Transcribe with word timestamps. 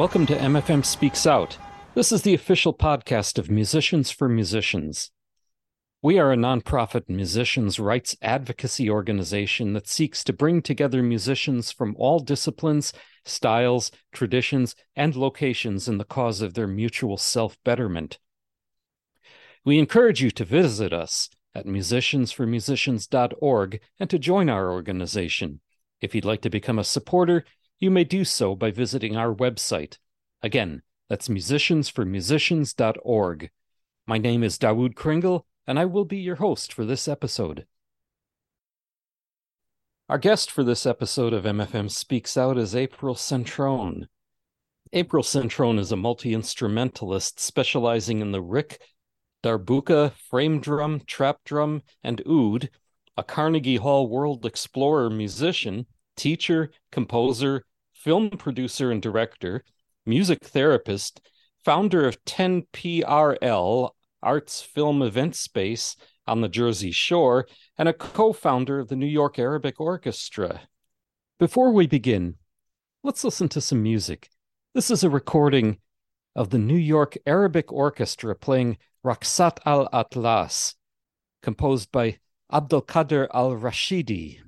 Welcome 0.00 0.24
to 0.28 0.34
MFM 0.34 0.82
Speaks 0.82 1.26
Out. 1.26 1.58
This 1.94 2.10
is 2.10 2.22
the 2.22 2.32
official 2.32 2.72
podcast 2.72 3.36
of 3.36 3.50
Musicians 3.50 4.10
for 4.10 4.30
Musicians. 4.30 5.10
We 6.00 6.18
are 6.18 6.32
a 6.32 6.36
nonprofit 6.36 7.06
musicians' 7.06 7.78
rights 7.78 8.16
advocacy 8.22 8.88
organization 8.88 9.74
that 9.74 9.86
seeks 9.86 10.24
to 10.24 10.32
bring 10.32 10.62
together 10.62 11.02
musicians 11.02 11.70
from 11.70 11.94
all 11.98 12.18
disciplines, 12.18 12.94
styles, 13.26 13.90
traditions, 14.10 14.74
and 14.96 15.14
locations 15.14 15.86
in 15.86 15.98
the 15.98 16.06
cause 16.06 16.40
of 16.40 16.54
their 16.54 16.66
mutual 16.66 17.18
self 17.18 17.58
betterment. 17.62 18.18
We 19.66 19.78
encourage 19.78 20.22
you 20.22 20.30
to 20.30 20.46
visit 20.46 20.94
us 20.94 21.28
at 21.54 21.66
musiciansformusicians.org 21.66 23.80
and 23.98 24.08
to 24.08 24.18
join 24.18 24.48
our 24.48 24.72
organization. 24.72 25.60
If 26.00 26.14
you'd 26.14 26.24
like 26.24 26.40
to 26.40 26.48
become 26.48 26.78
a 26.78 26.84
supporter, 26.84 27.44
you 27.80 27.90
may 27.90 28.04
do 28.04 28.24
so 28.24 28.54
by 28.54 28.70
visiting 28.70 29.16
our 29.16 29.34
website. 29.34 29.96
Again, 30.42 30.82
that's 31.08 31.28
musiciansformusicians.org. 31.28 33.50
My 34.06 34.18
name 34.18 34.44
is 34.44 34.58
Dawoud 34.58 34.94
Kringle, 34.94 35.46
and 35.66 35.78
I 35.78 35.86
will 35.86 36.04
be 36.04 36.18
your 36.18 36.36
host 36.36 36.74
for 36.74 36.84
this 36.84 37.08
episode. 37.08 37.64
Our 40.10 40.18
guest 40.18 40.50
for 40.50 40.62
this 40.62 40.84
episode 40.84 41.32
of 41.32 41.44
MFM 41.44 41.90
Speaks 41.90 42.36
Out 42.36 42.58
is 42.58 42.76
April 42.76 43.14
Centrone. 43.14 44.08
April 44.92 45.22
Centrone 45.22 45.78
is 45.78 45.92
a 45.92 45.96
multi 45.96 46.34
instrumentalist 46.34 47.40
specializing 47.40 48.20
in 48.20 48.32
the 48.32 48.42
riq, 48.42 48.76
darbuka, 49.42 50.12
frame 50.28 50.60
drum, 50.60 51.00
trap 51.06 51.38
drum, 51.44 51.80
and 52.02 52.20
oud, 52.28 52.68
a 53.16 53.22
Carnegie 53.22 53.76
Hall 53.76 54.06
World 54.08 54.44
Explorer 54.44 55.08
musician, 55.08 55.86
teacher, 56.16 56.70
composer, 56.90 57.64
film 58.00 58.30
producer 58.30 58.90
and 58.90 59.02
director, 59.02 59.62
music 60.06 60.42
therapist, 60.44 61.20
founder 61.64 62.06
of 62.06 62.24
10PRL 62.24 63.90
Arts 64.22 64.62
Film 64.62 65.02
Event 65.02 65.36
Space 65.36 65.96
on 66.26 66.40
the 66.40 66.48
Jersey 66.48 66.92
Shore, 66.92 67.46
and 67.76 67.88
a 67.88 67.92
co 67.92 68.32
founder 68.32 68.80
of 68.80 68.88
the 68.88 68.96
New 68.96 69.06
York 69.06 69.38
Arabic 69.38 69.80
Orchestra. 69.80 70.62
Before 71.38 71.72
we 71.72 71.86
begin, 71.86 72.36
let's 73.02 73.24
listen 73.24 73.48
to 73.50 73.60
some 73.60 73.82
music. 73.82 74.28
This 74.74 74.90
is 74.90 75.04
a 75.04 75.10
recording 75.10 75.78
of 76.34 76.50
the 76.50 76.58
New 76.58 76.76
York 76.76 77.18
Arabic 77.26 77.70
Orchestra 77.70 78.34
playing 78.34 78.78
Raksat 79.04 79.58
al 79.66 79.88
Atlas, 79.92 80.74
composed 81.42 81.92
by 81.92 82.18
Abdelkader 82.50 83.28
al 83.34 83.52
Rashidi. 83.56 84.40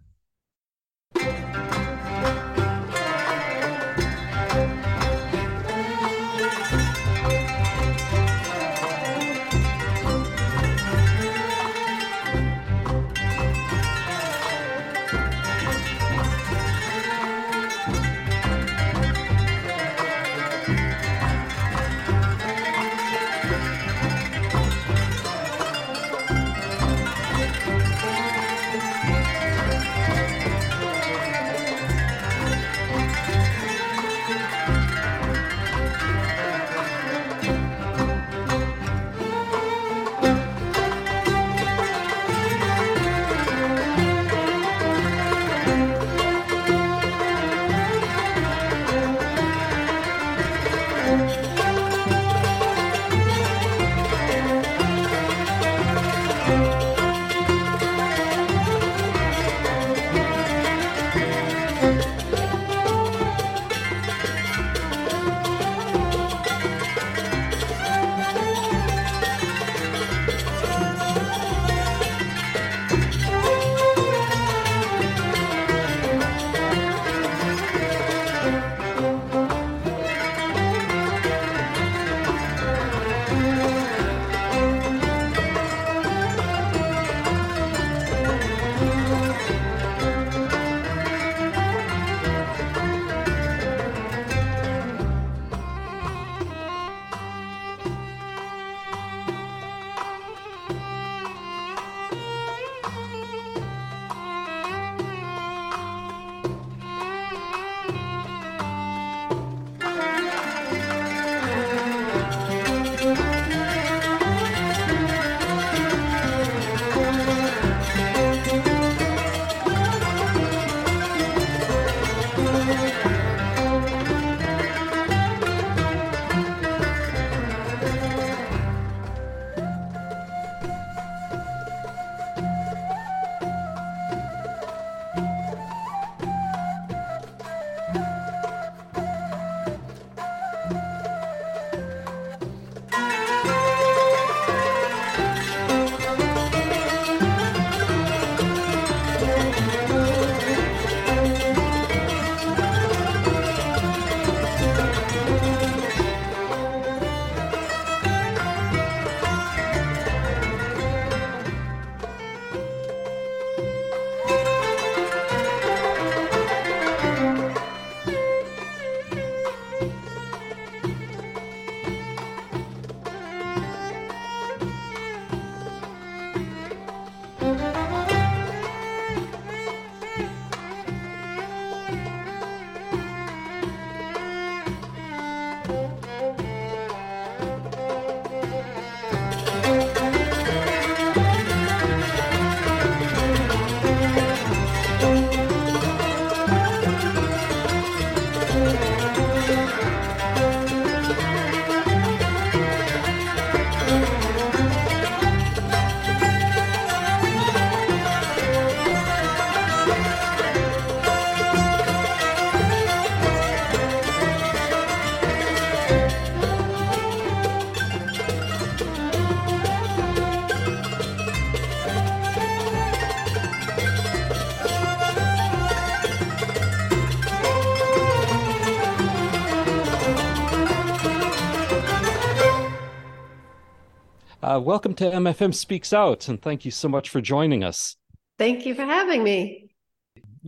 Uh, 234.52 234.60
welcome 234.60 234.92
to 234.92 235.10
MFM 235.10 235.54
Speaks 235.54 235.94
Out, 235.94 236.28
and 236.28 236.42
thank 236.42 236.66
you 236.66 236.70
so 236.70 236.86
much 236.86 237.08
for 237.08 237.22
joining 237.22 237.64
us. 237.64 237.96
Thank 238.38 238.66
you 238.66 238.74
for 238.74 238.82
having 238.82 239.24
me. 239.24 239.70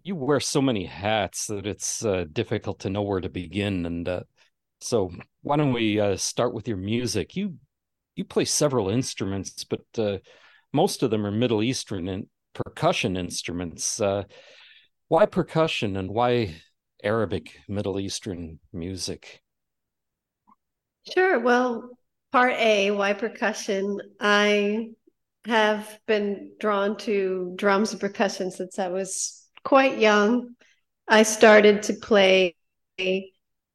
You 0.02 0.14
wear 0.14 0.40
so 0.40 0.60
many 0.60 0.84
hats 0.84 1.46
that 1.46 1.66
it's 1.66 2.04
uh, 2.04 2.26
difficult 2.30 2.80
to 2.80 2.90
know 2.90 3.00
where 3.00 3.22
to 3.22 3.30
begin. 3.30 3.86
And 3.86 4.06
uh, 4.06 4.20
so, 4.78 5.10
why 5.40 5.56
don't 5.56 5.72
we 5.72 6.00
uh, 6.00 6.18
start 6.18 6.52
with 6.52 6.68
your 6.68 6.76
music? 6.76 7.34
You 7.34 7.54
you 8.14 8.26
play 8.26 8.44
several 8.44 8.90
instruments, 8.90 9.64
but 9.64 9.86
uh, 9.96 10.18
most 10.70 11.02
of 11.02 11.10
them 11.10 11.24
are 11.24 11.30
Middle 11.30 11.62
Eastern 11.62 12.06
and 12.08 12.26
percussion 12.52 13.16
instruments. 13.16 14.02
Uh, 14.02 14.24
why 15.08 15.24
percussion, 15.24 15.96
and 15.96 16.10
why 16.10 16.56
Arabic 17.02 17.56
Middle 17.68 17.98
Eastern 17.98 18.58
music? 18.70 19.40
Sure. 21.10 21.38
Well, 21.38 21.93
part 22.34 22.54
A, 22.54 22.90
why 22.90 23.12
percussion? 23.12 24.00
I 24.18 24.88
have 25.46 26.00
been 26.08 26.50
drawn 26.58 26.96
to 26.96 27.52
drums 27.54 27.92
and 27.92 28.00
percussion 28.00 28.50
since 28.50 28.76
I 28.80 28.88
was 28.88 29.46
quite 29.62 29.98
young. 29.98 30.56
I 31.06 31.22
started 31.22 31.84
to 31.84 31.92
play 31.92 32.56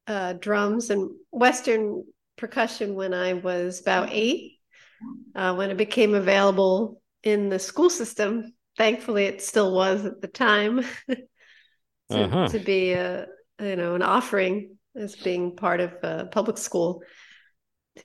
uh, 0.06 0.34
drums 0.34 0.90
and 0.90 1.10
Western 1.30 2.04
percussion 2.36 2.96
when 2.96 3.14
I 3.14 3.32
was 3.32 3.80
about 3.80 4.10
eight, 4.12 4.58
uh, 5.34 5.54
when 5.54 5.70
it 5.70 5.78
became 5.78 6.14
available 6.14 7.00
in 7.22 7.48
the 7.48 7.58
school 7.58 7.88
system. 7.88 8.52
Thankfully, 8.76 9.24
it 9.24 9.40
still 9.40 9.72
was 9.72 10.04
at 10.04 10.20
the 10.20 10.28
time 10.28 10.84
to, 11.08 11.24
uh-huh. 12.10 12.48
to 12.48 12.58
be 12.58 12.92
a 12.92 13.26
you 13.58 13.76
know 13.76 13.94
an 13.94 14.02
offering 14.02 14.76
as 14.94 15.16
being 15.16 15.56
part 15.56 15.80
of 15.80 15.94
a 16.02 16.26
public 16.26 16.58
school 16.58 17.02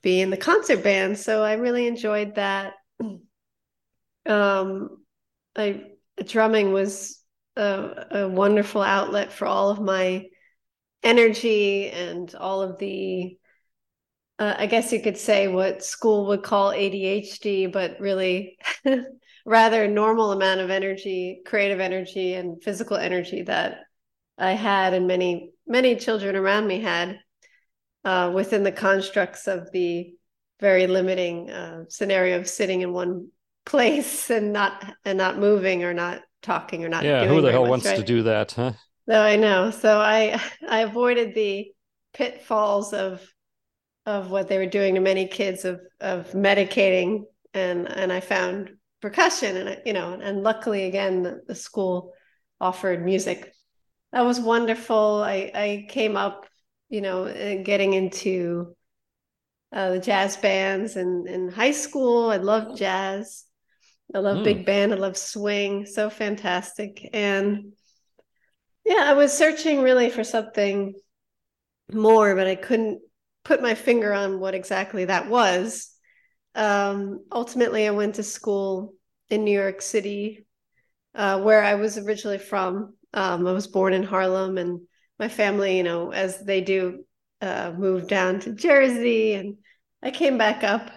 be 0.01 0.21
in 0.21 0.29
the 0.29 0.37
concert 0.37 0.83
band. 0.83 1.17
So 1.17 1.43
I 1.43 1.53
really 1.53 1.87
enjoyed 1.87 2.35
that. 2.35 2.73
Um, 4.27 5.05
I 5.55 5.83
drumming 6.25 6.73
was 6.73 7.21
a, 7.55 8.05
a 8.09 8.27
wonderful 8.27 8.81
outlet 8.81 9.31
for 9.31 9.45
all 9.45 9.69
of 9.69 9.79
my 9.79 10.25
energy 11.03 11.91
and 11.91 12.33
all 12.33 12.63
of 12.63 12.79
the 12.79 13.37
uh, 14.37 14.55
I 14.57 14.65
guess 14.65 14.91
you 14.91 15.01
could 15.01 15.17
say 15.17 15.47
what 15.47 15.83
school 15.83 16.27
would 16.27 16.43
call 16.43 16.71
ADHD, 16.71 17.71
but 17.71 17.99
really 18.01 18.57
rather 19.45 19.87
normal 19.87 20.33
amount 20.33 20.59
of 20.59 20.69
energy, 20.69 21.41
creative 21.45 21.79
energy, 21.79 22.33
and 22.33 22.61
physical 22.61 22.97
energy 22.97 23.43
that 23.43 23.81
I 24.37 24.51
had, 24.51 24.93
and 24.93 25.07
many 25.07 25.51
many 25.65 25.95
children 25.95 26.35
around 26.35 26.67
me 26.67 26.81
had 26.81 27.19
uh, 28.05 28.31
within 28.33 28.63
the 28.63 28.71
constructs 28.71 29.47
of 29.47 29.71
the 29.71 30.13
very 30.59 30.87
limiting 30.87 31.49
uh, 31.49 31.83
scenario 31.89 32.37
of 32.39 32.47
sitting 32.47 32.81
in 32.81 32.93
one 32.93 33.29
place 33.65 34.29
and 34.29 34.53
not 34.53 34.85
and 35.03 35.17
not 35.17 35.39
moving 35.39 35.83
or 35.83 35.93
not 35.93 36.21
talking 36.43 36.85
or 36.85 36.89
not 36.89 37.03
yeah 37.03 37.25
who 37.25 37.41
the 37.41 37.51
hell 37.51 37.63
much, 37.63 37.69
wants 37.71 37.85
right? 37.87 37.97
to 37.97 38.03
do 38.03 38.21
that 38.21 38.51
huh? 38.51 38.71
No 39.07 39.19
i 39.21 39.35
know. 39.35 39.71
So 39.71 39.99
i 39.99 40.39
i 40.69 40.79
avoided 40.81 41.33
the 41.33 41.71
pitfalls 42.13 42.93
of 42.93 43.27
of 44.05 44.29
what 44.29 44.47
they 44.47 44.59
were 44.59 44.67
doing 44.67 44.93
to 44.93 45.01
many 45.01 45.27
kids 45.27 45.65
of 45.65 45.81
of 45.99 46.31
medicating 46.33 47.23
and 47.55 47.87
and 47.91 48.13
i 48.13 48.19
found 48.19 48.69
percussion 49.01 49.57
and 49.57 49.81
you 49.83 49.93
know 49.93 50.13
and 50.21 50.43
luckily 50.43 50.85
again 50.85 51.23
the, 51.23 51.41
the 51.47 51.55
school 51.55 52.13
offered 52.61 53.03
music. 53.03 53.53
That 54.11 54.21
was 54.21 54.39
wonderful. 54.39 55.23
I 55.23 55.51
i 55.53 55.85
came 55.89 56.15
up 56.15 56.45
you 56.89 57.01
know 57.01 57.25
uh, 57.25 57.63
getting 57.63 57.93
into 57.93 58.75
uh, 59.73 59.91
the 59.91 59.99
jazz 59.99 60.37
bands 60.37 60.95
and 60.95 61.27
in 61.27 61.49
high 61.49 61.71
school 61.71 62.29
i 62.29 62.37
loved 62.37 62.77
jazz 62.77 63.45
I 64.13 64.19
love 64.19 64.37
mm. 64.37 64.43
big 64.43 64.65
band. 64.65 64.93
I 64.93 64.97
love 64.97 65.17
swing. 65.17 65.85
So 65.85 66.09
fantastic. 66.09 67.09
And 67.13 67.73
yeah, 68.85 69.03
I 69.03 69.13
was 69.13 69.35
searching 69.35 69.81
really 69.81 70.09
for 70.09 70.23
something 70.23 70.93
more, 71.91 72.35
but 72.35 72.47
I 72.47 72.55
couldn't 72.55 73.01
put 73.43 73.61
my 73.61 73.73
finger 73.73 74.13
on 74.13 74.39
what 74.39 74.53
exactly 74.53 75.05
that 75.05 75.29
was. 75.29 75.91
Um, 76.53 77.25
ultimately, 77.31 77.87
I 77.87 77.91
went 77.91 78.15
to 78.15 78.23
school 78.23 78.93
in 79.29 79.43
New 79.43 79.59
York 79.59 79.81
City, 79.81 80.45
uh, 81.15 81.41
where 81.41 81.63
I 81.63 81.75
was 81.75 81.97
originally 81.97 82.37
from. 82.37 82.95
Um, 83.13 83.47
I 83.47 83.51
was 83.51 83.67
born 83.67 83.93
in 83.93 84.03
Harlem, 84.03 84.57
and 84.57 84.81
my 85.19 85.27
family, 85.27 85.77
you 85.77 85.83
know, 85.83 86.11
as 86.11 86.39
they 86.43 86.61
do, 86.61 87.05
uh, 87.41 87.73
moved 87.77 88.07
down 88.07 88.39
to 88.41 88.53
Jersey, 88.53 89.33
and 89.33 89.57
I 90.01 90.11
came 90.11 90.37
back 90.37 90.63
up 90.63 90.89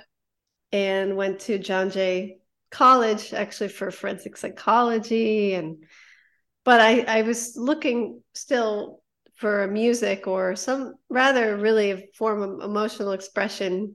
and 0.73 1.17
went 1.17 1.41
to 1.41 1.59
John 1.59 1.91
Jay 1.91 2.39
college 2.71 3.33
actually 3.33 3.69
for 3.69 3.91
forensic 3.91 4.37
psychology 4.37 5.55
and 5.55 5.85
but 6.65 6.81
I, 6.81 7.01
I 7.01 7.23
was 7.23 7.57
looking 7.57 8.23
still 8.35 9.01
for 9.37 9.67
music 9.69 10.27
or 10.27 10.55
some 10.55 10.95
rather 11.09 11.57
really 11.57 12.11
form 12.15 12.43
of 12.43 12.61
emotional 12.61 13.13
expression 13.13 13.95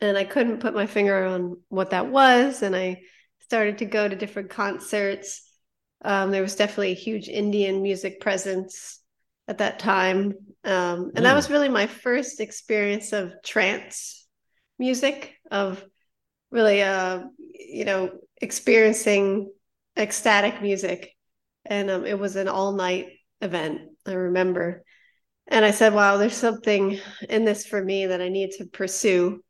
and 0.00 0.16
i 0.16 0.24
couldn't 0.24 0.60
put 0.60 0.74
my 0.74 0.86
finger 0.86 1.24
on 1.26 1.60
what 1.68 1.90
that 1.90 2.06
was 2.06 2.62
and 2.62 2.74
i 2.74 3.02
started 3.40 3.78
to 3.78 3.84
go 3.84 4.08
to 4.08 4.14
different 4.14 4.48
concerts. 4.48 5.42
Um, 6.02 6.30
there 6.30 6.40
was 6.40 6.54
definitely 6.54 6.92
a 6.92 6.94
huge 6.94 7.28
indian 7.28 7.82
music 7.82 8.20
presence 8.20 8.99
at 9.50 9.58
that 9.58 9.80
time. 9.80 10.32
Um, 10.64 11.10
and 11.14 11.18
mm. 11.18 11.22
that 11.24 11.34
was 11.34 11.50
really 11.50 11.68
my 11.68 11.88
first 11.88 12.40
experience 12.40 13.12
of 13.12 13.34
trance 13.44 14.28
music 14.78 15.34
of 15.50 15.84
really 16.50 16.82
uh 16.82 17.20
you 17.52 17.84
know 17.84 18.10
experiencing 18.40 19.50
ecstatic 19.96 20.62
music. 20.62 21.14
And 21.66 21.90
um, 21.90 22.06
it 22.06 22.18
was 22.18 22.36
an 22.36 22.48
all 22.48 22.72
night 22.72 23.08
event 23.42 23.80
i 24.06 24.12
remember. 24.12 24.84
And 25.48 25.64
i 25.64 25.72
said 25.72 25.94
wow 25.94 26.16
there's 26.16 26.36
something 26.36 27.00
in 27.28 27.44
this 27.44 27.66
for 27.66 27.82
me 27.82 28.06
that 28.06 28.22
i 28.22 28.28
need 28.28 28.52
to 28.58 28.66
pursue. 28.66 29.42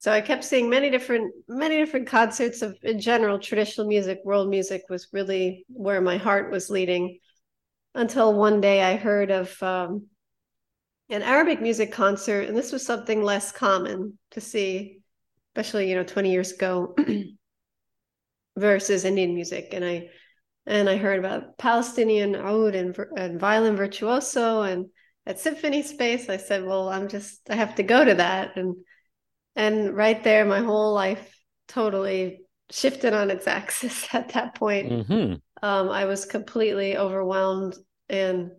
So 0.00 0.10
i 0.10 0.20
kept 0.20 0.44
seeing 0.44 0.68
many 0.68 0.90
different 0.90 1.32
many 1.48 1.76
different 1.76 2.08
concerts 2.08 2.62
of 2.62 2.76
in 2.82 2.98
general 3.00 3.38
traditional 3.38 3.86
music 3.86 4.18
world 4.24 4.48
music 4.48 4.82
was 4.90 5.08
really 5.12 5.64
where 5.68 6.00
my 6.00 6.16
heart 6.16 6.50
was 6.50 6.68
leading 6.68 7.18
until 7.96 8.32
one 8.32 8.60
day 8.60 8.82
i 8.82 8.96
heard 8.96 9.30
of 9.30 9.62
um, 9.62 10.06
an 11.08 11.22
arabic 11.22 11.60
music 11.60 11.92
concert 11.92 12.48
and 12.48 12.56
this 12.56 12.72
was 12.72 12.84
something 12.84 13.22
less 13.22 13.52
common 13.52 14.18
to 14.30 14.40
see 14.40 15.00
especially 15.54 15.88
you 15.88 15.96
know 15.96 16.04
20 16.04 16.30
years 16.30 16.52
ago 16.52 16.94
versus 18.56 19.04
Indian 19.04 19.34
music. 19.34 19.68
And 19.72 19.84
I 19.84 20.08
and 20.66 20.88
I 20.88 20.96
heard 20.96 21.20
about 21.20 21.58
Palestinian 21.58 22.34
oud 22.34 22.74
and, 22.74 22.96
and 23.16 23.38
violin 23.38 23.76
virtuoso 23.76 24.62
and 24.62 24.86
at 25.24 25.38
symphony 25.38 25.82
space 25.82 26.28
I 26.28 26.38
said 26.38 26.64
well 26.64 26.88
I'm 26.88 27.08
just 27.08 27.40
I 27.48 27.54
have 27.54 27.76
to 27.76 27.82
go 27.82 28.04
to 28.04 28.14
that. 28.14 28.56
And 28.56 28.76
and 29.54 29.94
right 29.94 30.22
there 30.22 30.44
my 30.44 30.60
whole 30.60 30.92
life 30.92 31.38
totally 31.68 32.40
shifted 32.70 33.12
on 33.12 33.30
its 33.30 33.46
axis 33.46 34.08
at 34.12 34.30
that 34.30 34.54
point. 34.54 34.90
Mm-hmm. 34.90 35.34
um, 35.66 35.88
I 35.88 36.06
was 36.06 36.24
completely 36.24 36.96
overwhelmed 36.96 37.76
and 38.08 38.50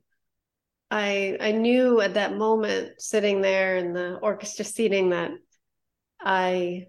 I 0.90 1.38
I 1.40 1.52
knew 1.52 2.02
at 2.02 2.16
that 2.16 2.36
moment 2.36 3.02
sitting 3.02 3.42
there 3.42 3.78
in 3.78 3.94
the 3.94 4.16
orchestra 4.16 4.66
seating 4.66 5.10
that 5.10 5.32
I 6.20 6.88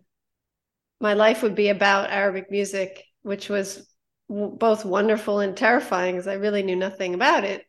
my 1.01 1.15
life 1.15 1.43
would 1.43 1.55
be 1.55 1.69
about 1.69 2.11
Arabic 2.11 2.51
music, 2.51 3.05
which 3.23 3.49
was 3.49 3.87
w- 4.29 4.57
both 4.57 4.85
wonderful 4.85 5.41
and 5.41 5.57
terrifying 5.57 6.15
because 6.17 6.27
I 6.27 6.35
really 6.35 6.63
knew 6.63 6.77
nothing 6.77 7.15
about 7.15 7.45
it. 7.45 7.65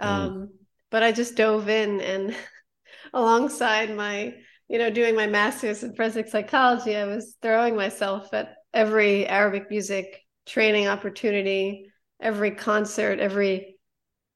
Mm. 0.00 0.06
Um, 0.06 0.50
but 0.90 1.02
I 1.02 1.12
just 1.12 1.36
dove 1.36 1.68
in 1.68 2.00
and 2.00 2.36
alongside 3.12 3.94
my, 3.96 4.34
you 4.68 4.78
know, 4.78 4.90
doing 4.90 5.16
my 5.16 5.26
master's 5.26 5.82
in 5.82 5.94
forensic 5.94 6.28
psychology, 6.28 6.96
I 6.96 7.04
was 7.04 7.36
throwing 7.42 7.76
myself 7.76 8.32
at 8.32 8.54
every 8.72 9.26
Arabic 9.26 9.68
music 9.70 10.20
training 10.46 10.86
opportunity, 10.86 11.90
every 12.20 12.52
concert, 12.52 13.18
every 13.18 13.73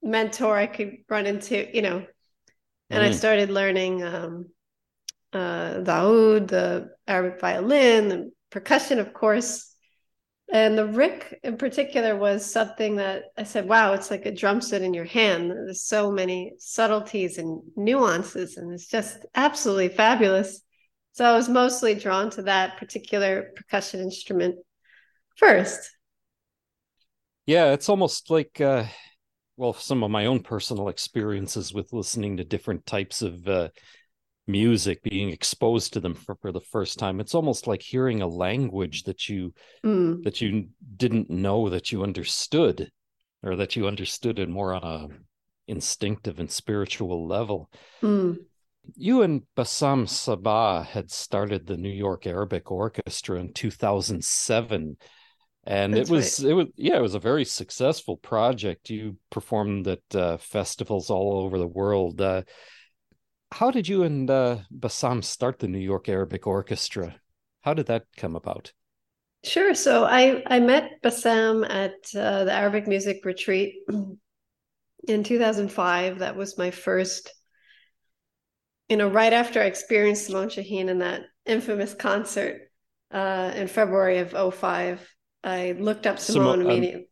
mentor 0.02 0.56
I 0.56 0.66
could 0.66 0.98
run 1.08 1.26
into, 1.26 1.74
you 1.74 1.82
know, 1.82 2.06
and 2.90 3.04
mm. 3.04 3.08
I 3.08 3.12
started 3.12 3.50
learning 3.50 4.02
um, 4.02 4.46
uh, 5.32 5.80
the 5.80 5.92
oud, 5.92 6.48
the 6.48 6.90
Arabic 7.06 7.40
violin, 7.40 8.08
the 8.08 8.30
percussion, 8.50 8.98
of 8.98 9.12
course. 9.12 9.64
And 10.50 10.78
the 10.78 10.86
riq 10.86 11.34
in 11.42 11.58
particular 11.58 12.16
was 12.16 12.50
something 12.50 12.96
that 12.96 13.24
I 13.36 13.42
said, 13.42 13.68
wow, 13.68 13.92
it's 13.92 14.10
like 14.10 14.24
a 14.24 14.34
drum 14.34 14.62
set 14.62 14.80
in 14.80 14.94
your 14.94 15.04
hand. 15.04 15.50
There's 15.50 15.82
so 15.82 16.10
many 16.10 16.54
subtleties 16.58 17.36
and 17.36 17.60
nuances, 17.76 18.56
and 18.56 18.72
it's 18.72 18.86
just 18.86 19.26
absolutely 19.34 19.90
fabulous. 19.90 20.62
So 21.12 21.26
I 21.26 21.36
was 21.36 21.50
mostly 21.50 21.94
drawn 21.94 22.30
to 22.30 22.42
that 22.42 22.78
particular 22.78 23.50
percussion 23.56 24.00
instrument 24.00 24.56
first. 25.36 25.90
Yeah, 27.44 27.72
it's 27.72 27.90
almost 27.90 28.30
like, 28.30 28.58
uh, 28.60 28.84
well, 29.58 29.72
some 29.72 30.04
of 30.04 30.10
my 30.10 30.26
own 30.26 30.40
personal 30.40 30.88
experiences 30.88 31.74
with 31.74 31.92
listening 31.92 32.36
to 32.36 32.44
different 32.44 32.86
types 32.86 33.22
of 33.22 33.46
uh, 33.48 33.68
music, 34.46 35.02
being 35.02 35.30
exposed 35.30 35.92
to 35.92 36.00
them 36.00 36.14
for, 36.14 36.36
for 36.36 36.52
the 36.52 36.60
first 36.60 36.96
time. 36.96 37.18
It's 37.18 37.34
almost 37.34 37.66
like 37.66 37.82
hearing 37.82 38.22
a 38.22 38.26
language 38.26 39.02
that 39.02 39.28
you 39.28 39.52
Mm. 39.84 40.22
that 40.22 40.40
you 40.40 40.68
didn't 40.96 41.28
know 41.28 41.68
that 41.70 41.90
you 41.90 42.04
understood, 42.04 42.90
or 43.42 43.56
that 43.56 43.74
you 43.74 43.88
understood 43.88 44.38
it 44.38 44.48
more 44.48 44.74
on 44.74 44.84
a 44.84 45.08
instinctive 45.66 46.38
and 46.38 46.50
spiritual 46.50 47.26
level. 47.26 47.68
Mm. 48.00 48.38
You 48.94 49.22
and 49.22 49.42
Bassam 49.56 50.06
Saba 50.06 50.86
had 50.88 51.10
started 51.10 51.66
the 51.66 51.76
New 51.76 51.90
York 51.90 52.26
Arabic 52.26 52.70
Orchestra 52.70 53.40
in 53.40 53.52
2007 53.52 54.96
and 55.68 55.92
That's 55.92 56.08
it 56.08 56.12
was 56.12 56.40
right. 56.42 56.50
it 56.50 56.54
was 56.54 56.66
yeah 56.76 56.96
it 56.96 57.02
was 57.02 57.14
a 57.14 57.20
very 57.20 57.44
successful 57.44 58.16
project 58.16 58.90
you 58.90 59.16
performed 59.30 59.86
at 59.86 60.14
uh, 60.14 60.38
festivals 60.38 61.10
all 61.10 61.44
over 61.44 61.58
the 61.58 61.66
world 61.66 62.20
uh, 62.20 62.42
how 63.52 63.70
did 63.70 63.86
you 63.86 64.02
and 64.02 64.30
uh, 64.30 64.58
Bassam 64.70 65.22
start 65.22 65.58
the 65.58 65.68
New 65.68 65.78
York 65.78 66.08
Arabic 66.08 66.46
Orchestra 66.46 67.16
how 67.60 67.74
did 67.74 67.86
that 67.86 68.06
come 68.16 68.34
about 68.34 68.72
Sure. 69.44 69.72
So 69.72 70.04
I 70.04 70.42
I 70.46 70.58
met 70.58 71.00
Bassam 71.00 71.62
at 71.62 71.94
uh, 72.14 72.44
the 72.44 72.52
Arabic 72.52 72.88
Music 72.88 73.24
Retreat 73.24 73.76
in 75.08 75.22
2005. 75.22 76.18
That 76.18 76.36
was 76.36 76.58
my 76.58 76.72
first, 76.72 77.32
you 78.88 78.96
know, 78.96 79.08
right 79.08 79.32
after 79.32 79.60
I 79.62 79.66
experienced 79.66 80.26
Simon 80.26 80.48
Shaheen 80.48 80.88
in 80.88 80.98
that 80.98 81.22
infamous 81.46 81.94
concert 81.94 82.62
uh, 83.12 83.52
in 83.54 83.68
February 83.68 84.18
of 84.18 84.54
05. 84.54 85.08
I 85.44 85.72
looked 85.72 86.06
up 86.06 86.18
Simon 86.18 86.60
Simon- 86.60 86.66
immediately. 86.66 87.08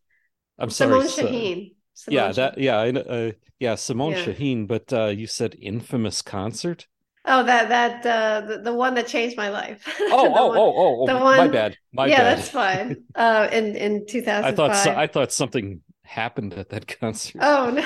I'm 0.58 0.70
sorry 0.70 1.00
Simon 1.00 1.08
Shaheen. 1.08 1.74
yeah 2.08 2.26
Simon 2.26 2.32
that 2.32 2.58
yeah 2.58 2.78
I, 2.78 2.90
uh, 2.90 3.32
yeah 3.58 3.74
Simon 3.74 4.12
Yeah. 4.12 4.22
Shaheen 4.24 4.66
but 4.66 4.92
uh, 4.92 5.06
you 5.06 5.26
said 5.26 5.56
infamous 5.60 6.22
concert 6.22 6.86
Oh, 7.28 7.42
that 7.42 7.68
that 7.70 8.06
uh, 8.06 8.46
the, 8.46 8.58
the 8.58 8.72
one 8.74 8.94
that 8.94 9.08
changed 9.08 9.36
my 9.36 9.48
life. 9.48 9.82
oh 10.00 10.32
oh, 10.34 10.46
one- 10.48 10.58
oh 10.58 10.72
oh 10.76 11.02
oh 11.02 11.06
the 11.06 11.14
my 11.14 11.48
bad 11.48 11.76
my 11.92 12.08
yeah, 12.08 12.22
bad 12.22 12.36
that's 12.36 12.48
fine. 12.48 13.04
Uh, 13.16 13.48
in 13.52 13.74
in 13.76 14.06
2005. 14.06 14.44
I 14.52 14.52
thought 14.56 14.76
so, 14.76 14.90
I 14.94 15.06
thought 15.08 15.32
something 15.32 15.80
happened 16.04 16.54
at 16.54 16.68
that 16.70 16.86
concert 17.00 17.42
Oh 17.42 17.70
no, 17.70 17.84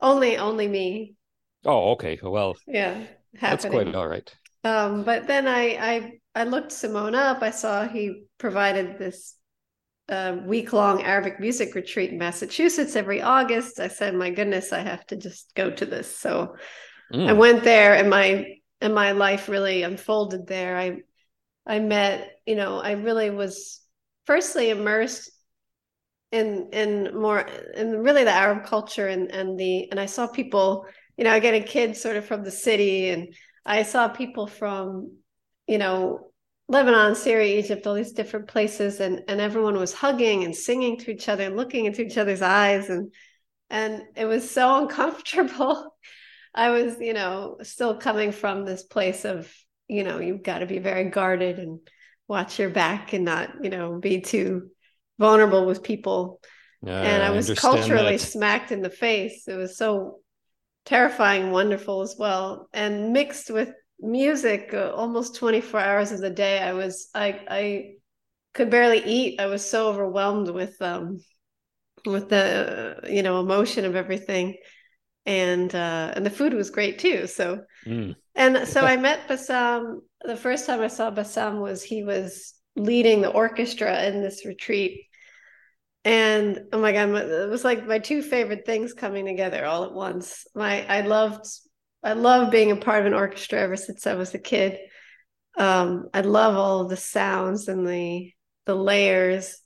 only 0.00 0.38
only 0.38 0.68
me. 0.68 1.14
oh 1.64 1.92
okay 1.92 2.18
well 2.22 2.56
Yeah, 2.66 3.04
that's 3.46 3.64
happening. 3.64 3.70
quite 3.84 3.94
all 3.94 4.08
right 4.08 4.34
Um, 4.64 5.04
but 5.04 5.26
then 5.26 5.46
I 5.48 5.62
I 5.92 6.12
I 6.34 6.44
looked 6.44 6.72
Simon 6.72 7.14
up. 7.14 7.42
I 7.42 7.50
saw 7.50 7.86
he 7.86 8.24
provided 8.38 8.98
this 8.98 9.36
uh, 10.08 10.36
week 10.44 10.72
long 10.72 11.02
Arabic 11.02 11.40
music 11.40 11.74
retreat 11.74 12.10
in 12.10 12.18
Massachusetts 12.18 12.96
every 12.96 13.22
August. 13.22 13.80
I 13.80 13.88
said, 13.88 14.14
"My 14.14 14.30
goodness, 14.30 14.72
I 14.72 14.80
have 14.80 15.06
to 15.06 15.16
just 15.16 15.54
go 15.54 15.70
to 15.70 15.86
this." 15.86 16.14
So 16.16 16.56
Mm. 17.12 17.28
I 17.28 17.32
went 17.34 17.62
there, 17.62 17.94
and 17.94 18.08
my 18.08 18.56
and 18.80 18.94
my 18.94 19.12
life 19.12 19.48
really 19.48 19.82
unfolded 19.82 20.46
there. 20.46 20.76
I 20.76 20.96
I 21.66 21.78
met, 21.78 22.30
you 22.46 22.56
know, 22.56 22.80
I 22.80 22.92
really 22.92 23.30
was 23.30 23.80
firstly 24.26 24.70
immersed 24.70 25.30
in 26.30 26.70
in 26.72 27.20
more 27.20 27.40
in 27.40 27.98
really 27.98 28.24
the 28.24 28.30
Arab 28.30 28.64
culture 28.64 29.06
and 29.06 29.30
and 29.30 29.58
the 29.58 29.90
and 29.90 30.00
I 30.00 30.06
saw 30.06 30.26
people, 30.26 30.86
you 31.16 31.24
know, 31.24 31.38
getting 31.40 31.64
kids 31.64 32.00
sort 32.00 32.16
of 32.16 32.24
from 32.24 32.44
the 32.44 32.50
city, 32.50 33.10
and 33.10 33.34
I 33.64 33.82
saw 33.82 34.08
people 34.08 34.46
from, 34.46 35.18
you 35.66 35.78
know, 35.78 36.31
Lebanon, 36.72 37.14
Syria, 37.14 37.58
Egypt, 37.58 37.86
all 37.86 37.94
these 37.94 38.12
different 38.12 38.48
places, 38.48 39.00
and 39.00 39.22
and 39.28 39.42
everyone 39.42 39.76
was 39.76 39.92
hugging 39.92 40.42
and 40.42 40.56
singing 40.56 40.96
to 40.98 41.10
each 41.10 41.28
other 41.28 41.44
and 41.44 41.54
looking 41.54 41.84
into 41.84 42.00
each 42.00 42.16
other's 42.16 42.40
eyes, 42.40 42.88
and 42.88 43.12
and 43.68 44.02
it 44.16 44.24
was 44.24 44.50
so 44.50 44.78
uncomfortable. 44.82 45.94
I 46.54 46.70
was, 46.70 46.96
you 46.98 47.12
know, 47.12 47.58
still 47.62 47.96
coming 47.96 48.32
from 48.32 48.64
this 48.64 48.82
place 48.82 49.24
of, 49.24 49.52
you 49.86 50.02
know, 50.02 50.18
you've 50.18 50.42
got 50.42 50.58
to 50.58 50.66
be 50.66 50.78
very 50.78 51.10
guarded 51.10 51.58
and 51.58 51.80
watch 52.26 52.58
your 52.58 52.70
back 52.70 53.12
and 53.12 53.24
not, 53.24 53.50
you 53.62 53.70
know, 53.70 53.98
be 53.98 54.20
too 54.22 54.70
vulnerable 55.18 55.66
with 55.66 55.82
people. 55.82 56.40
Yeah, 56.82 57.00
and 57.00 57.22
I 57.22 57.30
was 57.30 57.52
culturally 57.58 58.16
that. 58.16 58.20
smacked 58.20 58.72
in 58.72 58.80
the 58.80 58.90
face. 58.90 59.46
It 59.46 59.56
was 59.56 59.76
so 59.76 60.20
terrifying, 60.86 61.50
wonderful 61.50 62.00
as 62.00 62.16
well, 62.18 62.68
and 62.72 63.12
mixed 63.12 63.50
with 63.50 63.72
music 64.02 64.70
uh, 64.74 64.92
almost 64.94 65.36
24 65.36 65.80
hours 65.80 66.12
of 66.12 66.20
the 66.20 66.30
day. 66.30 66.58
I 66.58 66.72
was, 66.72 67.08
I, 67.14 67.40
I 67.48 67.90
could 68.54 68.70
barely 68.70 69.02
eat. 69.04 69.40
I 69.40 69.46
was 69.46 69.68
so 69.68 69.88
overwhelmed 69.88 70.48
with, 70.48 70.80
um, 70.82 71.20
with 72.04 72.28
the, 72.28 72.98
uh, 73.04 73.08
you 73.08 73.22
know, 73.22 73.40
emotion 73.40 73.84
of 73.84 73.96
everything. 73.96 74.56
And, 75.24 75.72
uh, 75.74 76.12
and 76.14 76.26
the 76.26 76.30
food 76.30 76.52
was 76.52 76.70
great 76.70 76.98
too. 76.98 77.26
So, 77.26 77.60
Mm. 77.86 78.14
and 78.36 78.68
so 78.68 78.84
I 78.84 78.96
met 79.08 79.26
Bassam. 79.28 80.02
The 80.22 80.36
first 80.36 80.66
time 80.66 80.80
I 80.80 80.86
saw 80.86 81.10
Bassam 81.10 81.58
was 81.60 81.82
he 81.82 82.04
was 82.04 82.54
leading 82.76 83.20
the 83.20 83.30
orchestra 83.30 84.04
in 84.04 84.22
this 84.22 84.46
retreat. 84.46 85.06
And 86.04 86.60
oh 86.72 86.80
my 86.80 86.92
God, 86.92 87.10
it 87.10 87.48
was 87.48 87.64
like 87.64 87.86
my 87.86 87.98
two 87.98 88.22
favorite 88.22 88.66
things 88.66 88.92
coming 88.92 89.26
together 89.26 89.64
all 89.64 89.84
at 89.84 89.92
once. 89.92 90.46
My 90.54 90.86
I 90.86 91.02
loved 91.02 91.46
I 92.02 92.14
love 92.14 92.50
being 92.50 92.72
a 92.72 92.76
part 92.76 93.00
of 93.00 93.06
an 93.06 93.14
orchestra 93.14 93.60
ever 93.60 93.76
since 93.76 94.06
I 94.06 94.14
was 94.14 94.34
a 94.34 94.38
kid. 94.38 94.78
Um, 95.56 96.08
I 96.12 96.22
love 96.22 96.56
all 96.56 96.86
the 96.86 96.96
sounds 96.96 97.68
and 97.68 97.86
the 97.86 98.32
the 98.64 98.74
layers, 98.74 99.58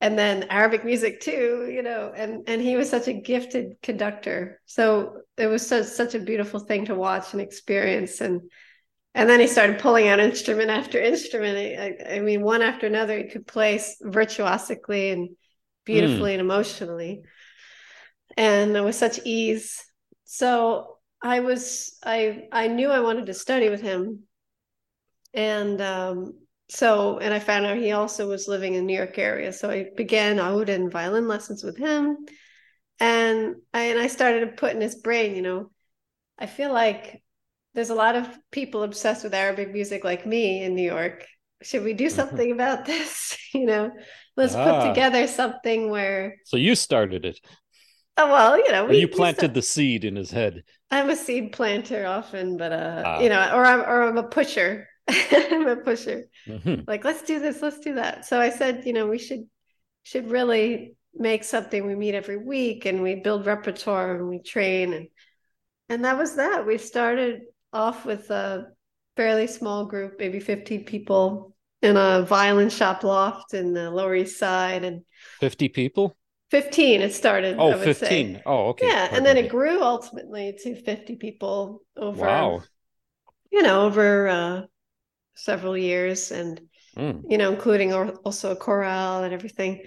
and 0.00 0.18
then 0.18 0.44
Arabic 0.44 0.84
music 0.84 1.20
too. 1.20 1.68
You 1.72 1.82
know, 1.82 2.12
and 2.14 2.48
and 2.48 2.60
he 2.60 2.76
was 2.76 2.90
such 2.90 3.08
a 3.08 3.12
gifted 3.12 3.80
conductor. 3.82 4.60
So 4.66 5.22
it 5.36 5.46
was 5.46 5.66
such 5.66 5.86
such 5.86 6.14
a 6.14 6.20
beautiful 6.20 6.60
thing 6.60 6.86
to 6.86 6.94
watch 6.94 7.32
and 7.32 7.40
experience. 7.40 8.20
And 8.20 8.42
and 9.14 9.28
then 9.28 9.40
he 9.40 9.46
started 9.46 9.78
pulling 9.78 10.08
out 10.08 10.20
instrument 10.20 10.70
after 10.70 11.00
instrument. 11.00 11.56
I, 11.58 12.12
I, 12.12 12.16
I 12.16 12.20
mean, 12.20 12.42
one 12.42 12.62
after 12.62 12.86
another, 12.86 13.18
he 13.18 13.24
could 13.24 13.46
play 13.46 13.80
virtuosically 14.00 15.10
and 15.10 15.30
beautifully 15.84 16.32
and 16.32 16.40
emotionally, 16.40 17.22
and 18.36 18.72
with 18.84 18.94
such 18.94 19.18
ease. 19.24 19.82
So 20.24 20.98
I 21.22 21.40
was 21.40 21.98
I 22.04 22.48
I 22.52 22.68
knew 22.68 22.90
I 22.90 23.00
wanted 23.00 23.26
to 23.26 23.34
study 23.34 23.68
with 23.70 23.80
him, 23.80 24.28
and 25.34 25.80
um, 25.80 26.34
so 26.68 27.18
and 27.18 27.32
I 27.32 27.38
found 27.38 27.66
out 27.66 27.76
he 27.76 27.92
also 27.92 28.28
was 28.28 28.48
living 28.48 28.74
in 28.74 28.86
New 28.86 28.96
York 28.96 29.18
area. 29.18 29.52
So 29.52 29.70
I 29.70 29.86
began 29.96 30.38
oud 30.38 30.68
and 30.68 30.90
violin 30.92 31.28
lessons 31.28 31.62
with 31.64 31.76
him, 31.76 32.18
and 33.00 33.56
I 33.74 33.84
and 33.84 34.00
I 34.00 34.08
started 34.08 34.40
to 34.42 34.56
put 34.56 34.74
in 34.74 34.80
his 34.80 34.96
brain, 34.96 35.36
you 35.36 35.42
know, 35.42 35.70
I 36.38 36.46
feel 36.46 36.72
like 36.72 37.22
there's 37.74 37.90
a 37.90 37.94
lot 37.96 38.16
of 38.16 38.28
people 38.52 38.82
obsessed 38.84 39.24
with 39.24 39.34
Arabic 39.34 39.72
music 39.72 40.04
like 40.04 40.26
me 40.26 40.62
in 40.64 40.74
New 40.74 40.84
York. 40.90 41.26
Should 41.62 41.84
we 41.84 41.94
do 41.94 42.10
something 42.10 42.52
about 42.52 42.86
this? 42.86 43.38
you 43.54 43.66
know, 43.66 43.92
let's 44.36 44.56
Ah. 44.56 44.64
put 44.64 44.88
together 44.88 45.26
something 45.26 45.90
where 45.90 46.36
So 46.44 46.56
you 46.56 46.74
started 46.74 47.24
it. 47.24 47.40
Oh 48.16 48.30
well, 48.30 48.56
you 48.58 48.70
know, 48.72 48.86
we, 48.86 48.98
you 48.98 49.08
planted 49.08 49.38
still- 49.38 49.48
the 49.54 49.62
seed 49.62 50.04
in 50.04 50.16
his 50.16 50.30
head. 50.30 50.64
I'm 50.90 51.08
a 51.10 51.16
seed 51.16 51.52
planter 51.52 52.06
often, 52.06 52.56
but 52.56 52.72
uh, 52.72 53.02
Ah. 53.04 53.20
you 53.20 53.28
know, 53.28 53.40
or 53.54 53.64
I'm 53.64 53.80
or 53.80 54.02
I'm 54.04 54.18
a 54.18 54.24
pusher. 54.24 54.88
I'm 55.08 55.66
a 55.66 55.76
pusher. 55.76 56.24
Mhm. 56.46 56.86
Like, 56.86 57.04
let's 57.04 57.22
do 57.22 57.38
this, 57.40 57.60
let's 57.62 57.80
do 57.80 57.94
that. 57.94 58.24
So 58.26 58.40
I 58.40 58.50
said, 58.50 58.84
you 58.86 58.92
know, 58.92 59.06
we 59.06 59.18
should 59.18 59.44
should 60.04 60.30
really 60.30 60.94
make 61.14 61.44
something. 61.44 61.86
We 61.86 61.94
meet 61.94 62.14
every 62.14 62.36
week 62.36 62.84
and 62.86 63.02
we 63.02 63.16
build 63.16 63.46
repertoire 63.46 64.14
and 64.16 64.28
we 64.28 64.40
train 64.42 64.92
and 64.92 65.08
and 65.88 66.04
that 66.04 66.16
was 66.18 66.36
that. 66.36 66.66
We 66.66 66.78
started 66.78 67.42
off 67.72 68.04
with 68.06 68.30
a 68.30 68.66
fairly 69.16 69.46
small 69.46 69.86
group, 69.86 70.16
maybe 70.18 70.40
15 70.40 70.84
people 70.84 71.54
in 71.82 71.96
a 71.96 72.22
violin 72.22 72.70
shop 72.70 73.02
loft 73.02 73.54
in 73.54 73.72
the 73.74 73.90
Lower 73.90 74.14
East 74.14 74.38
Side 74.38 74.84
and 74.84 75.02
50 75.40 75.68
people? 75.68 76.16
15 76.52 77.00
it 77.00 77.14
started. 77.14 77.56
Oh, 77.58 77.72
I 77.72 77.76
would 77.76 77.96
say. 77.96 78.06
15. 78.08 78.42
Oh, 78.46 78.68
okay. 78.68 78.86
Yeah, 78.86 79.08
Pardon 79.08 79.16
and 79.16 79.26
then 79.26 79.36
me. 79.36 79.42
it 79.42 79.48
grew 79.50 79.82
ultimately 79.82 80.56
to 80.62 80.74
50 80.76 81.16
people 81.16 81.82
over 81.96 82.20
Wow. 82.20 82.62
you 83.50 83.62
know, 83.62 83.86
over 83.86 84.28
uh, 84.28 84.62
several 85.34 85.76
years 85.76 86.30
and 86.32 86.60
Mm. 86.96 87.22
you 87.30 87.38
know, 87.38 87.50
including 87.52 87.94
also 87.94 88.52
a 88.52 88.56
chorale 88.56 89.24
and 89.24 89.32
everything. 89.32 89.82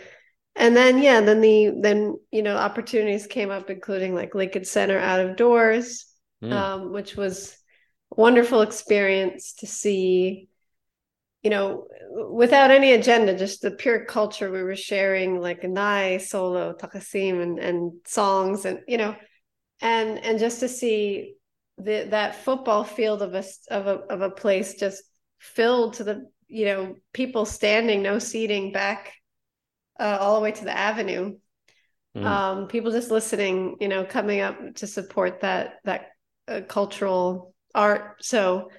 And 0.55 0.75
then 0.75 1.03
yeah, 1.03 1.21
then 1.21 1.39
the 1.39 1.71
then 1.79 2.15
you 2.31 2.41
know 2.41 2.57
opportunities 2.57 3.27
came 3.27 3.51
up, 3.51 3.69
including 3.69 4.15
like 4.15 4.33
Lincoln 4.33 4.65
Center 4.65 4.97
out 4.97 5.19
of 5.19 5.35
doors, 5.35 6.07
Mm. 6.43 6.51
um, 6.53 6.91
which 6.93 7.15
was 7.15 7.55
a 8.17 8.19
wonderful 8.21 8.61
experience 8.61 9.53
to 9.59 9.67
see. 9.67 10.49
You 11.45 11.51
know, 11.51 11.85
without 12.31 12.71
any 12.71 12.93
agenda, 12.93 13.37
just 13.37 13.61
the 13.61 13.69
pure 13.69 14.03
culture 14.05 14.49
we 14.49 14.63
were 14.63 14.75
sharing, 14.75 15.39
like 15.39 15.63
Nai, 15.63 16.17
solo, 16.17 16.73
takasim, 16.73 17.39
and 17.39 17.59
and 17.59 17.91
songs, 18.07 18.65
and 18.65 18.79
you 18.87 18.97
know, 18.97 19.15
and 19.79 20.17
and 20.25 20.39
just 20.39 20.59
to 20.61 20.67
see 20.67 21.35
the 21.77 22.07
that 22.09 22.43
football 22.43 22.83
field 22.83 23.21
of 23.21 23.35
a 23.35 23.43
of 23.69 23.85
a 23.85 23.97
of 24.13 24.21
a 24.21 24.31
place 24.31 24.73
just 24.73 25.03
filled 25.37 25.93
to 25.93 26.03
the 26.03 26.25
you 26.47 26.65
know 26.65 26.95
people 27.13 27.45
standing, 27.45 28.01
no 28.01 28.17
seating 28.17 28.71
back, 28.71 29.13
uh, 29.99 30.17
all 30.19 30.35
the 30.35 30.41
way 30.41 30.51
to 30.51 30.65
the 30.65 30.75
avenue. 30.75 31.37
Mm. 32.17 32.25
Um, 32.25 32.67
people 32.67 32.91
just 32.91 33.11
listening, 33.11 33.75
you 33.79 33.87
know, 33.87 34.03
coming 34.03 34.41
up 34.41 34.57
to 34.77 34.87
support 34.87 35.41
that 35.41 35.75
that 35.83 36.07
uh, 36.47 36.61
cultural 36.67 37.53
art. 37.75 38.23
So 38.23 38.71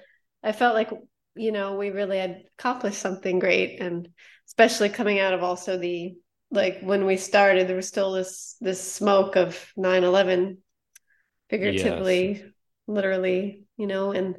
I 0.43 0.51
felt 0.51 0.75
like 0.75 0.91
you 1.37 1.51
know 1.51 1.75
we 1.75 1.89
really 1.89 2.17
had 2.17 2.43
accomplished 2.57 2.99
something 2.99 3.39
great, 3.39 3.79
and 3.79 4.09
especially 4.47 4.89
coming 4.89 5.19
out 5.19 5.33
of 5.33 5.43
also 5.43 5.77
the 5.77 6.15
like 6.49 6.79
when 6.81 7.05
we 7.05 7.17
started, 7.17 7.67
there 7.67 7.75
was 7.75 7.87
still 7.87 8.13
this 8.13 8.55
this 8.61 8.81
smoke 8.81 9.35
of 9.35 9.71
9-11 9.77 10.57
figuratively, 11.49 12.31
yes. 12.31 12.43
literally, 12.87 13.63
you 13.77 13.87
know, 13.87 14.11
and 14.11 14.37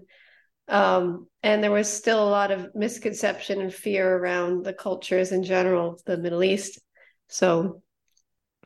um 0.68 1.26
and 1.42 1.62
there 1.62 1.70
was 1.70 1.90
still 1.90 2.22
a 2.22 2.30
lot 2.30 2.50
of 2.50 2.74
misconception 2.74 3.60
and 3.60 3.72
fear 3.72 4.16
around 4.16 4.64
the 4.64 4.72
cultures 4.72 5.32
in 5.32 5.42
general, 5.44 6.00
the 6.06 6.16
Middle 6.16 6.42
East. 6.42 6.80
So 7.28 7.82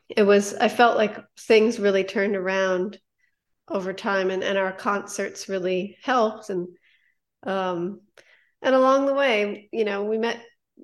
it 0.09 0.23
was 0.23 0.53
I 0.53 0.69
felt 0.69 0.97
like 0.97 1.17
things 1.39 1.79
really 1.79 2.03
turned 2.03 2.35
around 2.35 2.99
over 3.67 3.93
time 3.93 4.29
and, 4.31 4.43
and 4.43 4.57
our 4.57 4.73
concerts 4.73 5.49
really 5.49 5.97
helped 6.01 6.49
and 6.49 6.67
um 7.43 8.01
and 8.63 8.73
along 8.73 9.05
the 9.05 9.13
way, 9.13 9.69
you 9.71 9.85
know, 9.85 10.03
we 10.03 10.17
met 10.17 10.41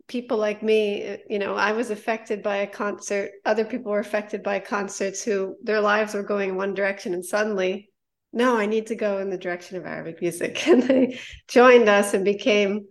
people 0.07 0.37
like 0.37 0.61
me, 0.61 1.17
you 1.29 1.39
know, 1.39 1.55
I 1.55 1.71
was 1.71 1.89
affected 1.89 2.43
by 2.43 2.57
a 2.57 2.67
concert. 2.67 3.31
Other 3.45 3.65
people 3.65 3.91
were 3.91 3.99
affected 3.99 4.43
by 4.43 4.59
concerts 4.59 5.23
who 5.23 5.55
their 5.63 5.81
lives 5.81 6.13
were 6.13 6.23
going 6.23 6.49
in 6.49 6.55
one 6.55 6.73
direction, 6.73 7.13
and 7.13 7.25
suddenly, 7.25 7.89
no, 8.33 8.57
I 8.57 8.65
need 8.65 8.87
to 8.87 8.95
go 8.95 9.19
in 9.19 9.29
the 9.29 9.37
direction 9.37 9.77
of 9.77 9.85
Arabic 9.85 10.21
music, 10.21 10.67
and 10.67 10.83
they 10.83 11.19
joined 11.47 11.89
us 11.89 12.13
and 12.13 12.25
became, 12.25 12.85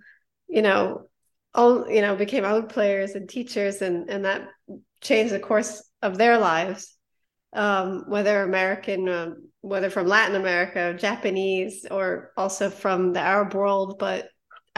you 0.48 0.62
know, 0.62 1.08
all 1.54 1.88
you 1.90 2.00
know, 2.00 2.16
became 2.16 2.44
oud 2.44 2.68
players 2.68 3.12
and 3.12 3.28
teachers, 3.28 3.82
and 3.82 4.08
and 4.08 4.24
that 4.24 4.48
changed 5.00 5.34
the 5.34 5.40
course 5.40 5.82
of 6.02 6.18
their 6.18 6.38
lives. 6.38 6.94
Um, 7.54 8.04
whether 8.08 8.42
American, 8.42 9.08
uh, 9.08 9.30
whether 9.62 9.88
from 9.88 10.06
Latin 10.06 10.36
America, 10.36 10.94
Japanese, 10.98 11.86
or 11.90 12.32
also 12.36 12.68
from 12.68 13.14
the 13.14 13.20
Arab 13.20 13.54
world, 13.54 13.98
but 13.98 14.28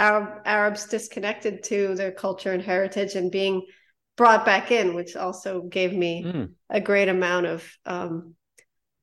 Arab, 0.00 0.40
Arabs 0.46 0.86
disconnected 0.86 1.62
to 1.64 1.94
their 1.94 2.10
culture 2.10 2.52
and 2.52 2.62
heritage 2.62 3.16
and 3.16 3.30
being 3.30 3.66
brought 4.16 4.46
back 4.46 4.70
in, 4.70 4.94
which 4.94 5.14
also 5.14 5.62
gave 5.62 5.92
me 5.92 6.24
mm. 6.24 6.50
a 6.70 6.80
great 6.80 7.08
amount 7.08 7.44
of 7.44 7.70
um, 7.84 8.34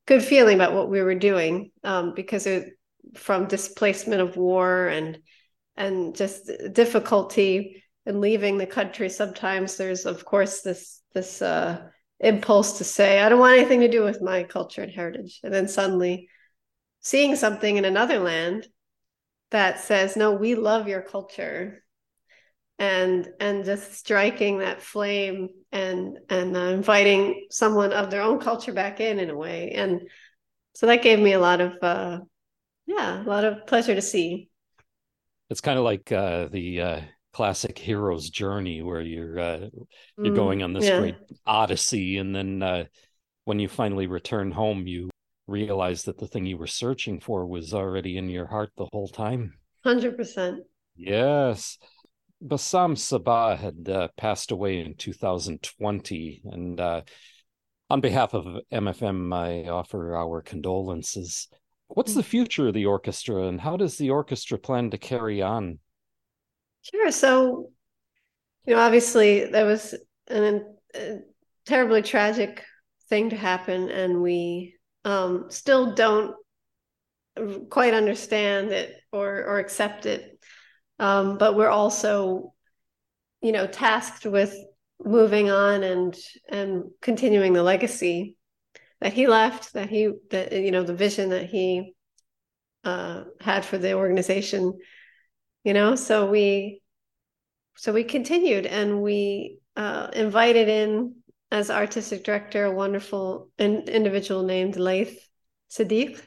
good 0.08 0.24
feeling 0.24 0.56
about 0.56 0.74
what 0.74 0.90
we 0.90 1.02
were 1.04 1.14
doing 1.16 1.72
um, 1.84 2.14
because 2.16 2.48
it, 2.48 2.74
from 3.14 3.48
displacement 3.48 4.22
of 4.22 4.38
war 4.38 4.88
and 4.88 5.20
and 5.76 6.16
just 6.16 6.52
difficulty 6.74 7.84
in 8.08 8.20
leaving 8.20 8.58
the 8.58 8.66
country 8.66 9.10
sometimes 9.10 9.78
there's 9.78 10.06
of 10.06 10.26
course 10.26 10.62
this 10.62 11.02
this 11.14 11.42
uh, 11.42 11.80
impulse 12.20 12.80
to 12.80 12.84
say 12.84 13.22
i 13.22 13.30
don't 13.30 13.40
want 13.40 13.58
anything 13.58 13.80
to 13.80 13.88
do 13.88 14.04
with 14.04 14.22
my 14.22 14.44
culture 14.44 14.82
and 14.82 14.92
heritage 14.92 15.40
and 15.44 15.54
then 15.54 15.68
suddenly 15.68 16.28
seeing 17.00 17.36
something 17.36 17.78
in 17.78 17.86
another 17.86 18.20
land 18.20 18.68
that 19.52 19.80
says 19.80 20.16
no 20.16 20.34
we 20.34 20.56
love 20.56 20.88
your 20.88 21.02
culture. 21.02 21.84
And 22.80 23.28
and 23.40 23.66
just 23.66 23.94
striking 23.94 24.60
that 24.60 24.84
flame 24.84 25.50
and 25.72 26.20
and 26.30 26.56
uh, 26.56 26.60
inviting 26.60 27.48
someone 27.50 27.92
of 27.92 28.12
their 28.12 28.22
own 28.22 28.40
culture 28.40 28.74
back 28.74 29.00
in 29.00 29.20
in 29.20 29.32
a 29.32 29.36
way. 29.36 29.72
And 29.72 30.02
so 30.76 30.86
that 30.86 31.02
gave 31.02 31.18
me 31.18 31.34
a 31.34 31.40
lot 31.40 31.60
of 31.60 31.74
uh 31.82 32.20
yeah 32.86 33.24
a 33.24 33.28
lot 33.28 33.46
of 33.46 33.66
pleasure 33.66 33.96
to 33.96 34.02
see. 34.02 34.50
It's 35.50 35.62
kind 35.62 35.80
of 35.80 35.86
like 35.86 36.12
uh 36.12 36.50
the 36.52 36.82
uh 36.82 37.02
classic 37.34 37.78
hero's 37.78 38.30
journey 38.30 38.82
where 38.82 39.02
you're 39.02 39.40
uh 39.40 39.70
you're 40.18 40.34
mm, 40.34 40.36
going 40.36 40.64
on 40.64 40.74
this 40.74 40.86
yeah. 40.86 41.00
great 41.00 41.16
odyssey 41.46 42.18
and 42.18 42.36
then 42.36 42.64
uh 42.64 42.84
when 43.46 43.60
you 43.60 43.68
finally 43.68 44.08
return 44.08 44.52
home 44.52 44.88
you 44.88 45.08
realize 45.48 46.04
that 46.04 46.18
the 46.18 46.28
thing 46.28 46.46
you 46.46 46.58
were 46.58 46.68
searching 46.68 47.20
for 47.20 47.46
was 47.46 47.74
already 47.74 48.18
in 48.18 48.30
your 48.30 48.46
heart 48.46 48.72
the 48.78 48.88
whole 48.92 49.08
time. 49.08 49.54
100%. 49.86 50.60
Yes. 50.96 51.78
Bassam 52.42 52.96
Saba 52.96 53.56
had 53.56 53.90
uh, 53.90 54.10
passed 54.18 54.52
away 54.52 54.80
in 54.80 54.96
2020. 54.96 56.42
And 56.46 56.80
uh, 56.80 57.02
on 57.90 58.02
behalf 58.02 58.34
of 58.34 58.62
MFM, 58.72 59.34
I 59.34 59.70
offer 59.70 60.16
our 60.16 60.42
condolences. 60.42 61.48
What's 61.88 62.14
the 62.14 62.24
future 62.24 62.68
of 62.68 62.74
the 62.74 62.86
orchestra 62.86 63.48
and 63.48 63.62
how 63.62 63.78
does 63.78 63.98
the 63.98 64.10
orchestra 64.10 64.58
plan 64.58 64.92
to 64.92 64.98
carry 64.98 65.42
on? 65.42 65.80
Sure. 66.82 67.12
So, 67.12 67.72
you 68.66 68.76
know, 68.76 68.82
obviously 68.82 69.46
there 69.46 69.66
was 69.66 69.96
an, 70.28 70.76
a 70.94 71.20
terribly 71.66 72.02
tragic 72.02 72.64
thing 73.10 73.30
to 73.30 73.36
happen, 73.36 73.90
and 73.90 74.22
we 74.22 74.77
um, 75.08 75.46
still 75.50 75.94
don't 75.94 76.36
quite 77.70 77.94
understand 77.94 78.72
it 78.72 78.94
or 79.12 79.46
or 79.46 79.60
accept 79.60 80.06
it. 80.06 80.38
Um, 81.00 81.38
but 81.38 81.56
we're 81.56 81.70
also, 81.70 82.54
you 83.42 83.54
know, 83.54 83.68
tasked 83.68 84.26
with 84.26 84.54
moving 85.04 85.50
on 85.50 85.84
and 85.84 86.16
and 86.50 86.84
continuing 87.02 87.54
the 87.54 87.64
legacy 87.64 88.36
that 89.00 89.14
he 89.14 89.28
left, 89.28 89.74
that 89.74 89.90
he 89.90 90.12
that 90.32 90.52
you 90.52 90.72
know 90.72 90.84
the 90.84 90.94
vision 90.94 91.30
that 91.30 91.46
he 91.46 91.94
uh, 92.84 93.24
had 93.40 93.64
for 93.64 93.78
the 93.78 93.94
organization. 93.94 94.78
You 95.64 95.74
know, 95.74 95.96
so 95.96 96.30
we 96.30 96.82
so 97.78 97.94
we 97.94 98.04
continued 98.04 98.66
and 98.66 99.02
we 99.02 99.60
uh, 99.78 100.10
invited 100.12 100.68
in 100.68 101.16
as 101.52 101.70
artistic 101.70 102.24
director 102.24 102.66
a 102.66 102.72
wonderful 102.72 103.50
in, 103.58 103.84
individual 103.84 104.44
named 104.44 104.76
Layth 104.76 105.28
Sidiq, 105.70 106.22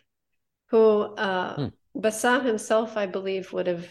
who 0.66 1.02
uh, 1.02 1.54
hmm. 1.56 2.00
Bassam 2.00 2.44
himself, 2.44 2.96
I 2.96 3.06
believe, 3.06 3.52
would 3.52 3.66
have 3.66 3.86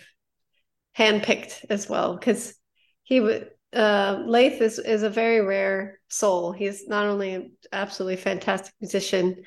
handpicked 0.97 1.65
as 1.69 1.89
well, 1.89 2.15
because 2.15 2.55
he 3.03 3.19
would. 3.19 3.49
Uh, 3.71 4.23
Layth 4.25 4.61
is 4.61 4.79
is 4.79 5.03
a 5.03 5.09
very 5.11 5.41
rare 5.41 5.99
soul. 6.07 6.51
He's 6.51 6.87
not 6.87 7.05
only 7.05 7.35
an 7.35 7.51
absolutely 7.71 8.15
fantastic 8.15 8.73
musician, 8.81 9.43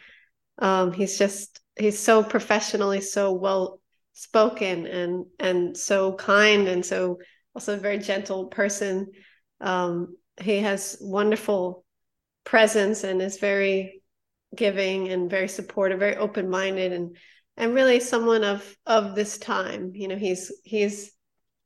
um, 0.58 0.92
he's 0.92 1.18
just 1.18 1.60
he's 1.76 1.98
so 1.98 2.22
professionally 2.22 3.00
so 3.00 3.32
well 3.32 3.80
spoken 4.12 4.86
and 4.86 5.26
and 5.38 5.76
so 5.76 6.14
kind 6.14 6.68
and 6.68 6.84
so 6.84 7.18
also 7.54 7.74
a 7.74 7.78
very 7.78 7.98
gentle 7.98 8.46
person. 8.46 9.08
Um, 9.60 10.16
he 10.42 10.58
has 10.58 10.96
wonderful 11.00 11.84
presence 12.44 13.04
and 13.04 13.22
is 13.22 13.38
very 13.38 14.02
giving 14.54 15.08
and 15.08 15.30
very 15.30 15.48
supportive, 15.48 15.98
very 15.98 16.16
open 16.16 16.48
minded, 16.48 16.92
and 16.92 17.16
and 17.56 17.74
really 17.74 18.00
someone 18.00 18.44
of 18.44 18.76
of 18.86 19.14
this 19.14 19.38
time. 19.38 19.92
You 19.94 20.08
know, 20.08 20.16
he's 20.16 20.52
he's 20.64 21.12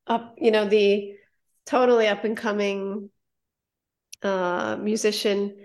up. 0.06 0.34
You 0.38 0.50
know, 0.50 0.66
the 0.66 1.14
totally 1.66 2.06
up 2.08 2.24
and 2.24 2.36
coming 2.36 3.10
uh, 4.22 4.76
musician. 4.80 5.56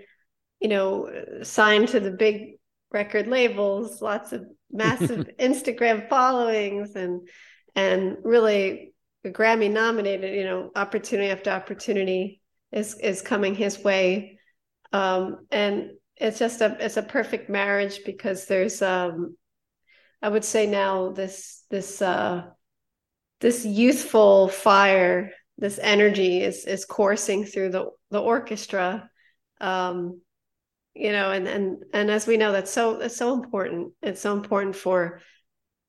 You 0.60 0.70
know, 0.70 1.10
signed 1.44 1.90
to 1.90 2.00
the 2.00 2.12
big 2.12 2.54
record 2.92 3.28
labels, 3.28 4.02
lots 4.02 4.32
of 4.32 4.46
massive 4.72 5.30
Instagram 5.40 6.10
followings, 6.10 6.96
and 6.96 7.28
and 7.76 8.18
really 8.24 8.94
Grammy 9.26 9.72
nominated. 9.72 10.36
You 10.36 10.46
know, 10.46 10.72
opportunity 10.76 11.30
after 11.30 11.52
opportunity 11.52 12.41
is 12.72 12.96
is 12.96 13.22
coming 13.22 13.56
his 13.56 13.84
way. 13.84 14.40
Um, 14.94 15.48
and 15.52 15.92
it's 16.18 16.40
just 16.40 16.62
a 16.62 16.78
it's 16.80 16.98
a 16.98 17.04
perfect 17.04 17.50
marriage 17.50 18.02
because 18.06 18.46
there's 18.46 18.82
um, 18.82 19.36
i 20.22 20.30
would 20.30 20.46
say 20.46 20.68
now 20.68 21.12
this 21.12 21.64
this 21.70 22.02
uh, 22.02 22.44
this 23.40 23.66
youthful 23.66 24.50
fire 24.50 25.32
this 25.62 25.80
energy 25.82 26.42
is 26.42 26.66
is 26.66 26.86
coursing 26.86 27.46
through 27.46 27.70
the 27.70 27.86
the 28.10 28.22
orchestra. 28.22 29.10
Um, 29.62 30.22
you 30.94 31.12
know 31.14 31.32
and 31.32 31.48
and 31.48 31.84
and 31.94 32.12
as 32.12 32.28
we 32.28 32.36
know 32.36 32.52
that's 32.52 32.72
so 32.72 32.98
that's 32.98 33.16
so 33.16 33.34
important. 33.34 33.94
It's 34.02 34.22
so 34.22 34.34
important 34.34 34.76
for 34.76 35.22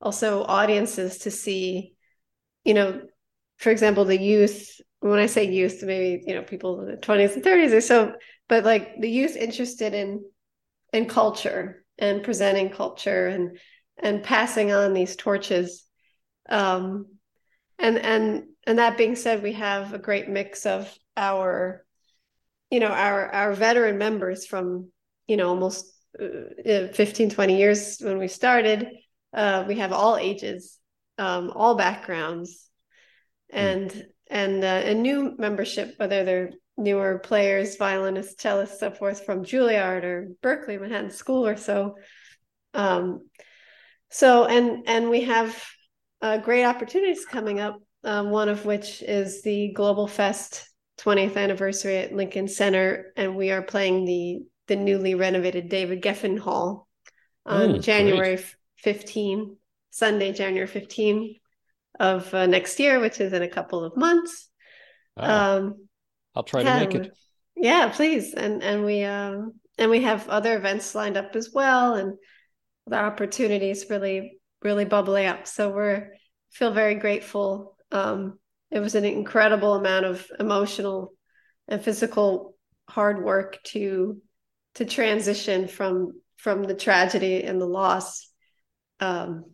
also 0.01 0.45
audiences 0.45 1.19
to 1.19 1.31
see 1.31 1.95
you 2.65 2.75
know 2.75 3.03
for 3.57 3.71
example 3.71 4.05
the 4.05 4.21
youth 4.21 4.81
when 5.03 5.19
I 5.19 5.27
say 5.27 5.51
youth, 5.51 5.83
maybe 5.83 6.23
you 6.27 6.35
know 6.35 6.43
people 6.43 6.81
in 6.81 6.87
the 6.87 6.97
twenties 6.97 7.35
and 7.35 7.43
thirties 7.43 7.73
or 7.73 7.81
so, 7.81 8.15
but 8.49 8.65
like 8.65 9.01
the 9.01 9.11
youth 9.11 9.37
interested 9.37 9.95
in 9.95 10.25
in 10.93 11.07
culture 11.07 11.85
and 11.99 12.23
presenting 12.23 12.71
culture 12.71 13.27
and 13.27 13.59
and 13.99 14.23
passing 14.23 14.73
on 14.73 14.95
these 14.95 15.17
torches. 15.17 15.85
Um, 16.49 17.07
and 17.79 17.99
and 17.99 18.45
and 18.67 18.79
that 18.79 18.97
being 18.97 19.17
said, 19.17 19.43
we 19.43 19.55
have 19.55 19.93
a 19.93 19.99
great 19.99 20.29
mix 20.29 20.67
of 20.67 20.93
our, 21.17 21.85
you 22.71 22.79
know, 22.79 22.89
our 22.89 23.33
our 23.33 23.53
veteran 23.55 23.99
members 23.99 24.47
from 24.47 24.91
you 25.27 25.37
know 25.37 25.49
almost 25.49 25.93
uh, 26.21 26.89
15, 26.93 27.31
20 27.31 27.59
years 27.59 27.99
when 28.01 28.19
we 28.19 28.29
started. 28.29 28.89
Uh, 29.33 29.65
we 29.67 29.79
have 29.79 29.93
all 29.93 30.17
ages, 30.17 30.79
um, 31.19 31.51
all 31.55 31.75
backgrounds, 31.75 32.69
hmm. 33.51 33.59
and 33.59 34.07
and 34.33 34.65
uh, 34.65 34.83
a 34.85 34.95
new 34.95 35.35
membership, 35.39 35.95
whether 35.99 36.25
they're 36.25 36.51
newer 36.79 37.19
players, 37.19 37.77
violinists, 37.77 38.43
cellists, 38.43 38.79
so 38.79 38.91
forth 38.91 39.25
from 39.27 39.45
Juilliard 39.45 40.05
or 40.05 40.29
Berklee, 40.43 40.81
Manhattan 40.81 41.11
School 41.11 41.47
or 41.47 41.57
so. 41.57 41.97
Um, 42.73 43.29
so 44.11 44.47
and 44.47 44.89
and 44.89 45.11
we 45.11 45.23
have 45.23 45.63
uh, 46.23 46.39
great 46.39 46.65
opportunities 46.65 47.27
coming 47.27 47.61
up. 47.61 47.77
Um, 48.05 48.31
one 48.31 48.49
of 48.49 48.65
which 48.65 49.01
is 49.01 49.43
the 49.43 49.73
Global 49.75 50.09
Fest 50.09 50.69
20th 50.99 51.37
anniversary 51.37 51.99
at 51.99 52.13
Lincoln 52.13 52.49
Center, 52.49 53.13
and 53.17 53.37
we 53.37 53.53
are 53.53 53.63
playing 53.63 54.07
the 54.07 54.41
the 54.67 54.77
newly 54.77 55.15
renovated 55.15 55.69
David 55.69 56.03
Geffen 56.03 56.39
Hall 56.39 56.89
on 57.45 57.75
mm, 57.75 57.83
January 57.83 58.37
great. 58.37 58.57
15, 58.79 59.57
Sunday, 59.91 60.33
January 60.33 60.67
15 60.67 61.37
of 62.01 62.33
uh, 62.35 62.47
next 62.47 62.79
year, 62.81 63.01
which 63.01 63.21
is 63.21 63.33
in 63.33 63.43
a 63.43 63.49
couple 63.49 63.85
of 63.85 63.97
months. 63.97 64.49
Ah, 65.17 65.57
um, 65.57 65.89
I'll 66.35 66.43
try 66.43 66.63
to 66.63 66.87
make 66.87 66.95
it. 66.95 67.13
Yeah, 67.57 67.91
please. 67.95 68.35
And 68.35 68.63
and 68.63 68.85
we 68.85 69.05
um 69.05 69.55
and 69.79 69.91
we 69.91 70.03
have 70.03 70.29
other 70.29 70.57
events 70.57 70.95
lined 70.95 71.17
up 71.17 71.37
as 71.37 71.51
well, 71.53 71.95
and 71.95 72.15
the 72.87 72.97
opportunities 72.97 73.87
really 73.91 74.39
really 74.63 74.85
bubbling 74.85 75.27
up. 75.27 75.47
So 75.47 75.71
we're 75.71 76.15
feel 76.51 76.73
very 76.73 76.95
grateful. 76.95 77.77
Um, 77.91 78.39
it 78.71 78.81
was 78.81 78.95
an 78.95 79.05
incredible 79.05 79.75
amount 79.75 80.07
of 80.07 80.27
emotional 80.39 81.13
and 81.69 81.83
physical 81.83 82.57
hard 82.89 83.25
work 83.25 83.59
to 83.65 84.21
to 84.75 84.85
transition 84.85 85.69
from 85.69 86.21
from 86.37 86.65
the 86.65 86.75
tragedy 86.75 87.45
and 87.45 87.61
the 87.61 87.67
loss 87.67 88.29
um, 89.01 89.45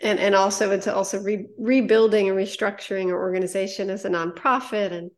and 0.00 0.18
and 0.18 0.34
also 0.34 0.70
into 0.70 0.94
also 0.94 1.20
re- 1.20 1.46
rebuilding 1.58 2.28
and 2.28 2.38
restructuring 2.38 3.08
our 3.08 3.18
organization 3.18 3.90
as 3.90 4.04
a 4.04 4.10
nonprofit 4.10 4.92
and 4.92 5.10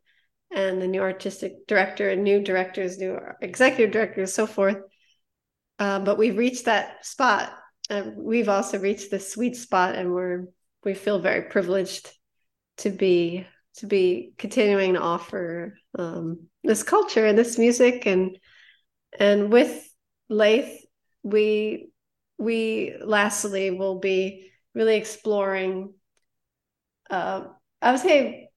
and 0.50 0.80
the 0.80 0.86
new 0.86 1.00
artistic 1.00 1.66
director 1.66 2.08
and 2.08 2.22
new 2.22 2.42
directors 2.42 2.98
new 2.98 3.18
executive 3.40 3.92
directors 3.92 4.34
so 4.34 4.46
forth. 4.46 4.78
Um, 5.78 6.04
but 6.04 6.18
we've 6.18 6.38
reached 6.38 6.66
that 6.66 7.04
spot 7.04 7.52
and 7.90 8.16
we've 8.16 8.48
also 8.48 8.78
reached 8.78 9.10
the 9.10 9.20
sweet 9.20 9.56
spot 9.56 9.94
and 9.94 10.12
we're 10.12 10.44
we 10.84 10.94
feel 10.94 11.18
very 11.18 11.42
privileged 11.42 12.10
to 12.78 12.90
be 12.90 13.46
to 13.78 13.86
be 13.86 14.32
continuing 14.38 14.94
to 14.94 15.00
offer 15.00 15.76
um, 15.98 16.46
this 16.64 16.82
culture 16.82 17.26
and 17.26 17.36
this 17.36 17.58
music. 17.58 18.06
And 18.06 18.38
and 19.18 19.52
with 19.52 19.82
Layth 20.28 20.84
we 21.22 21.88
we 22.38 22.94
lastly 23.02 23.70
will 23.70 23.98
be 23.98 24.50
really 24.76 24.96
exploring 24.96 25.94
uh, 27.10 27.44
I 27.80 27.90
would 27.90 28.00
say 28.00 28.50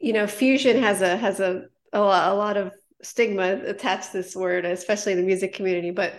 you 0.00 0.12
know 0.12 0.26
fusion 0.26 0.82
has 0.82 1.02
a 1.02 1.16
has 1.16 1.38
a 1.38 1.64
a 1.92 2.00
lot, 2.00 2.32
a 2.32 2.34
lot 2.34 2.56
of 2.56 2.72
stigma 3.02 3.60
attached 3.66 4.12
to 4.12 4.18
this 4.18 4.34
word 4.34 4.64
especially 4.64 5.12
in 5.12 5.18
the 5.18 5.26
music 5.26 5.54
community 5.54 5.90
but 5.90 6.14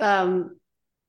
um 0.00 0.58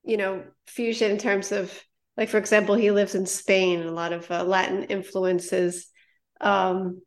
you 0.03 0.17
know 0.17 0.43
fusion 0.67 1.11
in 1.11 1.17
terms 1.17 1.51
of 1.51 1.73
like 2.17 2.29
for 2.29 2.37
example 2.37 2.75
he 2.75 2.91
lives 2.91 3.15
in 3.15 3.25
spain 3.25 3.81
a 3.81 3.91
lot 3.91 4.13
of 4.13 4.29
uh, 4.29 4.43
latin 4.43 4.83
influences 4.83 5.87
um 6.41 7.01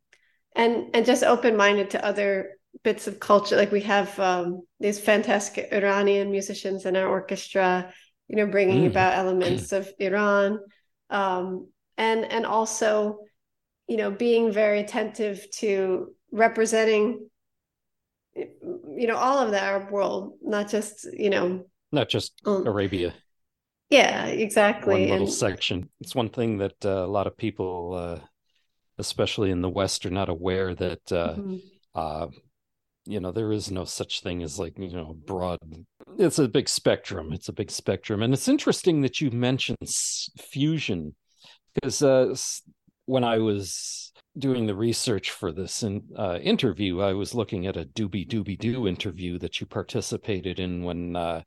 and 0.56 0.90
and 0.94 1.06
just 1.06 1.22
open-minded 1.22 1.90
to 1.90 2.04
other 2.04 2.58
bits 2.82 3.06
of 3.06 3.20
culture. 3.20 3.56
Like 3.56 3.72
we 3.72 3.82
have 3.82 4.18
um 4.18 4.62
these 4.80 5.00
fantastic 5.00 5.72
iranian 5.72 6.30
musicians 6.30 6.84
in 6.86 6.96
our 6.96 7.08
orchestra 7.08 7.92
you 8.28 8.36
know 8.36 8.46
bringing 8.46 8.84
mm. 8.84 8.90
about 8.90 9.14
elements 9.14 9.72
of 9.72 9.90
iran 9.98 10.58
um 11.10 11.68
and 11.96 12.24
and 12.24 12.46
also 12.46 13.18
you 13.86 13.96
know 13.96 14.10
being 14.10 14.52
very 14.52 14.80
attentive 14.80 15.46
to 15.50 16.14
representing 16.30 17.28
you 18.34 19.06
know 19.06 19.16
all 19.16 19.38
of 19.38 19.50
the 19.50 19.60
arab 19.60 19.90
world 19.90 20.34
not 20.42 20.68
just 20.68 21.06
you 21.12 21.30
know 21.30 21.64
not 21.90 22.08
just 22.08 22.34
um, 22.44 22.66
arabia 22.66 23.14
yeah, 23.90 24.26
exactly. 24.26 24.94
One 24.94 25.10
little 25.10 25.26
and... 25.26 25.32
section. 25.32 25.88
It's 26.00 26.14
one 26.14 26.28
thing 26.28 26.58
that 26.58 26.84
uh, 26.84 27.04
a 27.04 27.06
lot 27.06 27.26
of 27.26 27.36
people, 27.36 27.94
uh, 27.94 28.26
especially 28.98 29.50
in 29.50 29.62
the 29.62 29.68
West, 29.68 30.04
are 30.04 30.10
not 30.10 30.28
aware 30.28 30.74
that, 30.74 31.12
uh, 31.12 31.34
mm-hmm. 31.34 32.38
You 33.08 33.20
know, 33.20 33.32
there 33.32 33.52
is 33.52 33.70
no 33.70 33.84
such 33.84 34.20
thing 34.20 34.42
as 34.42 34.58
like, 34.58 34.78
you 34.78 34.92
know, 34.92 35.16
broad. 35.26 35.58
It's 36.18 36.38
a 36.38 36.46
big 36.46 36.68
spectrum. 36.68 37.32
It's 37.32 37.48
a 37.48 37.54
big 37.54 37.70
spectrum. 37.70 38.22
And 38.22 38.34
it's 38.34 38.48
interesting 38.48 39.00
that 39.00 39.20
you 39.20 39.30
mentioned 39.30 39.78
fusion 40.38 41.14
because 41.74 42.02
uh, 42.02 42.34
when 43.06 43.24
I 43.24 43.38
was 43.38 44.12
doing 44.36 44.66
the 44.66 44.74
research 44.74 45.30
for 45.30 45.52
this 45.52 45.82
in, 45.82 46.02
uh, 46.18 46.38
interview, 46.42 47.00
I 47.00 47.14
was 47.14 47.34
looking 47.34 47.66
at 47.66 47.78
a 47.78 47.86
Doobie 47.86 48.28
Doobie 48.28 48.58
Doo 48.58 48.86
interview 48.86 49.38
that 49.38 49.58
you 49.58 49.66
participated 49.66 50.60
in 50.60 50.84
when 50.84 51.16
uh, 51.16 51.42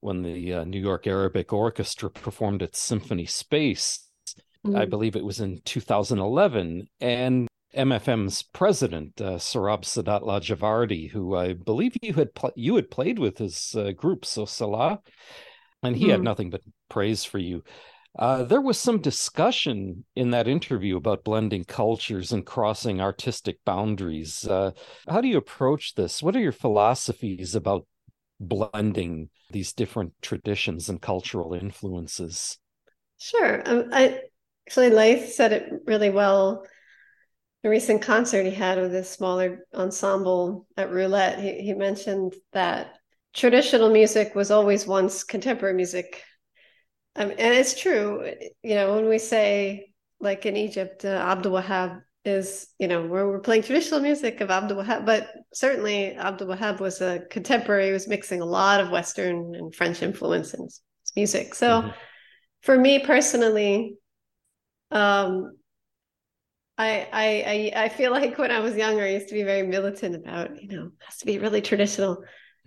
when 0.00 0.22
the 0.22 0.54
uh, 0.54 0.64
New 0.64 0.80
York 0.80 1.08
Arabic 1.08 1.52
Orchestra 1.52 2.10
performed 2.10 2.62
at 2.62 2.76
Symphony 2.76 3.26
Space. 3.26 4.08
Mm-hmm. 4.64 4.76
I 4.76 4.84
believe 4.84 5.16
it 5.16 5.24
was 5.24 5.40
in 5.40 5.60
2011. 5.64 6.86
And 7.00 7.48
MFM's 7.76 8.42
president, 8.42 9.20
uh, 9.20 9.34
Sarab 9.34 9.82
Sadat 9.82 10.22
Lajavardi, 10.22 11.10
who 11.10 11.34
I 11.36 11.54
believe 11.54 11.96
you 12.02 12.12
had 12.14 12.34
pl- 12.34 12.52
you 12.54 12.76
had 12.76 12.90
played 12.90 13.18
with 13.18 13.38
his 13.38 13.74
uh, 13.76 13.92
group, 13.92 14.24
So 14.24 14.44
Salah, 14.44 15.00
and 15.82 15.96
he 15.96 16.04
mm-hmm. 16.04 16.12
had 16.12 16.22
nothing 16.22 16.50
but 16.50 16.62
praise 16.88 17.24
for 17.24 17.38
you. 17.38 17.62
Uh, 18.18 18.44
there 18.44 18.60
was 18.60 18.78
some 18.78 19.00
discussion 19.00 20.04
in 20.14 20.32
that 20.32 20.46
interview 20.46 20.98
about 20.98 21.24
blending 21.24 21.64
cultures 21.64 22.32
and 22.32 22.44
crossing 22.44 23.00
artistic 23.00 23.58
boundaries. 23.64 24.46
Uh, 24.46 24.72
how 25.08 25.22
do 25.22 25.28
you 25.28 25.38
approach 25.38 25.94
this? 25.94 26.22
What 26.22 26.36
are 26.36 26.40
your 26.40 26.52
philosophies 26.52 27.54
about 27.54 27.86
blending 28.38 29.30
these 29.50 29.72
different 29.72 30.12
traditions 30.20 30.90
and 30.90 31.00
cultural 31.00 31.54
influences? 31.54 32.58
Sure. 33.16 33.62
Um, 33.64 33.88
I 33.92 34.20
actually 34.66 34.90
Layth 34.90 35.32
said 35.32 35.52
it 35.52 35.72
really 35.86 36.10
well. 36.10 36.66
A 37.64 37.68
recent 37.68 38.02
concert 38.02 38.44
he 38.44 38.50
had 38.50 38.80
with 38.80 38.94
a 38.94 39.04
smaller 39.04 39.66
ensemble 39.74 40.66
at 40.76 40.90
Roulette, 40.90 41.38
he, 41.38 41.62
he 41.62 41.74
mentioned 41.74 42.34
that 42.52 42.98
traditional 43.32 43.90
music 43.90 44.34
was 44.34 44.50
always 44.50 44.86
once 44.86 45.22
contemporary 45.22 45.74
music. 45.74 46.22
Um, 47.14 47.30
and 47.30 47.54
it's 47.54 47.78
true. 47.78 48.32
You 48.62 48.74
know, 48.74 48.94
when 48.94 49.08
we 49.08 49.18
say, 49.18 49.92
like 50.20 50.44
in 50.44 50.56
Egypt, 50.56 51.04
uh, 51.04 51.08
Abdul 51.08 51.52
Wahab 51.52 52.02
is 52.24 52.68
you 52.78 52.86
know 52.86 53.04
where 53.04 53.26
we're 53.26 53.40
playing 53.40 53.62
traditional 53.62 53.98
music 54.00 54.40
of 54.40 54.50
Abdul 54.50 54.78
Wahab, 54.78 55.04
but 55.04 55.28
certainly 55.52 56.16
Abdul 56.16 56.48
Wahab 56.48 56.80
was 56.80 57.00
a 57.00 57.20
contemporary. 57.30 57.86
He 57.86 57.92
was 57.92 58.08
mixing 58.08 58.40
a 58.40 58.46
lot 58.46 58.80
of 58.80 58.90
Western 58.90 59.54
and 59.54 59.74
French 59.74 60.02
influence 60.02 60.54
in 60.54 60.62
his, 60.64 60.80
his 61.02 61.12
music. 61.16 61.54
So, 61.54 61.82
mm-hmm. 61.82 61.90
for 62.62 62.78
me 62.78 63.00
personally, 63.00 63.96
um, 64.90 65.56
I, 66.82 67.72
I 67.74 67.84
I 67.84 67.88
feel 67.88 68.10
like 68.10 68.38
when 68.38 68.50
I 68.50 68.60
was 68.60 68.76
younger, 68.76 69.04
I 69.04 69.10
used 69.10 69.28
to 69.28 69.34
be 69.34 69.42
very 69.42 69.62
militant 69.62 70.16
about 70.16 70.62
you 70.62 70.68
know 70.68 70.90
has 71.06 71.18
to 71.18 71.26
be 71.26 71.38
really 71.38 71.60
traditional, 71.60 72.24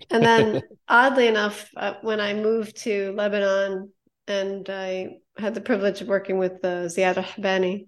and 0.09 0.23
then 0.23 0.61
oddly 0.87 1.27
enough, 1.27 1.69
uh, 1.75 1.95
when 2.01 2.19
I 2.19 2.33
moved 2.33 2.77
to 2.83 3.13
Lebanon 3.15 3.91
and 4.27 4.69
I 4.69 5.17
had 5.37 5.53
the 5.53 5.61
privilege 5.61 6.01
of 6.01 6.07
working 6.07 6.37
with 6.37 6.53
uh, 6.63 6.87
Ziad 6.87 7.15
Rahbani, 7.15 7.87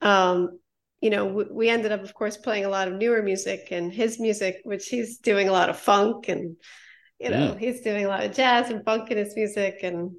um, 0.00 0.58
you 1.00 1.10
know, 1.10 1.26
we, 1.26 1.44
we 1.50 1.68
ended 1.68 1.92
up, 1.92 2.02
of 2.02 2.14
course, 2.14 2.36
playing 2.36 2.64
a 2.64 2.68
lot 2.68 2.88
of 2.88 2.94
newer 2.94 3.22
music 3.22 3.68
and 3.70 3.92
his 3.92 4.18
music, 4.18 4.60
which 4.64 4.86
he's 4.86 5.18
doing 5.18 5.48
a 5.48 5.52
lot 5.52 5.68
of 5.68 5.78
funk 5.78 6.28
and, 6.28 6.56
you 7.18 7.30
know, 7.30 7.52
mm. 7.52 7.58
he's 7.58 7.82
doing 7.82 8.04
a 8.04 8.08
lot 8.08 8.24
of 8.24 8.34
jazz 8.34 8.70
and 8.70 8.84
funk 8.84 9.10
in 9.10 9.18
his 9.18 9.34
music 9.36 9.80
and, 9.82 10.12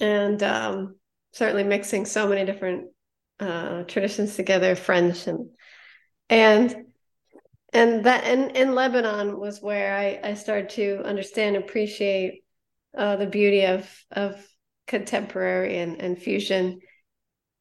and 0.00 0.42
um, 0.42 0.96
certainly 1.32 1.64
mixing 1.64 2.04
so 2.04 2.28
many 2.28 2.44
different 2.44 2.88
uh, 3.40 3.82
traditions 3.84 4.36
together, 4.36 4.74
French 4.74 5.26
and, 5.26 5.50
and, 6.28 6.76
and 7.72 8.04
that, 8.04 8.24
and 8.24 8.56
in 8.56 8.74
Lebanon 8.74 9.38
was 9.38 9.62
where 9.62 9.94
I, 9.96 10.30
I 10.30 10.34
started 10.34 10.70
to 10.70 11.02
understand, 11.04 11.56
appreciate 11.56 12.44
uh, 12.96 13.16
the 13.16 13.26
beauty 13.26 13.64
of, 13.64 13.88
of 14.10 14.36
contemporary 14.86 15.78
and, 15.78 16.00
and 16.00 16.18
fusion. 16.18 16.80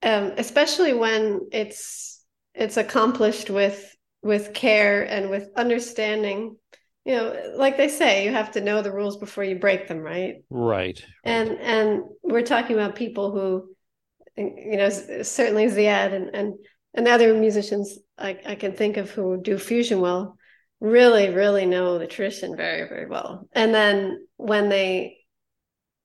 Um, 0.04 0.34
especially 0.38 0.94
when 0.94 1.48
it's 1.52 2.24
it's 2.54 2.78
accomplished 2.78 3.50
with 3.50 3.96
with 4.22 4.54
care 4.54 5.04
and 5.04 5.30
with 5.30 5.50
understanding. 5.56 6.58
You 7.06 7.16
know 7.16 7.54
like 7.56 7.78
they 7.78 7.88
say 7.88 8.26
you 8.26 8.32
have 8.32 8.52
to 8.52 8.62
know 8.62 8.82
the 8.82 8.92
rules 8.92 9.18
before 9.18 9.44
you 9.44 9.58
break 9.58 9.88
them 9.88 10.00
right? 10.00 10.36
Right, 10.50 11.00
right. 11.00 11.04
and 11.24 11.52
and 11.60 12.04
we're 12.22 12.44
talking 12.44 12.76
about 12.76 12.96
people 12.96 13.32
who 13.32 13.76
you 14.38 14.78
know 14.78 14.90
certainly 14.90 15.66
ziad 15.68 16.14
and 16.14 16.34
and 16.34 16.54
and 16.94 17.08
other 17.08 17.34
musicians 17.34 17.98
I, 18.18 18.38
I 18.46 18.56
can 18.56 18.74
think 18.74 18.98
of 18.98 19.10
who 19.12 19.42
do 19.42 19.58
fusion 19.58 20.02
well 20.02 20.38
really 20.80 21.30
really 21.30 21.66
know 21.66 22.00
the 22.00 22.08
tradition 22.08 22.56
very 22.56 22.88
very 22.88 23.08
well 23.08 23.48
and 23.54 23.74
then 23.74 24.26
when 24.38 24.70
they 24.70 25.18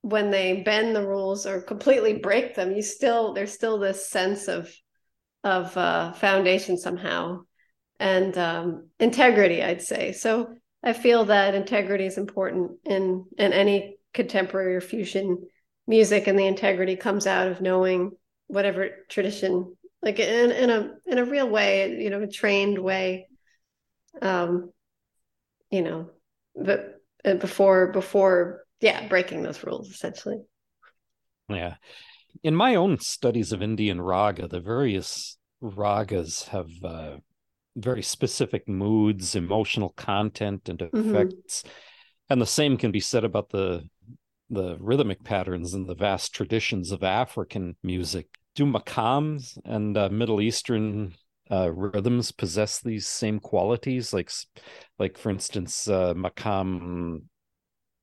when 0.07 0.31
they 0.31 0.63
bend 0.63 0.95
the 0.95 1.05
rules 1.05 1.47
or 1.47 1.61
completely 1.61 2.15
break 2.19 2.55
them, 2.55 2.71
you 2.71 2.81
still 2.81 3.35
there's 3.35 3.53
still 3.53 3.79
this 3.79 4.09
sense 4.09 4.47
of 4.47 4.73
of 5.43 5.77
uh, 5.77 6.13
foundation 6.13 6.79
somehow 6.79 7.41
and 7.99 8.39
um, 8.39 8.89
integrity, 9.01 9.65
I'd 9.65 9.83
say. 9.83 10.13
So 10.13 10.55
I 10.85 10.93
feel 10.93 11.25
that 11.25 11.57
integrity 11.57 12.07
is 12.07 12.19
important 12.19 12.79
in 12.85 13.25
in 13.37 13.53
any 13.53 13.97
contemporary 14.15 14.77
or 14.77 14.81
fusion 14.81 15.45
music 15.87 16.27
and 16.27 16.39
the 16.39 16.47
integrity 16.47 16.97
comes 16.97 17.27
out 17.27 17.49
of 17.49 17.61
knowing 17.61 18.13
whatever 18.49 18.91
tradition 19.09 19.77
like 20.03 20.19
in, 20.19 20.51
in 20.51 20.71
a 20.71 20.95
in 21.07 21.19
a 21.19 21.25
real 21.25 21.49
way 21.49 22.01
you 22.01 22.11
know 22.11 22.23
a 22.23 22.27
trained 22.27 22.79
way 22.79 23.29
um 24.23 24.71
you 25.71 25.83
know 25.83 26.11
but 26.55 27.01
uh, 27.25 27.35
before 27.35 27.89
before 27.89 28.65
yeah 28.81 29.07
breaking 29.09 29.43
those 29.43 29.63
rules 29.65 29.91
essentially 29.91 30.39
yeah 31.49 31.75
in 32.43 32.55
my 32.55 32.75
own 32.75 32.99
studies 32.99 33.53
of 33.53 33.63
indian 33.63 34.01
raga 34.01 34.47
the 34.47 34.61
various 34.61 35.39
ragas 35.63 36.49
have 36.49 36.69
uh, 36.85 37.17
very 37.77 38.03
specific 38.03 38.69
moods 38.69 39.35
emotional 39.35 39.91
content 39.91 40.69
and 40.69 40.79
mm-hmm. 40.79 41.15
effects 41.15 41.63
mm-hmm. 41.63 41.71
and 42.31 42.41
the 42.41 42.47
same 42.47 42.77
can 42.77 42.91
be 42.91 43.01
said 43.01 43.25
about 43.25 43.51
the 43.51 43.83
the 44.51 44.77
rhythmic 44.79 45.23
patterns 45.25 45.75
and 45.75 45.89
the 45.89 45.95
vast 45.95 46.35
traditions 46.35 46.93
of 46.93 47.03
african 47.03 47.77
music. 47.83 48.29
Do 48.55 48.65
makams 48.65 49.59
and 49.65 49.97
uh, 49.97 50.09
middle 50.09 50.41
eastern 50.41 51.15
uh, 51.51 51.71
rhythms 51.73 52.33
possess 52.33 52.81
these 52.81 53.07
same 53.07 53.39
qualities? 53.39 54.13
Like 54.13 54.31
like 54.99 55.19
for 55.19 55.31
instance 55.31 55.89
uh, 55.89 56.15
makam 56.15 57.23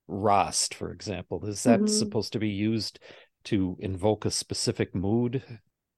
rast 0.08 0.76
for 0.76 0.92
example. 0.92 1.46
Is 1.46 1.64
that 1.64 1.80
mm-hmm. 1.80 1.88
supposed 1.88 2.34
to 2.34 2.40
be 2.40 2.50
used 2.50 3.00
to 3.46 3.78
invoke 3.80 4.26
a 4.26 4.32
specific 4.32 4.94
mood? 4.94 5.44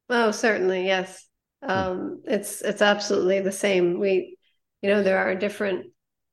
Oh 0.09 0.31
certainly 0.31 0.85
yes. 0.85 1.27
Hmm. 1.63 1.71
um, 1.71 2.21
it's 2.25 2.61
it's 2.61 2.81
absolutely 2.81 3.41
the 3.41 3.51
same. 3.51 3.99
We 3.99 4.37
you 4.85 4.91
know 4.91 5.01
there 5.01 5.17
are 5.17 5.33
different 5.33 5.87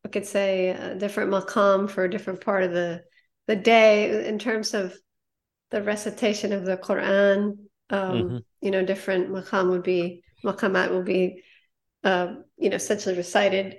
i 0.05 0.09
could 0.09 0.27
say 0.27 0.68
a 0.68 0.94
different 0.94 1.31
makam 1.31 1.88
for 1.88 2.05
a 2.05 2.11
different 2.11 2.42
part 2.42 2.64
of 2.64 2.72
the 2.72 3.03
the 3.46 3.57
day 3.57 4.26
in 4.26 4.38
terms 4.38 4.74
of 4.74 4.94
the 5.70 5.83
recitation 5.83 6.52
of 6.52 6.64
the 6.64 6.76
quran 6.76 7.57
um, 7.90 8.12
mm-hmm. 8.12 8.37
you 8.61 8.70
know 8.70 8.85
different 8.85 9.31
makam 9.31 9.70
would 9.70 9.83
be 9.83 10.22
maqamat 10.44 10.90
will 10.90 11.02
be, 11.02 11.42
uh, 12.05 12.35
you 12.57 12.70
know, 12.70 12.76
essentially 12.76 13.16
recited 13.16 13.76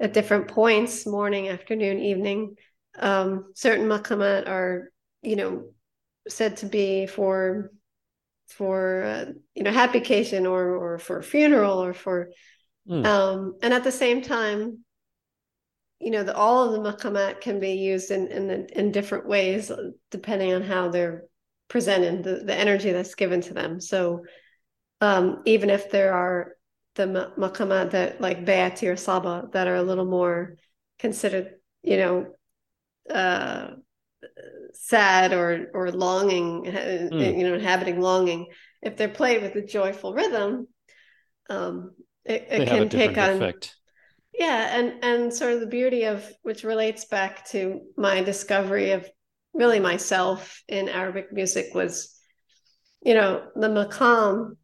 at 0.00 0.12
different 0.12 0.48
points, 0.48 1.06
morning, 1.06 1.48
afternoon, 1.48 1.98
evening. 1.98 2.56
Um, 2.98 3.52
certain 3.54 3.86
maqamat 3.86 4.48
are, 4.48 4.90
you 5.22 5.36
know, 5.36 5.64
said 6.28 6.58
to 6.58 6.66
be 6.66 7.06
for 7.06 7.72
for 8.48 9.02
uh, 9.02 9.24
you 9.54 9.62
know 9.62 9.70
happycation 9.70 10.50
or 10.50 10.74
or 10.74 10.98
for 10.98 11.20
funeral 11.20 11.84
or 11.84 11.92
for 11.92 12.30
mm. 12.88 13.04
um 13.04 13.54
and 13.62 13.74
at 13.74 13.84
the 13.84 13.92
same 13.92 14.22
time 14.22 14.84
you 16.00 16.10
know 16.10 16.22
the 16.22 16.34
all 16.34 16.64
of 16.64 16.72
the 16.72 16.92
maqamat 16.92 17.40
can 17.40 17.58
be 17.60 17.72
used 17.72 18.10
in 18.10 18.28
in 18.28 18.46
the, 18.46 18.78
in 18.78 18.92
different 18.92 19.26
ways 19.26 19.70
depending 20.10 20.52
on 20.52 20.62
how 20.62 20.88
they're 20.88 21.24
presented 21.68 22.22
the, 22.24 22.44
the 22.44 22.54
energy 22.54 22.92
that's 22.92 23.14
given 23.14 23.40
to 23.40 23.52
them 23.52 23.80
so 23.80 24.22
um, 25.00 25.42
even 25.44 25.70
if 25.70 25.90
there 25.90 26.12
are 26.12 26.56
the 26.98 27.32
maqamat 27.38 27.92
that 27.92 28.20
like 28.20 28.44
Bayati 28.44 28.90
or 28.90 28.96
Saba 28.96 29.48
that 29.52 29.68
are 29.68 29.76
a 29.76 29.82
little 29.82 30.04
more 30.04 30.56
considered, 30.98 31.54
you 31.82 31.96
know, 31.96 32.26
uh, 33.08 33.68
sad 34.74 35.32
or 35.32 35.70
or 35.72 35.92
longing, 35.92 36.64
mm. 36.64 37.38
you 37.38 37.48
know, 37.48 37.54
inhabiting 37.54 38.00
longing. 38.00 38.46
If 38.82 38.96
they're 38.96 39.08
played 39.08 39.42
with 39.42 39.54
a 39.54 39.62
joyful 39.62 40.12
rhythm, 40.12 40.66
um, 41.48 41.92
it, 42.24 42.46
it 42.50 42.68
can 42.68 42.88
take 42.88 43.16
on. 43.16 43.36
Effect. 43.36 43.76
Yeah, 44.38 44.78
and 44.78 45.04
and 45.04 45.34
sort 45.34 45.52
of 45.52 45.60
the 45.60 45.66
beauty 45.66 46.04
of 46.04 46.24
which 46.42 46.62
relates 46.62 47.04
back 47.04 47.44
to 47.50 47.80
my 47.96 48.22
discovery 48.22 48.92
of 48.92 49.10
really 49.52 49.80
myself 49.80 50.62
in 50.68 50.88
Arabic 50.88 51.32
music 51.32 51.74
was, 51.74 52.16
you 53.02 53.14
know, 53.14 53.48
the 53.56 53.66
maqam 53.66 54.56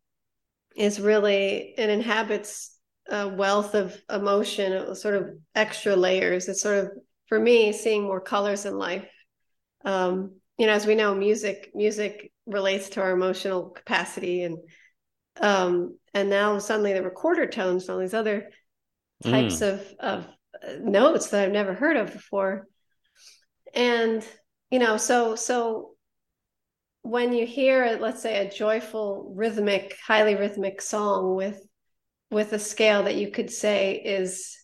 is 0.76 1.00
really 1.00 1.74
it 1.76 1.90
inhabits 1.90 2.78
a 3.10 3.26
wealth 3.26 3.74
of 3.74 4.00
emotion, 4.08 4.94
sort 4.94 5.16
of 5.16 5.30
extra 5.56 5.96
layers. 5.96 6.48
It's 6.48 6.62
sort 6.62 6.78
of 6.78 6.90
for 7.26 7.40
me 7.40 7.72
seeing 7.72 8.04
more 8.04 8.20
colors 8.20 8.66
in 8.66 8.78
life. 8.78 9.08
Um, 9.84 10.37
you 10.56 10.68
know, 10.68 10.72
as 10.72 10.87
we 10.87 10.94
know, 10.94 11.16
music 11.16 11.72
music 11.74 12.30
relates 12.46 12.90
to 12.90 13.00
our 13.02 13.10
emotional 13.10 13.70
capacity, 13.70 14.44
and 14.44 14.56
um, 15.40 15.98
and 16.14 16.30
now 16.30 16.60
suddenly 16.60 16.92
the 16.92 17.10
quarter 17.10 17.48
tones 17.48 17.88
and 17.88 17.90
all 17.90 17.98
these 17.98 18.14
other 18.14 18.50
types 19.24 19.56
mm. 19.56 19.72
of 19.72 19.94
of 20.00 20.26
notes 20.80 21.28
that 21.28 21.44
I've 21.44 21.52
never 21.52 21.74
heard 21.74 21.96
of 21.96 22.12
before, 22.12 22.66
and 23.74 24.24
you 24.70 24.78
know, 24.78 24.96
so 24.96 25.34
so 25.34 25.94
when 27.04 27.34
you 27.34 27.46
hear 27.46 27.98
let's 28.00 28.22
say 28.22 28.38
a 28.38 28.50
joyful 28.50 29.30
rhythmic 29.37 29.94
highly 30.06 30.37
rhythmic 30.37 30.80
song 30.80 31.37
with 31.37 31.62
with 32.30 32.54
a 32.54 32.58
scale 32.58 33.02
that 33.02 33.16
you 33.16 33.30
could 33.30 33.50
say 33.50 34.00
is 34.02 34.56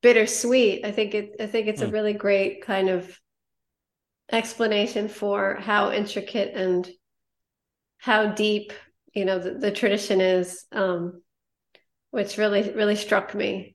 bittersweet 0.00 0.86
i 0.86 0.92
think 0.92 1.12
it 1.12 1.32
i 1.40 1.46
think 1.46 1.66
it's 1.66 1.82
mm. 1.82 1.88
a 1.88 1.90
really 1.90 2.12
great 2.12 2.62
kind 2.62 2.88
of 2.88 3.18
explanation 4.30 5.08
for 5.08 5.56
how 5.56 5.90
intricate 5.90 6.54
and 6.54 6.88
how 7.98 8.26
deep 8.26 8.72
you 9.12 9.24
know 9.24 9.40
the, 9.40 9.54
the 9.54 9.72
tradition 9.72 10.20
is 10.20 10.66
um 10.70 11.20
which 12.12 12.38
really 12.38 12.70
really 12.74 12.94
struck 12.94 13.34
me 13.34 13.74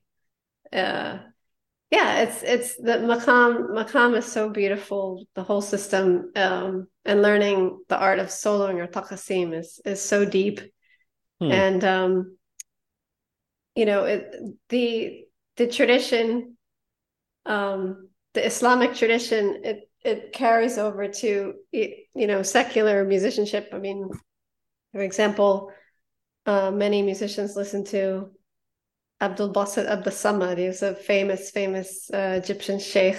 uh 0.74 1.18
yeah 1.90 2.22
it's 2.22 2.42
it's 2.42 2.76
the 2.76 2.98
maqam 2.98 3.70
maqam 3.70 4.16
is 4.16 4.26
so 4.26 4.50
beautiful. 4.50 5.24
The 5.34 5.42
whole 5.42 5.62
system 5.62 6.32
um 6.36 6.88
and 7.04 7.22
learning 7.22 7.80
the 7.88 7.98
art 7.98 8.18
of 8.18 8.28
soloing 8.28 8.78
or 8.82 8.86
taqasim 8.88 9.56
is 9.58 9.80
is 9.84 10.02
so 10.02 10.24
deep. 10.24 10.60
Hmm. 11.40 11.50
and 11.50 11.84
um 11.84 12.36
you 13.74 13.86
know 13.86 14.04
it, 14.04 14.34
the 14.68 15.24
the 15.56 15.66
tradition 15.66 16.56
um 17.44 18.08
the 18.34 18.46
islamic 18.46 18.94
tradition 18.94 19.60
it 19.64 19.90
it 20.04 20.32
carries 20.32 20.78
over 20.78 21.08
to 21.08 21.54
you 21.72 22.26
know 22.26 22.42
secular 22.42 23.04
musicianship. 23.04 23.70
I 23.72 23.78
mean 23.78 24.08
for 24.92 25.00
example 25.00 25.72
uh, 26.46 26.70
many 26.70 27.02
musicians 27.02 27.56
listen 27.56 27.84
to 27.86 28.30
Abdul 29.20 29.52
Basit 29.52 29.86
Abdul 29.86 30.12
Samad. 30.12 30.58
He 30.58 30.66
was 30.66 30.82
a 30.82 30.94
famous, 30.94 31.50
famous 31.50 32.10
uh, 32.12 32.40
Egyptian 32.42 32.78
sheikh 32.78 33.18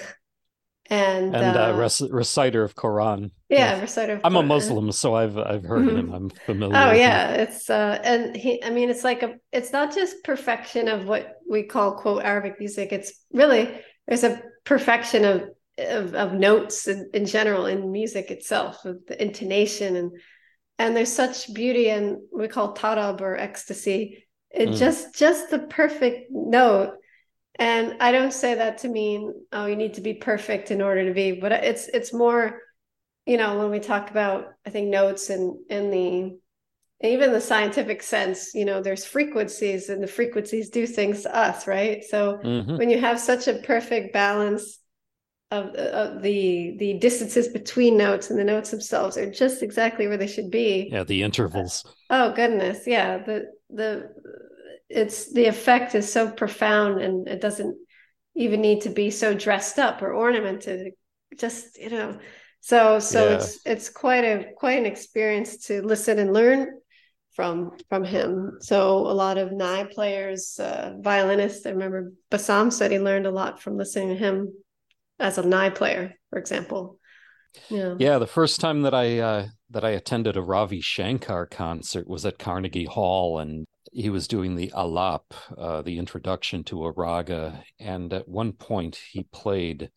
and 0.88 1.36
and 1.36 1.58
uh, 1.58 1.69
uh, 1.69 1.77
rec- 1.77 2.12
reciter 2.12 2.63
of 2.63 2.75
Quran. 2.75 3.31
Yeah, 3.49 3.81
reciter. 3.81 4.13
Of 4.13 4.21
I'm 4.23 4.34
Quran. 4.34 4.39
a 4.39 4.43
Muslim, 4.43 4.91
so 4.91 5.15
I've 5.15 5.38
I've 5.38 5.63
heard 5.63 5.88
mm-hmm. 5.88 5.97
him. 5.97 6.13
I'm 6.13 6.29
familiar. 6.29 6.75
Oh 6.75 6.91
yeah, 6.91 7.34
him. 7.34 7.39
it's 7.41 7.69
uh, 7.69 7.99
and 8.03 8.36
he. 8.36 8.63
I 8.63 8.69
mean, 8.69 8.89
it's 8.89 9.03
like 9.03 9.23
a. 9.23 9.36
It's 9.51 9.71
not 9.71 9.93
just 9.93 10.23
perfection 10.23 10.88
of 10.88 11.08
what 11.08 11.38
we 11.49 11.63
call 11.63 11.93
quote 11.93 12.23
Arabic 12.23 12.60
music. 12.60 12.91
It's 12.91 13.25
really 13.34 13.69
there's 14.08 14.23
a 14.23 14.41
perfection 14.63 15.25
of 15.25 15.49
of, 15.77 16.13
of 16.13 16.34
notes 16.34 16.88
in, 16.88 17.10
in 17.13 17.25
general 17.25 17.65
in 17.65 17.91
music 17.91 18.29
itself, 18.29 18.81
the 18.84 19.21
intonation 19.21 19.95
and 19.95 20.12
and 20.77 20.95
there's 20.95 21.12
such 21.12 21.53
beauty 21.53 21.89
and 21.89 22.17
we 22.34 22.47
call 22.47 22.75
tarab 22.75 23.21
or 23.21 23.38
ecstasy. 23.38 24.24
It 24.55 24.69
mm. 24.69 24.77
just 24.77 25.15
just 25.15 25.49
the 25.49 25.59
perfect 25.59 26.27
note. 26.31 26.93
And 27.57 27.95
i 28.01 28.11
don't 28.11 28.33
say 28.33 28.55
that 28.55 28.79
to 28.79 28.89
mean 28.89 29.33
oh 29.53 29.65
you 29.65 29.77
need 29.77 29.93
to 29.93 30.01
be 30.01 30.13
perfect 30.13 30.71
in 30.71 30.81
order 30.81 31.05
to 31.05 31.13
be 31.13 31.39
but 31.39 31.53
it's 31.53 31.87
it's 31.87 32.11
more 32.11 32.59
you 33.25 33.37
know 33.37 33.57
when 33.57 33.71
we 33.71 33.79
talk 33.79 34.11
about 34.11 34.47
i 34.65 34.69
think 34.69 34.89
notes 34.89 35.29
and 35.29 35.55
in 35.69 35.89
the 35.89 36.37
even 37.01 37.31
the 37.31 37.41
scientific 37.41 38.01
sense 38.01 38.53
you 38.53 38.65
know 38.65 38.81
there's 38.81 39.05
frequencies 39.05 39.89
and 39.89 40.01
the 40.01 40.07
frequencies 40.07 40.69
do 40.69 40.87
things 40.87 41.23
to 41.23 41.35
us 41.35 41.67
right? 41.67 42.03
So 42.03 42.39
mm-hmm. 42.43 42.77
when 42.77 42.89
you 42.89 42.99
have 42.99 43.19
such 43.19 43.47
a 43.47 43.55
perfect 43.55 44.13
balance 44.13 44.79
of, 45.51 45.67
of 45.75 46.21
the 46.21 46.75
the 46.77 46.93
distances 46.99 47.47
between 47.49 47.97
notes 47.97 48.29
and 48.29 48.39
the 48.39 48.43
notes 48.43 48.71
themselves 48.71 49.17
are 49.17 49.29
just 49.29 49.61
exactly 49.61 50.07
where 50.07 50.17
they 50.17 50.27
should 50.27 50.49
be. 50.49 50.89
Yeah 50.91 51.03
the 51.03 51.23
intervals. 51.23 51.85
Oh 52.09 52.33
goodness. 52.33 52.87
Yeah 52.87 53.17
the 53.17 53.51
the 53.69 54.09
it's 54.95 55.31
the 55.34 55.45
effect 55.45 55.93
is 55.95 56.12
so 56.12 56.31
profound 56.31 57.01
and 57.01 57.27
it 57.27 57.41
doesn't 57.41 57.77
even 58.36 58.62
need 58.62 58.81
to 58.81 58.89
be 58.89 59.12
so 59.12 59.34
dressed 59.34 59.77
up 59.79 60.01
or 60.01 60.13
ornamented. 60.13 60.93
Just 61.38 61.77
you 61.77 61.89
know 61.89 62.17
so 62.62 62.99
so 62.99 63.29
yeah. 63.29 63.36
it's 63.36 63.60
it's 63.65 63.89
quite 63.89 64.23
a 64.23 64.45
quite 64.55 64.79
an 64.79 64.86
experience 64.86 65.67
to 65.67 65.81
listen 65.81 66.17
and 66.17 66.34
learn 66.34 66.79
from 67.36 67.77
from 67.89 68.03
him. 68.03 68.58
So 68.62 68.99
a 68.99 69.13
lot 69.13 69.38
of 69.38 69.51
nai 69.51 69.84
players 69.84 70.58
uh, 70.60 70.95
violinists 70.99 71.65
i 71.65 71.71
remember 71.71 72.13
bassam 72.31 72.71
said 72.71 72.91
he 72.91 72.99
learned 72.99 73.27
a 73.27 73.31
lot 73.31 73.62
from 73.62 73.77
listening 73.77 74.10
to 74.10 74.15
him 74.15 74.53
as 75.19 75.38
a 75.38 75.45
nai 75.45 75.69
player 75.69 76.15
for 76.29 76.39
example. 76.39 76.99
Yeah. 77.69 77.95
Yeah 77.99 78.17
the 78.19 78.27
first 78.27 78.62
time 78.62 78.81
that 78.84 78.93
i 78.93 79.19
uh 79.19 79.47
that 79.75 79.85
i 79.85 79.91
attended 79.91 80.35
a 80.35 80.41
ravi 80.41 80.81
shankar 80.81 81.45
concert 81.45 82.07
was 82.07 82.25
at 82.25 82.39
carnegie 82.39 82.85
hall 82.85 83.38
and 83.38 83.67
he 83.95 84.09
was 84.09 84.27
doing 84.27 84.55
the 84.55 84.71
alap, 84.75 85.21
uh, 85.57 85.81
the 85.81 85.97
introduction 85.97 86.65
to 86.65 86.83
a 86.83 86.91
raga, 86.91 87.63
and 87.79 88.11
at 88.11 88.27
one 88.27 88.51
point 88.51 88.99
he 89.11 89.23
played 89.31 89.89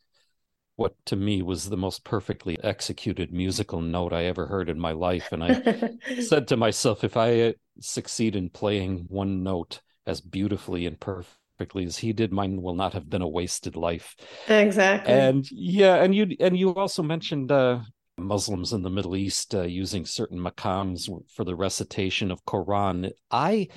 what 0.77 0.95
to 1.07 1.17
me 1.17 1.43
was 1.43 1.69
the 1.69 1.77
most 1.77 2.05
perfectly 2.05 2.57
executed 2.63 3.33
musical 3.33 3.81
note 3.81 4.13
I 4.13 4.27
ever 4.27 4.47
heard 4.47 4.71
in 4.71 4.79
my 4.79 4.93
life. 4.93 5.33
And 5.33 5.43
I 5.43 5.91
said 6.21 6.47
to 6.49 6.57
myself, 6.57 7.03
if 7.03 7.17
I 7.17 7.55
succeed 7.81 8.37
in 8.37 8.51
playing 8.51 9.07
one 9.09 9.43
note 9.43 9.81
as 10.07 10.21
beautifully 10.21 10.87
and 10.87 11.01
perfectly 11.01 11.85
as 11.85 11.99
he 11.99 12.13
did, 12.13 12.33
mine 12.33 12.63
will 12.63 12.77
not 12.77 12.93
have 12.93 13.11
been 13.11 13.23
a 13.23 13.29
wasted 13.29 13.75
life. 13.75 14.15
Exactly. 14.47 15.13
And 15.13 15.45
yeah, 15.51 15.97
and 15.97 16.15
you 16.15 16.37
and 16.39 16.57
you 16.57 16.73
also 16.73 17.03
mentioned 17.03 17.51
uh, 17.51 17.81
Muslims 18.19 18.73
in 18.73 18.83
the 18.83 18.91
Middle 18.91 19.17
East 19.17 19.55
uh, 19.55 19.63
using 19.63 20.05
certain 20.05 20.39
maqams 20.39 21.09
for 21.35 21.45
the 21.45 21.57
recitation 21.57 22.31
of 22.31 22.45
Quran. 22.45 23.11
I 23.31 23.69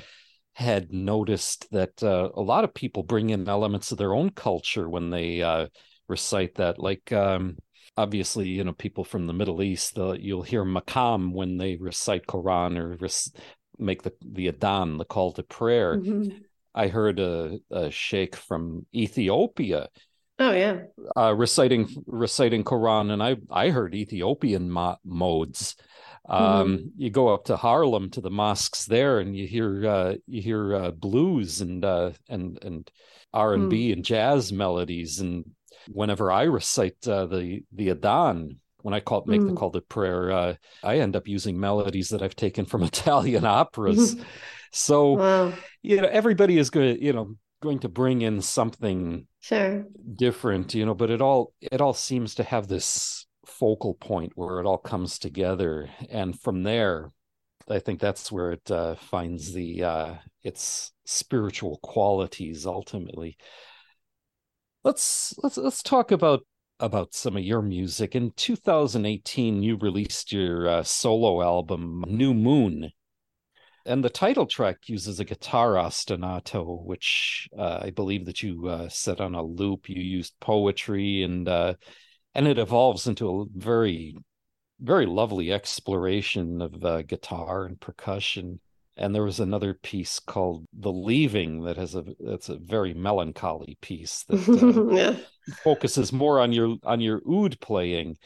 had 0.54 0.92
noticed 0.92 1.70
that 1.72 2.04
uh, 2.04 2.30
a 2.34 2.42
lot 2.42 2.64
of 2.64 2.74
people 2.74 3.04
bring 3.04 3.30
in 3.30 3.48
elements 3.48 3.92
of 3.92 3.98
their 3.98 4.14
own 4.14 4.30
culture 4.32 4.90
when 4.90 5.10
they 5.10 5.42
uh, 5.42 5.68
recite 6.08 6.56
that. 6.56 6.78
Like, 6.80 7.12
um, 7.12 7.58
obviously, 7.96 8.50
you 8.50 8.64
know, 8.64 8.74
people 8.74 9.04
from 9.04 9.28
the 9.28 9.34
Middle 9.34 9.62
East, 9.62 9.98
you'll 9.98 10.42
hear 10.42 10.66
maqam 10.66 11.32
when 11.34 11.58
they 11.58 11.78
recite 11.78 12.28
Quran 12.28 12.78
or 12.78 12.98
rec- 13.00 13.44
make 13.78 14.04
the 14.04 14.14
the 14.22 14.52
adhan, 14.52 14.98
the 14.98 15.06
call 15.06 15.32
to 15.34 15.44
prayer. 15.44 15.98
Mm-hmm. 15.98 16.38
I 16.74 16.88
heard 16.88 17.20
a, 17.20 17.60
a 17.70 17.92
sheikh 17.92 18.36
from 18.36 18.86
Ethiopia. 18.94 19.90
Oh 20.40 20.52
yeah, 20.52 20.80
uh, 21.16 21.36
reciting 21.36 21.88
reciting 22.08 22.64
Quran, 22.64 23.12
and 23.12 23.22
I 23.22 23.36
I 23.50 23.70
heard 23.70 23.94
Ethiopian 23.94 24.72
mo- 24.72 24.98
modes. 25.06 25.76
Um, 26.28 26.78
mm-hmm. 26.78 26.88
You 26.98 27.10
go 27.10 27.30
up 27.30 27.46
to 27.46 27.58
Harlem 27.58 28.10
to 28.12 28.22
the 28.22 28.30
mosques 28.30 28.86
there, 28.86 29.20
and 29.20 29.36
you 29.36 29.48
hear 29.48 29.88
uh, 29.88 30.16
you 30.28 30.42
hear 30.42 30.76
uh, 30.76 30.92
blues 30.92 31.62
and 31.62 31.84
uh, 31.84 32.12
and 32.30 32.58
and 32.64 32.92
R 33.34 33.54
and 33.54 33.70
B 33.70 33.90
mm. 33.90 33.94
and 33.94 34.06
jazz 34.06 34.52
melodies, 34.52 35.20
and 35.20 35.46
whenever 35.90 36.32
I 36.32 36.44
recite 36.44 37.08
uh, 37.08 37.26
the 37.26 37.64
the 37.74 37.90
Adhan, 37.90 38.58
when 38.82 38.94
I 38.94 39.00
call 39.00 39.24
make 39.26 39.42
mm. 39.42 39.50
the 39.50 39.56
call 39.56 39.72
to 39.72 39.82
prayer, 39.82 40.32
uh, 40.32 40.56
I 40.84 41.00
end 41.00 41.16
up 41.16 41.28
using 41.28 41.60
melodies 41.60 42.10
that 42.10 42.22
I've 42.22 42.36
taken 42.36 42.66
from 42.66 42.84
Italian 42.84 43.46
operas. 43.46 44.16
so 44.72 45.14
wow. 45.14 45.54
you 45.82 46.02
know, 46.02 46.08
everybody 46.08 46.58
is 46.58 46.70
going 46.70 46.96
to 46.96 47.04
you 47.04 47.14
know 47.14 47.36
going 47.62 47.80
to 47.80 47.90
bring 47.90 48.22
in 48.22 48.42
something 48.42 49.28
sure. 49.40 49.86
different, 50.16 50.74
you 50.74 50.86
know, 50.86 50.94
but 50.96 51.10
it 51.10 51.22
all 51.22 51.54
it 51.62 51.80
all 51.82 51.94
seems 51.94 52.36
to 52.36 52.44
have 52.44 52.68
this 52.68 53.26
focal 53.46 53.94
point 53.94 54.34
where 54.36 54.60
it 54.60 54.66
all 54.66 54.78
comes 54.78 55.18
together, 55.20 55.90
and 56.10 56.40
from 56.40 56.64
there, 56.64 57.12
I 57.70 57.80
think 57.80 58.00
that's 58.00 58.32
where 58.32 58.52
it 58.52 58.70
uh, 58.70 58.96
finds 58.96 59.54
the 59.54 59.84
uh, 59.84 60.16
its 60.44 60.92
spiritual 61.06 61.80
qualities 61.82 62.66
ultimately. 62.66 63.38
Let's 64.84 65.34
let's 65.44 65.58
let's 65.58 65.84
talk 65.84 66.12
about 66.12 66.42
about 66.80 67.14
some 67.14 67.38
of 67.38 67.44
your 67.44 67.62
music. 67.62 68.16
In 68.16 68.32
2018, 68.32 69.62
you 69.62 69.78
released 69.78 70.32
your 70.32 70.68
uh, 70.68 70.84
solo 70.84 71.42
album, 71.42 72.04
New 72.08 72.34
Moon, 72.34 72.92
and 73.86 74.04
the 74.04 74.10
title 74.10 74.46
track 74.46 74.78
uses 74.88 75.20
a 75.20 75.26
guitar 75.26 75.74
ostinato, 75.74 76.84
which 76.84 77.50
uh, 77.58 77.80
I 77.82 77.90
believe 77.90 78.26
that 78.26 78.44
you 78.44 78.68
uh, 78.68 78.90
set 78.90 79.22
on 79.22 79.36
a 79.36 79.44
loop. 79.44 79.90
You 79.90 80.02
used 80.02 80.34
poetry, 80.40 81.24
and 81.24 81.48
uh, 81.48 81.76
and 82.36 82.48
it 82.48 82.58
evolves 82.58 83.08
into 83.08 83.42
a 83.42 83.46
very 83.56 84.16
very 84.80 85.06
lovely 85.06 85.52
exploration 85.52 86.62
of 86.62 86.84
uh, 86.84 87.04
guitar 87.04 87.66
and 87.66 87.80
percussion 87.80 88.60
and 88.98 89.16
there 89.16 89.24
was 89.24 89.40
another 89.40 89.74
piece 89.74 90.20
called 90.20 90.66
the 90.74 90.92
leaving 90.92 91.64
that 91.64 91.78
has 91.78 91.96
a 91.96 92.04
that's 92.20 92.50
a 92.50 92.58
very 92.58 92.94
melancholy 92.94 93.78
piece 93.82 94.24
that 94.30 94.48
uh, 94.48 94.96
yeah. 94.96 95.16
focuses 95.64 96.12
more 96.12 96.40
on 96.40 96.52
your 96.52 96.78
on 96.84 97.02
your 97.02 97.22
oud 97.30 97.60
playing 97.60 98.18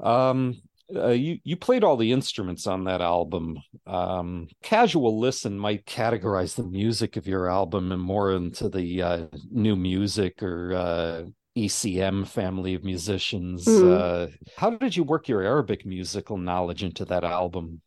um 0.00 0.60
uh, 0.94 1.08
you 1.08 1.38
you 1.44 1.56
played 1.56 1.84
all 1.84 1.96
the 1.96 2.12
instruments 2.12 2.66
on 2.66 2.84
that 2.84 3.00
album. 3.00 3.58
Um, 3.86 4.48
casual 4.62 5.18
listen 5.18 5.58
might 5.58 5.86
categorize 5.86 6.54
the 6.54 6.64
music 6.64 7.16
of 7.16 7.26
your 7.26 7.50
album 7.50 7.92
and 7.92 8.02
more 8.02 8.32
into 8.32 8.68
the 8.68 9.02
uh, 9.02 9.26
new 9.50 9.76
music 9.76 10.42
or 10.42 10.74
uh, 10.74 11.22
ECM 11.56 12.26
family 12.26 12.74
of 12.74 12.84
musicians. 12.84 13.66
Mm. 13.66 14.32
how 14.56 14.70
did 14.70 14.96
you 14.96 15.04
work 15.04 15.28
your 15.28 15.42
Arabic 15.42 15.84
musical 15.84 16.36
knowledge 16.36 16.82
into 16.82 17.04
that 17.06 17.24
album? 17.24 17.80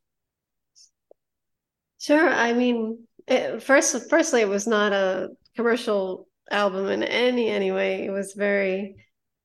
Sure. 2.00 2.30
I 2.30 2.54
mean, 2.54 3.08
it, 3.28 3.64
first, 3.64 4.10
firstly, 4.10 4.42
it 4.42 4.50
was 4.50 4.68
not 4.68 4.92
a 4.92 5.30
commercial 5.56 6.28
album 6.52 6.88
in 6.88 7.04
any 7.04 7.50
any 7.50 7.72
way. 7.72 8.06
It 8.06 8.12
was 8.12 8.34
very, 8.34 8.96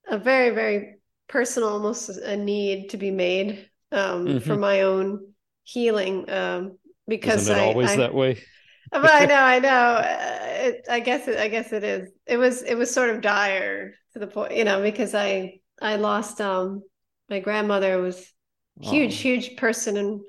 a 0.09 0.19
very 0.19 0.51
very 0.51 0.98
personal, 1.29 1.71
almost 1.71 2.09
a 2.09 2.37
need 2.37 2.91
to 2.91 2.97
be 2.97 3.11
made 3.11 3.69
um, 3.93 4.27
mm-hmm. 4.27 4.39
for 4.39 4.57
my 4.57 4.83
own 4.83 5.33
healing. 5.65 6.29
Um, 6.31 6.79
because 7.07 7.43
Isn't 7.43 7.57
it 7.57 7.61
I, 7.61 7.67
always 7.67 7.91
I, 7.91 7.97
that 7.97 8.15
way. 8.15 8.43
but 8.91 9.13
I 9.13 9.25
know, 9.27 9.35
I 9.35 9.59
know. 9.59 9.69
Uh, 9.69 10.39
it, 10.61 10.87
I 10.91 11.01
guess 11.01 11.29
it. 11.29 11.39
I 11.39 11.49
guess 11.49 11.73
it 11.73 11.85
is. 11.85 12.11
It 12.27 12.37
was. 12.37 12.63
It 12.63 12.75
was 12.75 12.93
sort 12.93 13.11
of 13.11 13.21
dire 13.21 13.95
to 14.13 14.19
the 14.19 14.27
point, 14.27 14.57
you 14.57 14.65
know, 14.65 14.83
because 14.83 15.15
I 15.15 15.61
I 15.81 15.97
lost 15.97 16.41
um 16.41 16.83
my 17.29 17.41
grandmother 17.41 18.01
was 18.01 18.33
huge, 18.81 19.13
oh. 19.13 19.17
huge 19.17 19.57
person 19.57 19.97
in 19.97 20.23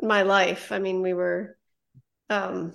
my 0.00 0.22
life. 0.22 0.72
I 0.72 0.78
mean, 0.78 1.02
we 1.02 1.12
were 1.14 1.56
um, 2.30 2.72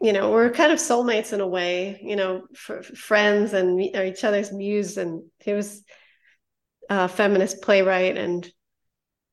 you 0.00 0.12
know, 0.12 0.32
we're 0.32 0.50
kind 0.50 0.72
of 0.72 0.80
soulmates 0.80 1.32
in 1.32 1.40
a 1.40 1.46
way, 1.46 2.00
you 2.02 2.16
know, 2.16 2.42
friends 2.56 3.52
and 3.52 3.80
each 3.80 4.24
other's 4.24 4.52
muse. 4.52 4.96
And 4.96 5.22
he 5.38 5.52
was 5.52 5.84
a 7.00 7.08
feminist 7.08 7.62
playwright 7.62 8.16
and 8.16 8.50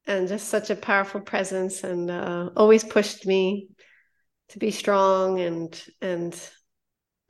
and 0.08 0.28
just 0.28 0.48
such 0.48 0.69
a 0.69 0.76
powerful 0.76 1.22
presence, 1.22 1.84
and 1.84 2.10
uh, 2.10 2.50
always 2.56 2.84
pushed 2.84 3.28
me 3.28 3.69
to 4.50 4.60
be 4.60 4.72
strong 4.72 5.39
and 5.39 5.84
and 6.02 6.39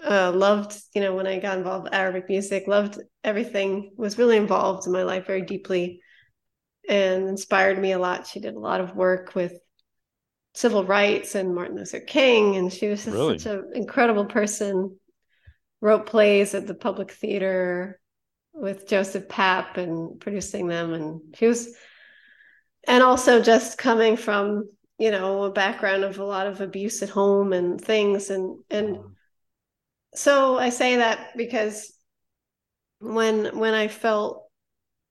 uh, 0.03 0.31
loved, 0.31 0.79
you 0.93 1.01
know, 1.01 1.13
when 1.13 1.27
I 1.27 1.39
got 1.39 1.57
involved 1.57 1.85
with 1.85 1.93
Arabic 1.93 2.29
music, 2.29 2.65
loved 2.67 2.99
everything, 3.23 3.91
was 3.97 4.17
really 4.17 4.37
involved 4.37 4.87
in 4.87 4.93
my 4.93 5.03
life 5.03 5.27
very 5.27 5.41
deeply 5.41 5.99
and 6.87 7.27
inspired 7.27 7.77
me 7.77 7.91
a 7.91 7.99
lot. 7.99 8.25
She 8.25 8.39
did 8.39 8.55
a 8.55 8.59
lot 8.59 8.79
of 8.79 8.95
work 8.95 9.35
with 9.35 9.53
civil 10.53 10.85
rights 10.85 11.35
and 11.35 11.53
Martin 11.53 11.75
Luther 11.75 11.99
King, 11.99 12.55
and 12.55 12.71
she 12.71 12.87
was 12.87 13.03
just 13.03 13.15
really? 13.15 13.39
such 13.39 13.53
an 13.53 13.71
incredible 13.73 14.25
person. 14.25 14.97
Wrote 15.81 16.05
plays 16.05 16.53
at 16.55 16.67
the 16.67 16.73
Public 16.73 17.11
Theater 17.11 17.98
with 18.59 18.87
Joseph 18.87 19.27
Papp 19.27 19.77
and 19.77 20.19
producing 20.19 20.67
them, 20.67 20.93
and 20.93 21.21
she 21.35 21.47
was, 21.47 21.75
and 22.87 23.03
also 23.03 23.41
just 23.41 23.77
coming 23.77 24.17
from 24.17 24.69
you 24.97 25.11
know 25.11 25.43
a 25.43 25.51
background 25.51 26.03
of 26.03 26.19
a 26.19 26.25
lot 26.25 26.47
of 26.47 26.61
abuse 26.61 27.01
at 27.01 27.09
home 27.09 27.53
and 27.53 27.79
things, 27.79 28.29
and 28.29 28.59
and 28.69 28.97
so 30.13 30.57
I 30.57 30.69
say 30.69 30.97
that 30.97 31.37
because 31.37 31.93
when 32.99 33.57
when 33.57 33.73
I 33.73 33.87
felt 33.87 34.45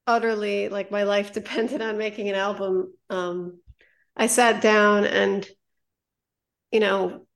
utterly 0.06 0.68
like 0.68 0.90
my 0.90 1.04
life 1.04 1.32
depended 1.40 1.82
on 1.82 1.98
making 1.98 2.28
an 2.28 2.34
album 2.34 2.92
um, 3.10 3.60
I 4.18 4.26
sat 4.26 4.60
down 4.60 5.04
and, 5.04 5.48
you 6.72 6.80
know, 6.80 7.26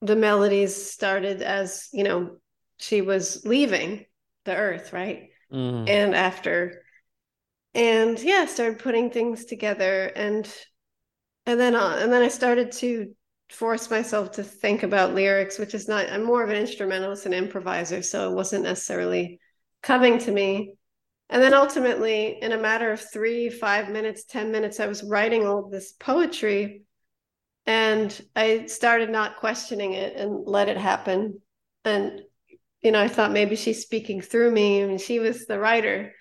the 0.00 0.16
melodies 0.16 0.90
started 0.90 1.42
as, 1.42 1.88
you 1.92 2.02
know, 2.02 2.38
she 2.78 3.02
was 3.02 3.44
leaving 3.44 4.06
the 4.46 4.56
earth, 4.56 4.94
right? 4.94 5.29
Mm. 5.52 5.88
And 5.88 6.14
after, 6.14 6.82
and 7.74 8.18
yeah, 8.20 8.46
started 8.46 8.78
putting 8.78 9.10
things 9.10 9.44
together 9.44 10.06
and, 10.06 10.52
and 11.46 11.58
then, 11.58 11.74
uh, 11.74 11.98
and 12.00 12.12
then 12.12 12.22
I 12.22 12.28
started 12.28 12.72
to 12.72 13.14
force 13.48 13.90
myself 13.90 14.32
to 14.32 14.44
think 14.44 14.82
about 14.82 15.14
lyrics, 15.14 15.58
which 15.58 15.74
is 15.74 15.88
not, 15.88 16.08
I'm 16.10 16.24
more 16.24 16.42
of 16.42 16.50
an 16.50 16.56
instrumentalist 16.56 17.26
and 17.26 17.34
improviser. 17.34 18.02
So 18.02 18.30
it 18.30 18.34
wasn't 18.34 18.64
necessarily 18.64 19.40
coming 19.82 20.18
to 20.18 20.30
me 20.30 20.74
and 21.30 21.40
then 21.40 21.54
ultimately, 21.54 22.42
in 22.42 22.50
a 22.50 22.58
matter 22.58 22.90
of 22.90 23.00
three, 23.00 23.50
five 23.50 23.88
minutes, 23.88 24.24
10 24.24 24.50
minutes, 24.50 24.80
I 24.80 24.88
was 24.88 25.04
writing 25.04 25.46
all 25.46 25.70
this 25.70 25.92
poetry 25.92 26.82
and 27.66 28.20
I 28.34 28.66
started 28.66 29.10
not 29.10 29.36
questioning 29.36 29.92
it 29.92 30.16
and 30.16 30.44
let 30.44 30.68
it 30.68 30.76
happen. 30.76 31.40
And, 31.84 32.22
you 32.82 32.92
know, 32.92 33.00
I 33.00 33.08
thought 33.08 33.32
maybe 33.32 33.56
she's 33.56 33.82
speaking 33.82 34.20
through 34.20 34.50
me. 34.50 34.82
I 34.82 34.86
mean, 34.86 34.98
she 34.98 35.18
was 35.18 35.46
the 35.46 35.58
writer 35.58 36.12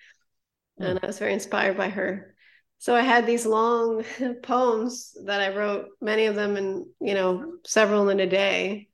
mm. 0.79 0.85
and 0.85 0.99
I 1.01 1.07
was 1.07 1.19
very 1.19 1.33
inspired 1.33 1.77
by 1.77 1.89
her. 1.89 2.35
So 2.79 2.95
I 2.95 3.01
had 3.01 3.25
these 3.25 3.45
long 3.45 4.03
poems 4.43 5.15
that 5.25 5.41
I 5.41 5.55
wrote, 5.55 5.87
many 6.01 6.25
of 6.25 6.35
them 6.35 6.57
in, 6.57 6.85
you 7.01 7.13
know, 7.13 7.53
several 7.65 8.09
in 8.09 8.19
a 8.19 8.27
day. 8.27 8.87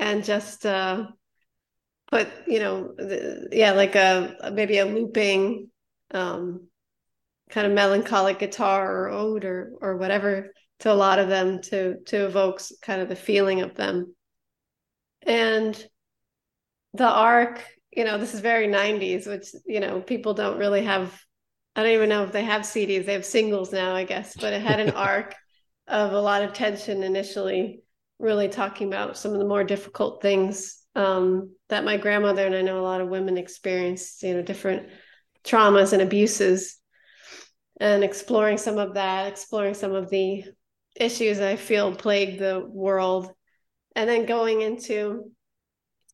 And 0.00 0.24
just, 0.24 0.64
uh, 0.64 1.08
put 2.10 2.28
you 2.46 2.58
know 2.58 2.94
the, 2.96 3.48
yeah 3.52 3.72
like 3.72 3.94
a 3.94 4.50
maybe 4.52 4.78
a 4.78 4.84
looping 4.84 5.68
um 6.12 6.66
kind 7.50 7.66
of 7.66 7.72
melancholic 7.72 8.38
guitar 8.38 8.90
or 8.90 9.10
oud 9.10 9.44
or 9.44 9.72
or 9.80 9.96
whatever 9.96 10.52
to 10.80 10.92
a 10.92 10.94
lot 10.94 11.18
of 11.18 11.28
them 11.28 11.60
to 11.60 11.96
to 12.06 12.26
evoke 12.26 12.60
kind 12.82 13.00
of 13.00 13.08
the 13.08 13.16
feeling 13.16 13.60
of 13.60 13.74
them 13.74 14.14
and 15.22 15.86
the 16.94 17.08
arc 17.08 17.64
you 17.98 18.04
know, 18.04 18.18
this 18.18 18.34
is 18.34 18.40
very 18.40 18.68
90s, 18.68 19.26
which, 19.26 19.48
you 19.66 19.80
know, 19.80 20.00
people 20.00 20.34
don't 20.34 20.58
really 20.58 20.84
have, 20.84 21.20
I 21.74 21.82
don't 21.82 21.92
even 21.92 22.08
know 22.08 22.22
if 22.22 22.32
they 22.32 22.44
have 22.44 22.62
CDs. 22.62 23.06
They 23.06 23.14
have 23.14 23.24
singles 23.24 23.72
now, 23.72 23.94
I 23.94 24.04
guess, 24.04 24.36
but 24.36 24.52
it 24.52 24.62
had 24.62 24.80
an 24.80 24.90
arc 24.94 25.34
of 25.86 26.12
a 26.12 26.20
lot 26.20 26.42
of 26.42 26.52
tension 26.52 27.02
initially, 27.02 27.82
really 28.18 28.48
talking 28.48 28.88
about 28.88 29.16
some 29.16 29.32
of 29.32 29.38
the 29.38 29.46
more 29.46 29.64
difficult 29.64 30.20
things 30.22 30.80
um, 30.94 31.54
that 31.70 31.84
my 31.84 31.96
grandmother 31.96 32.46
and 32.46 32.54
I 32.54 32.62
know 32.62 32.78
a 32.78 32.82
lot 32.82 33.00
of 33.00 33.08
women 33.08 33.38
experienced, 33.38 34.22
you 34.22 34.34
know, 34.34 34.42
different 34.42 34.88
traumas 35.44 35.92
and 35.92 36.02
abuses, 36.02 36.76
and 37.80 38.04
exploring 38.04 38.58
some 38.58 38.78
of 38.78 38.94
that, 38.94 39.28
exploring 39.28 39.74
some 39.74 39.94
of 39.94 40.10
the 40.10 40.44
issues 40.96 41.40
I 41.40 41.56
feel 41.56 41.94
plague 41.94 42.38
the 42.38 42.64
world, 42.64 43.32
and 43.96 44.08
then 44.08 44.26
going 44.26 44.62
into 44.62 45.30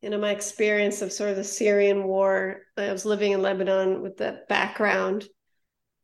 you 0.05 0.11
know 0.11 0.18
my 0.18 0.32
experience 0.32 1.00
of 1.00 1.14
sort 1.14 1.30
of 1.30 1.36
the 1.36 1.44
Syrian 1.44 2.05
war. 2.05 2.61
I 2.76 2.92
was 2.92 3.07
living 3.07 3.32
in 3.32 3.40
Lebanon 3.40 4.02
with 4.02 4.18
that 4.18 4.48
background, 4.48 5.24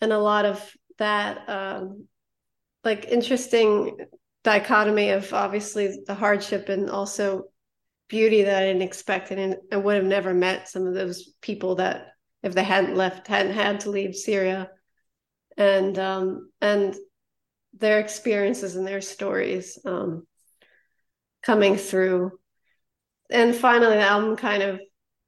and 0.01 0.11
a 0.11 0.19
lot 0.19 0.47
of 0.47 0.75
that 0.97 1.47
um, 1.51 2.09
like 2.83 3.05
interesting 3.09 3.99
dichotomy 4.43 5.11
of 5.11 5.35
obviously 5.35 6.03
the 6.07 6.15
hardship 6.15 6.71
and 6.71 6.89
also 6.89 7.45
beauty 8.09 8.45
that 8.45 8.63
I 8.63 8.67
didn't 8.69 8.81
expect, 8.81 9.33
and 9.33 9.57
I 9.71 9.77
would 9.77 9.97
have 9.97 10.07
never 10.07 10.33
met 10.33 10.71
some 10.71 10.87
of 10.87 10.95
those 10.95 11.35
people 11.43 11.75
that 11.75 12.07
if 12.43 12.55
they 12.55 12.65
hadn't 12.65 12.97
left, 12.97 13.29
hadn't 13.29 13.53
had 13.53 13.81
to 13.81 13.91
leave 13.91 14.15
Syria, 14.15 14.71
and 15.59 15.99
um, 15.99 16.51
and 16.63 16.97
their 17.75 18.01
experiences 18.01 18.77
and 18.77 18.87
their 18.87 19.03
stories 19.03 19.79
um, 19.85 20.27
coming 21.43 21.77
through 21.77 22.40
and 23.31 23.55
finally 23.55 23.97
the 23.97 24.03
album 24.03 24.37
kind 24.37 24.63
of 24.63 24.81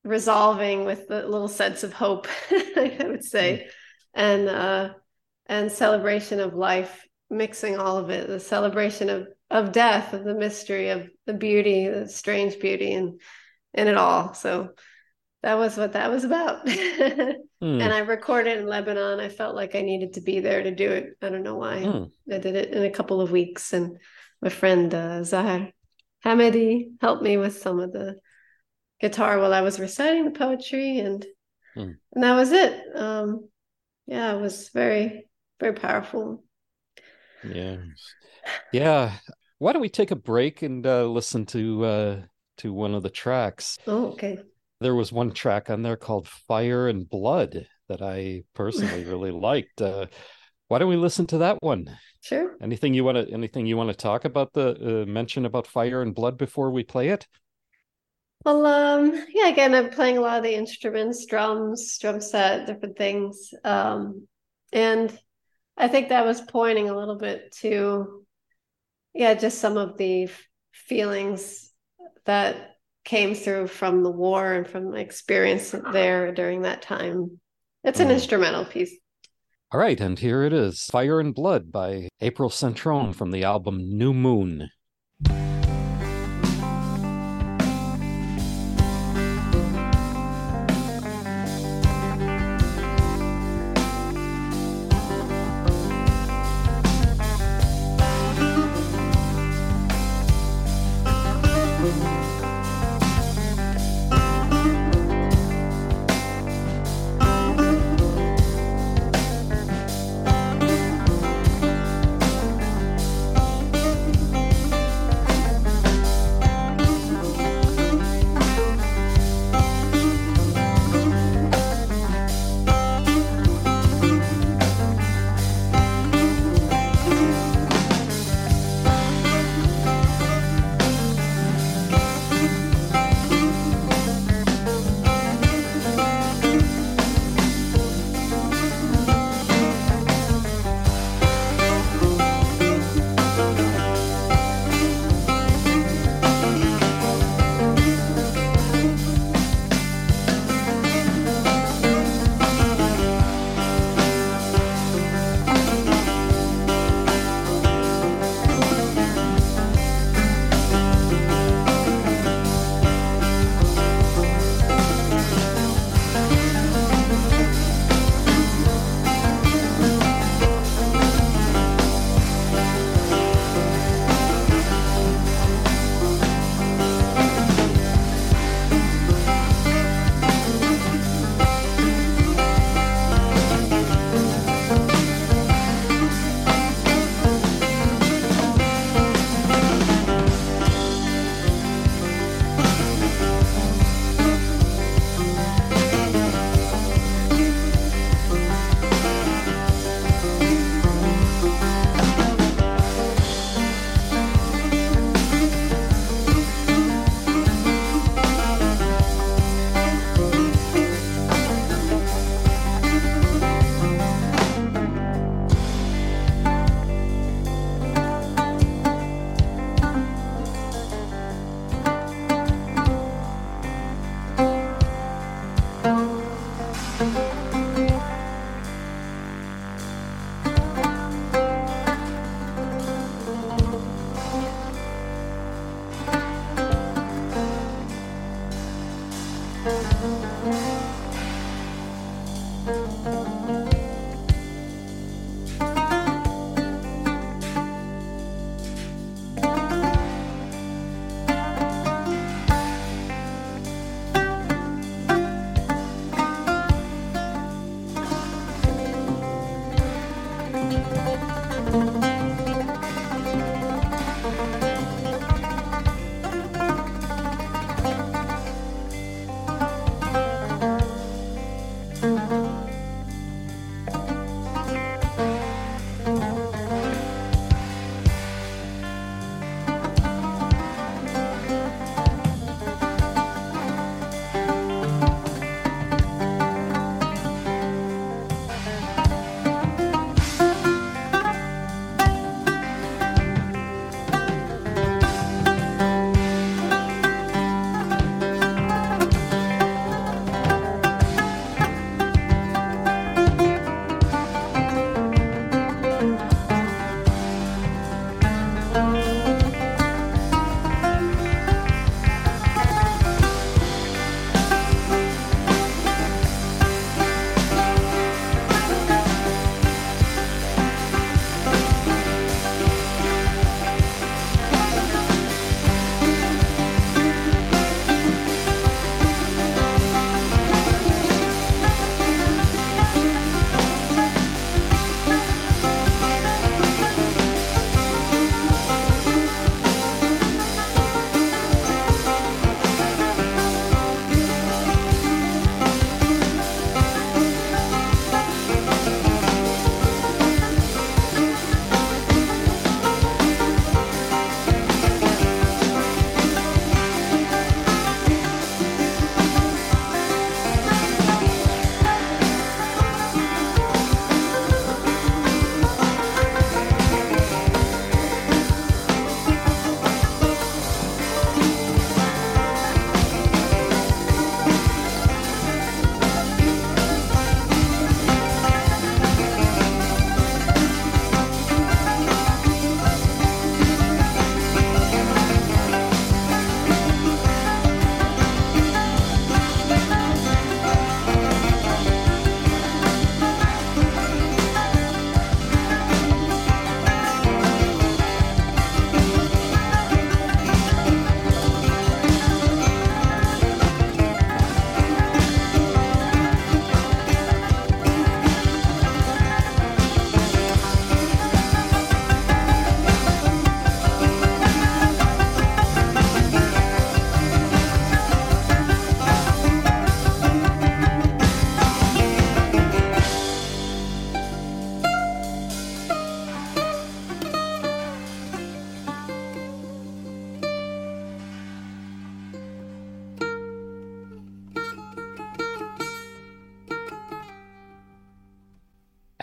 resolving 0.05 0.85
with 0.85 1.11
a 1.11 1.27
little 1.27 1.49
sense 1.49 1.83
of 1.83 1.93
hope 1.93 2.27
i 2.51 3.05
would 3.07 3.25
say 3.25 3.67
mm. 3.67 3.71
and 4.15 4.49
uh 4.49 4.91
and 5.47 5.71
celebration 5.71 6.41
of 6.41 6.55
life 6.55 7.07
mixing 7.31 7.79
all 7.79 7.97
of 7.97 8.11
it 8.11 8.27
the 8.27 8.41
celebration 8.41 9.09
of 9.09 9.29
of 9.51 9.73
death 9.73 10.13
of 10.13 10.25
the 10.25 10.35
mystery 10.35 10.89
of 10.89 11.09
the 11.27 11.35
beauty 11.35 11.89
the 11.89 12.09
strange 12.09 12.59
beauty 12.59 12.93
and 12.93 13.21
in 13.75 13.87
it 13.87 13.97
all 13.97 14.35
so 14.35 14.71
that 15.43 15.59
was 15.59 15.77
what 15.77 15.93
that 15.93 16.11
was 16.11 16.25
about 16.25 16.67
mm. 16.67 17.37
and 17.61 17.93
i 17.93 17.99
recorded 17.99 18.59
in 18.59 18.67
lebanon 18.67 19.21
i 19.21 19.29
felt 19.29 19.55
like 19.55 19.75
i 19.75 19.83
needed 19.83 20.15
to 20.15 20.21
be 20.21 20.41
there 20.41 20.63
to 20.63 20.75
do 20.75 20.91
it 20.91 21.17
i 21.23 21.29
don't 21.29 21.43
know 21.43 21.57
why 21.57 21.77
mm. 21.77 22.11
i 22.31 22.39
did 22.39 22.57
it 22.57 22.73
in 22.73 22.83
a 22.83 22.91
couple 22.91 23.21
of 23.21 23.31
weeks 23.31 23.73
and 23.73 23.99
my 24.41 24.49
friend 24.49 24.95
uh, 24.95 25.23
zahar 25.23 25.73
Hamidi 26.25 26.93
helped 27.01 27.23
me 27.23 27.37
with 27.37 27.61
some 27.61 27.81
of 27.81 27.93
the 27.93 28.17
guitar 29.01 29.39
while 29.39 29.53
I 29.53 29.63
was 29.63 29.81
reciting 29.81 30.25
the 30.25 30.31
poetry, 30.31 30.99
and 30.99 31.25
hmm. 31.75 31.93
and 32.13 32.25
that 32.25 32.37
was 32.37 32.53
it. 32.53 32.97
Um, 32.97 33.49
yeah, 34.07 34.35
it 34.35 34.41
was 34.41 34.71
very 34.71 35.29
very 35.61 35.75
powerful. 35.75 36.45
Yeah, 37.45 37.79
yeah. 38.73 39.13
Why 39.59 39.73
don't 39.73 39.83
we 39.83 39.89
take 39.89 40.11
a 40.11 40.17
break 40.17 40.63
and 40.63 40.87
uh, 40.87 41.07
listen 41.07 41.47
to 41.47 41.85
uh, 41.85 42.23
to 42.59 42.73
one 42.73 42.95
of 42.95 43.03
the 43.03 43.11
tracks? 43.11 43.79
Oh, 43.87 44.13
okay. 44.13 44.39
There 44.81 44.95
was 44.95 45.13
one 45.13 45.33
track 45.33 45.71
on 45.71 45.83
there 45.83 45.97
called 45.97 46.29
"Fire 46.29 46.89
and 46.89 47.09
Blood" 47.09 47.67
that 47.89 48.03
I 48.03 48.43
personally 48.55 49.05
really 49.09 49.31
liked. 49.31 49.81
Uh, 49.81 50.07
why 50.73 50.79
don't 50.79 50.89
we 50.89 50.97
listen 50.97 51.27
to 51.27 51.37
that 51.37 51.59
one? 51.61 51.99
Sure. 52.23 52.57
Anything 52.63 52.95
you 52.95 53.05
want 53.05 53.19
to 53.19 53.31
anything 53.31 53.67
you 53.67 53.77
want 53.77 53.91
to 53.91 53.95
talk 53.95 54.25
about 54.25 54.55
the 54.55 55.03
uh, 55.03 55.07
mention 55.07 55.45
about 55.45 55.67
fire 55.67 56.01
and 56.01 56.15
blood 56.15 56.39
before 56.39 56.71
we 56.71 56.83
play 56.83 57.09
it? 57.09 57.29
Well, 58.47 58.65
um, 58.65 59.27
yeah. 59.35 59.49
Again, 59.49 59.75
I'm 59.75 59.91
playing 59.91 60.17
a 60.17 60.23
lot 60.23 60.39
of 60.39 60.45
the 60.45 60.55
instruments, 60.55 61.27
drums, 61.27 61.99
drum 61.99 62.23
set, 62.23 62.67
different 62.67 62.97
things, 62.97 63.53
um, 63.65 64.27
and 64.73 65.17
I 65.77 65.89
think 65.89 66.09
that 66.09 66.25
was 66.25 66.41
pointing 66.41 66.89
a 66.89 66.97
little 66.97 67.19
bit 67.19 67.53
to, 67.61 68.25
yeah, 69.13 69.35
just 69.35 69.59
some 69.59 69.77
of 69.77 69.99
the 69.99 70.31
feelings 70.73 71.71
that 72.25 72.77
came 73.05 73.35
through 73.35 73.67
from 73.67 74.03
the 74.03 74.11
war 74.11 74.55
and 74.55 74.67
from 74.67 74.93
my 74.93 75.01
experience 75.01 75.75
there 75.93 76.33
during 76.33 76.63
that 76.63 76.81
time. 76.81 77.41
It's 77.85 78.01
an 78.01 78.09
mm. 78.09 78.15
instrumental 78.15 78.65
piece. 78.65 79.02
All 79.73 79.81
right, 79.81 79.99
and 79.99 80.19
here 80.19 80.43
it 80.43 80.53
is 80.53 80.85
Fire 80.85 81.19
and 81.19 81.35
Blood 81.35 81.73
by 81.73 82.11
April 82.21 82.51
Centrone 82.51 83.15
from 83.15 83.31
the 83.31 83.43
album 83.43 83.97
New 83.97 84.13
Moon. 84.13 84.69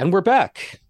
And 0.09 0.13
we're 0.15 0.21
back. 0.21 0.81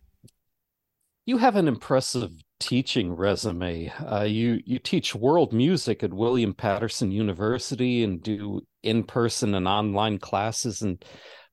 You 1.25 1.39
have 1.39 1.57
an 1.57 1.67
impressive 1.67 2.31
teaching 2.57 3.11
resume. 3.11 3.89
Uh, 3.89 4.23
you 4.23 4.61
you 4.65 4.79
teach 4.79 5.13
world 5.13 5.51
music 5.51 6.03
at 6.03 6.13
William 6.13 6.53
Paterson 6.53 7.11
University 7.11 8.05
and 8.05 8.23
do 8.23 8.61
in 8.81 9.03
person 9.03 9.55
and 9.55 9.67
online 9.67 10.19
classes 10.19 10.81
and 10.81 11.03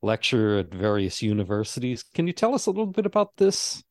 lecture 0.01 0.59
at 0.59 0.73
various 0.73 1.23
universities. 1.23 2.05
Can 2.05 2.29
you 2.29 2.33
tell 2.33 2.55
us 2.55 2.67
a 2.67 2.71
little 2.71 2.87
bit 2.87 3.05
about 3.05 3.37
this? 3.37 3.83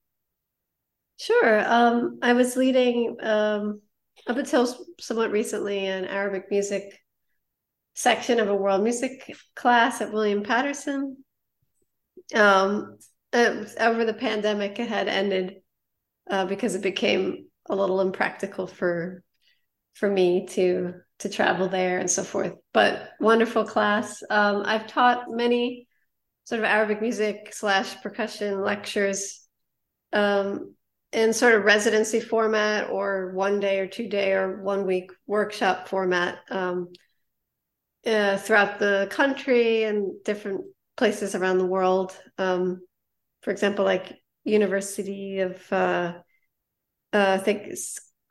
Sure. 1.17 1.69
Um, 1.69 2.19
I 2.21 2.31
was 2.31 2.55
leading 2.55 3.17
um, 3.21 3.81
up 4.25 4.37
until 4.37 4.73
somewhat 5.01 5.31
recently 5.31 5.85
an 5.85 6.05
Arabic 6.05 6.45
music 6.49 6.97
section 7.93 8.39
of 8.39 8.47
a 8.47 8.55
world 8.55 8.83
music 8.83 9.35
class 9.53 9.99
at 9.99 10.13
William 10.13 10.43
Patterson. 10.43 11.17
Um, 12.33 12.97
uh, 13.35 13.65
over 13.79 14.05
the 14.05 14.13
pandemic 14.13 14.79
it 14.79 14.89
had 14.89 15.07
ended 15.07 15.57
uh, 16.29 16.45
because 16.45 16.73
it 16.75 16.81
became 16.81 17.47
a 17.69 17.75
little 17.75 18.01
impractical 18.01 18.65
for 18.65 19.23
for 19.93 20.09
me 20.09 20.47
to 20.47 20.93
to 21.19 21.29
travel 21.29 21.69
there 21.69 21.99
and 21.99 22.11
so 22.11 22.23
forth. 22.23 22.53
But 22.73 23.11
wonderful 23.19 23.65
class. 23.65 24.23
Um, 24.29 24.63
i've 24.65 24.87
taught 24.87 25.29
many 25.29 25.87
sort 26.45 26.59
of 26.59 26.65
arabic 26.65 27.01
music 27.01 27.53
slash 27.53 28.01
percussion 28.01 28.61
lectures 28.61 29.45
um, 30.13 30.75
in 31.11 31.33
sort 31.33 31.55
of 31.55 31.63
residency 31.63 32.19
format 32.19 32.89
or 32.89 33.31
one 33.33 33.59
day 33.59 33.79
or 33.79 33.87
two 33.87 34.07
day 34.07 34.33
or 34.33 34.61
one 34.61 34.85
week 34.85 35.11
workshop 35.27 35.87
format 35.87 36.39
um, 36.49 36.89
uh, 38.05 38.37
throughout 38.37 38.79
the 38.79 39.07
country 39.09 39.83
and 39.83 40.23
different 40.23 40.61
places 40.97 41.35
around 41.35 41.57
the 41.57 41.65
world. 41.65 42.17
Um, 42.37 42.81
for 43.45 43.51
example, 43.51 43.85
like 43.85 44.19
University 44.43 45.39
of 45.39 45.71
uh, 45.71 46.13
uh, 47.13 47.31
I 47.33 47.37
think 47.37 47.71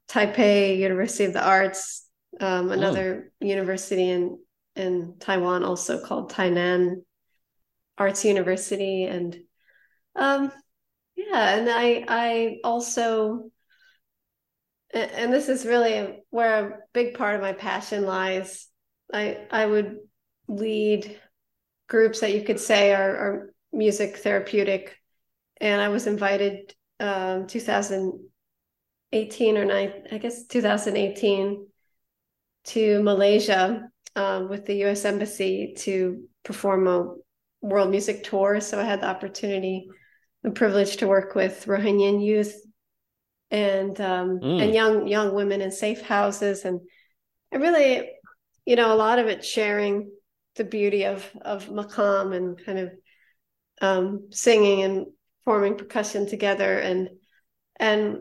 Taipei 0.08 0.76
University 0.76 1.24
of 1.24 1.32
the 1.32 1.46
Arts, 1.46 2.04
um, 2.40 2.72
another 2.72 3.30
oh. 3.30 3.46
university 3.46 4.10
in 4.10 4.40
in 4.74 5.14
Taiwan 5.20 5.62
also 5.62 6.04
called 6.04 6.32
Tainan 6.32 7.04
Arts 7.96 8.24
University, 8.24 9.04
and 9.04 9.38
um, 10.16 10.50
yeah, 11.14 11.58
and 11.58 11.70
I 11.70 12.04
I 12.08 12.56
also 12.64 13.52
and 14.92 15.32
this 15.32 15.48
is 15.48 15.64
really 15.64 16.24
where 16.30 16.66
a 16.66 16.78
big 16.92 17.14
part 17.14 17.36
of 17.36 17.40
my 17.40 17.52
passion 17.52 18.04
lies. 18.04 18.66
I 19.12 19.46
I 19.48 19.64
would 19.64 19.98
lead 20.48 21.20
groups 21.88 22.18
that 22.18 22.34
you 22.34 22.42
could 22.42 22.58
say 22.58 22.92
are, 22.92 23.16
are 23.16 23.54
music 23.72 24.16
therapeutic 24.16 24.96
and 25.60 25.80
I 25.80 25.88
was 25.88 26.06
invited 26.06 26.74
um, 27.00 27.46
2018 27.46 29.58
or 29.58 29.64
nine, 29.64 29.92
I 30.10 30.18
guess 30.18 30.46
2018 30.46 31.66
to 32.66 33.02
Malaysia 33.02 33.88
um, 34.16 34.48
with 34.48 34.66
the 34.66 34.76
U.S. 34.76 35.04
Embassy 35.04 35.74
to 35.78 36.24
perform 36.44 36.86
a 36.86 37.14
world 37.60 37.90
music 37.90 38.24
tour. 38.24 38.60
So 38.60 38.80
I 38.80 38.84
had 38.84 39.00
the 39.00 39.08
opportunity 39.08 39.88
and 40.42 40.54
privilege 40.54 40.98
to 40.98 41.06
work 41.06 41.34
with 41.34 41.64
Rohingya 41.66 42.24
youth 42.24 42.54
and 43.50 43.98
um, 44.00 44.40
mm. 44.40 44.62
and 44.62 44.74
young 44.74 45.06
young 45.06 45.34
women 45.34 45.60
in 45.60 45.70
safe 45.70 46.02
houses, 46.02 46.64
and 46.64 46.80
I 47.52 47.56
really, 47.56 48.10
you 48.66 48.76
know, 48.76 48.92
a 48.92 48.96
lot 48.96 49.18
of 49.18 49.26
it 49.26 49.44
sharing 49.44 50.10
the 50.56 50.64
beauty 50.64 51.04
of 51.04 51.28
of 51.40 51.68
maqam 51.68 52.34
and 52.34 52.62
kind 52.64 52.78
of 52.78 52.90
um, 53.80 54.28
singing 54.30 54.82
and 54.82 55.06
forming 55.44 55.76
percussion 55.76 56.26
together 56.26 56.78
and 56.78 57.08
and 57.76 58.18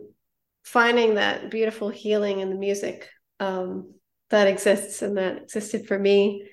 finding 0.64 1.16
that 1.16 1.52
beautiful 1.52 1.90
healing 1.90 2.40
in 2.40 2.50
the 2.50 2.56
music 2.56 3.10
um, 3.40 3.94
that 4.30 4.48
exists 4.48 5.02
and 5.02 5.18
that 5.18 5.44
existed 5.44 5.86
for 5.88 5.98
me. 6.00 6.48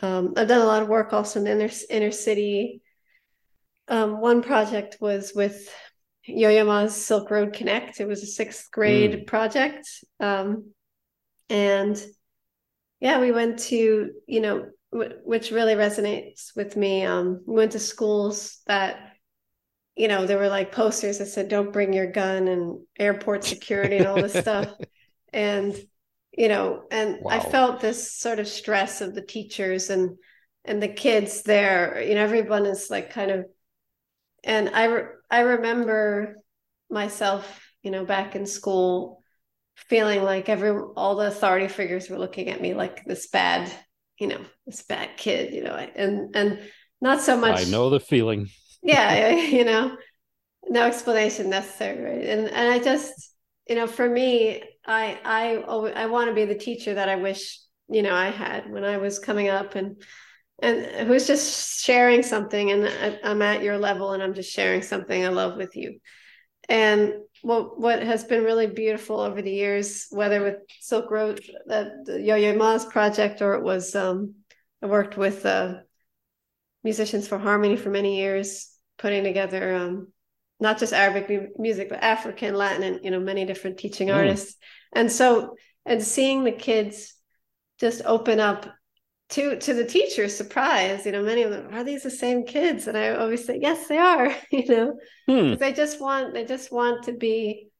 Um, 0.00 0.34
I've 0.36 0.48
done 0.48 0.60
a 0.60 0.66
lot 0.66 0.82
of 0.82 0.88
work 0.88 1.12
also 1.12 1.40
in 1.40 1.44
the 1.44 1.52
inner, 1.52 1.72
inner 1.90 2.12
city. 2.12 2.82
Um, 3.88 4.20
one 4.20 4.42
project 4.42 4.98
was 5.00 5.32
with 5.34 5.68
Yo-Yo 6.24 6.64
Ma's 6.64 6.94
Silk 6.94 7.30
Road 7.30 7.52
Connect. 7.52 8.00
It 8.00 8.06
was 8.06 8.22
a 8.22 8.26
sixth 8.26 8.70
grade 8.70 9.12
mm. 9.12 9.26
project. 9.26 9.88
Um, 10.20 10.72
and 11.48 12.00
yeah, 13.00 13.20
we 13.20 13.32
went 13.32 13.58
to, 13.60 14.12
you 14.26 14.40
know, 14.40 14.66
w- 14.92 15.18
which 15.24 15.50
really 15.50 15.74
resonates 15.74 16.54
with 16.54 16.76
me. 16.76 17.04
Um, 17.04 17.42
we 17.46 17.56
went 17.56 17.72
to 17.72 17.78
schools 17.78 18.60
that, 18.66 19.09
you 20.00 20.08
know, 20.08 20.24
there 20.24 20.38
were 20.38 20.48
like 20.48 20.72
posters 20.72 21.18
that 21.18 21.26
said, 21.26 21.50
don't 21.50 21.74
bring 21.74 21.92
your 21.92 22.10
gun 22.10 22.48
and 22.48 22.80
airport 22.98 23.44
security 23.44 23.98
and 23.98 24.06
all 24.06 24.22
this 24.22 24.32
stuff. 24.40 24.72
And, 25.30 25.76
you 26.32 26.48
know, 26.48 26.84
and 26.90 27.18
wow. 27.20 27.32
I 27.32 27.40
felt 27.40 27.80
this 27.80 28.10
sort 28.10 28.38
of 28.38 28.48
stress 28.48 29.02
of 29.02 29.14
the 29.14 29.20
teachers 29.20 29.90
and, 29.90 30.16
and 30.64 30.82
the 30.82 30.88
kids 30.88 31.42
there, 31.42 32.02
you 32.02 32.14
know, 32.14 32.22
everyone 32.22 32.64
is 32.64 32.88
like 32.88 33.12
kind 33.12 33.30
of, 33.30 33.44
and 34.42 34.70
I, 34.70 34.84
re- 34.84 35.08
I 35.30 35.40
remember 35.40 36.36
myself, 36.88 37.70
you 37.82 37.90
know, 37.90 38.06
back 38.06 38.34
in 38.34 38.46
school 38.46 39.22
feeling 39.76 40.22
like 40.22 40.48
every 40.48 40.70
all 40.96 41.16
the 41.16 41.26
authority 41.26 41.68
figures 41.68 42.08
were 42.08 42.18
looking 42.18 42.48
at 42.48 42.62
me 42.62 42.72
like 42.72 43.04
this 43.04 43.28
bad, 43.28 43.70
you 44.18 44.28
know, 44.28 44.40
this 44.64 44.80
bad 44.80 45.18
kid, 45.18 45.52
you 45.52 45.62
know, 45.62 45.74
and 45.74 46.34
and 46.34 46.58
not 47.02 47.20
so 47.20 47.36
much. 47.36 47.60
I 47.60 47.70
know 47.70 47.90
the 47.90 48.00
feeling. 48.00 48.48
yeah, 48.82 49.30
you 49.36 49.64
know, 49.64 49.96
no 50.68 50.86
explanation 50.86 51.50
necessary, 51.50 52.02
right? 52.02 52.28
And 52.28 52.48
and 52.48 52.70
I 52.70 52.78
just, 52.78 53.12
you 53.68 53.74
know, 53.74 53.86
for 53.86 54.08
me, 54.08 54.62
I 54.86 55.18
I 55.24 55.56
I 55.92 56.06
want 56.06 56.28
to 56.28 56.34
be 56.34 56.44
the 56.44 56.54
teacher 56.54 56.94
that 56.94 57.08
I 57.08 57.16
wish 57.16 57.60
you 57.88 58.02
know 58.02 58.14
I 58.14 58.30
had 58.30 58.70
when 58.70 58.84
I 58.84 58.98
was 58.98 59.18
coming 59.18 59.48
up 59.48 59.74
and 59.74 60.02
and 60.62 61.08
who's 61.08 61.26
just 61.26 61.82
sharing 61.82 62.22
something 62.22 62.70
and 62.70 63.18
i'm 63.24 63.42
at 63.42 63.62
your 63.62 63.78
level 63.78 64.12
and 64.12 64.22
i'm 64.22 64.34
just 64.34 64.52
sharing 64.52 64.82
something 64.82 65.24
i 65.24 65.28
love 65.28 65.56
with 65.56 65.76
you 65.76 65.98
and 66.68 67.14
what 67.42 67.80
what 67.80 68.02
has 68.02 68.24
been 68.24 68.44
really 68.44 68.66
beautiful 68.66 69.20
over 69.20 69.42
the 69.42 69.50
years 69.50 70.06
whether 70.10 70.42
with 70.42 70.56
silk 70.80 71.10
road 71.10 71.40
that 71.66 72.04
the 72.04 72.20
yo-yo 72.20 72.54
ma's 72.54 72.84
project 72.84 73.40
or 73.42 73.54
it 73.54 73.62
was 73.62 73.94
um, 73.96 74.34
i 74.82 74.86
worked 74.86 75.16
with 75.16 75.44
uh, 75.46 75.74
musicians 76.84 77.26
for 77.26 77.38
harmony 77.38 77.76
for 77.76 77.90
many 77.90 78.18
years 78.18 78.69
putting 79.00 79.24
together 79.24 79.74
um, 79.74 80.08
not 80.60 80.78
just 80.78 80.92
arabic 80.92 81.48
music 81.58 81.88
but 81.88 82.02
african 82.02 82.54
latin 82.54 82.82
and 82.82 83.04
you 83.04 83.10
know 83.10 83.20
many 83.20 83.44
different 83.44 83.78
teaching 83.78 84.08
mm. 84.08 84.14
artists 84.14 84.56
and 84.92 85.10
so 85.10 85.56
and 85.84 86.02
seeing 86.02 86.44
the 86.44 86.52
kids 86.52 87.14
just 87.80 88.02
open 88.04 88.38
up 88.38 88.66
to 89.30 89.56
to 89.58 89.74
the 89.74 89.84
teacher's 89.84 90.36
surprise, 90.36 91.06
you 91.06 91.12
know, 91.12 91.22
many 91.22 91.42
of 91.42 91.50
them 91.50 91.72
are 91.72 91.84
these 91.84 92.02
the 92.02 92.10
same 92.10 92.44
kids, 92.44 92.88
and 92.88 92.98
I 92.98 93.10
always 93.10 93.44
say 93.44 93.58
yes, 93.60 93.86
they 93.86 93.98
are. 93.98 94.34
You 94.50 94.66
know, 94.66 94.98
hmm. 95.28 95.54
they 95.54 95.72
just 95.72 96.00
want 96.00 96.34
they 96.34 96.44
just 96.44 96.72
want 96.72 97.04
to 97.04 97.12
be 97.12 97.70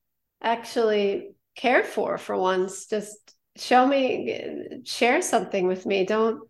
actually 0.41 1.33
cared 1.57 1.87
for 1.87 2.19
for 2.19 2.37
once. 2.37 2.87
Just 2.87 3.35
show 3.57 3.87
me, 3.87 4.83
share 4.85 5.21
something 5.23 5.67
with 5.67 5.85
me. 5.85 6.07
Don't 6.07 6.41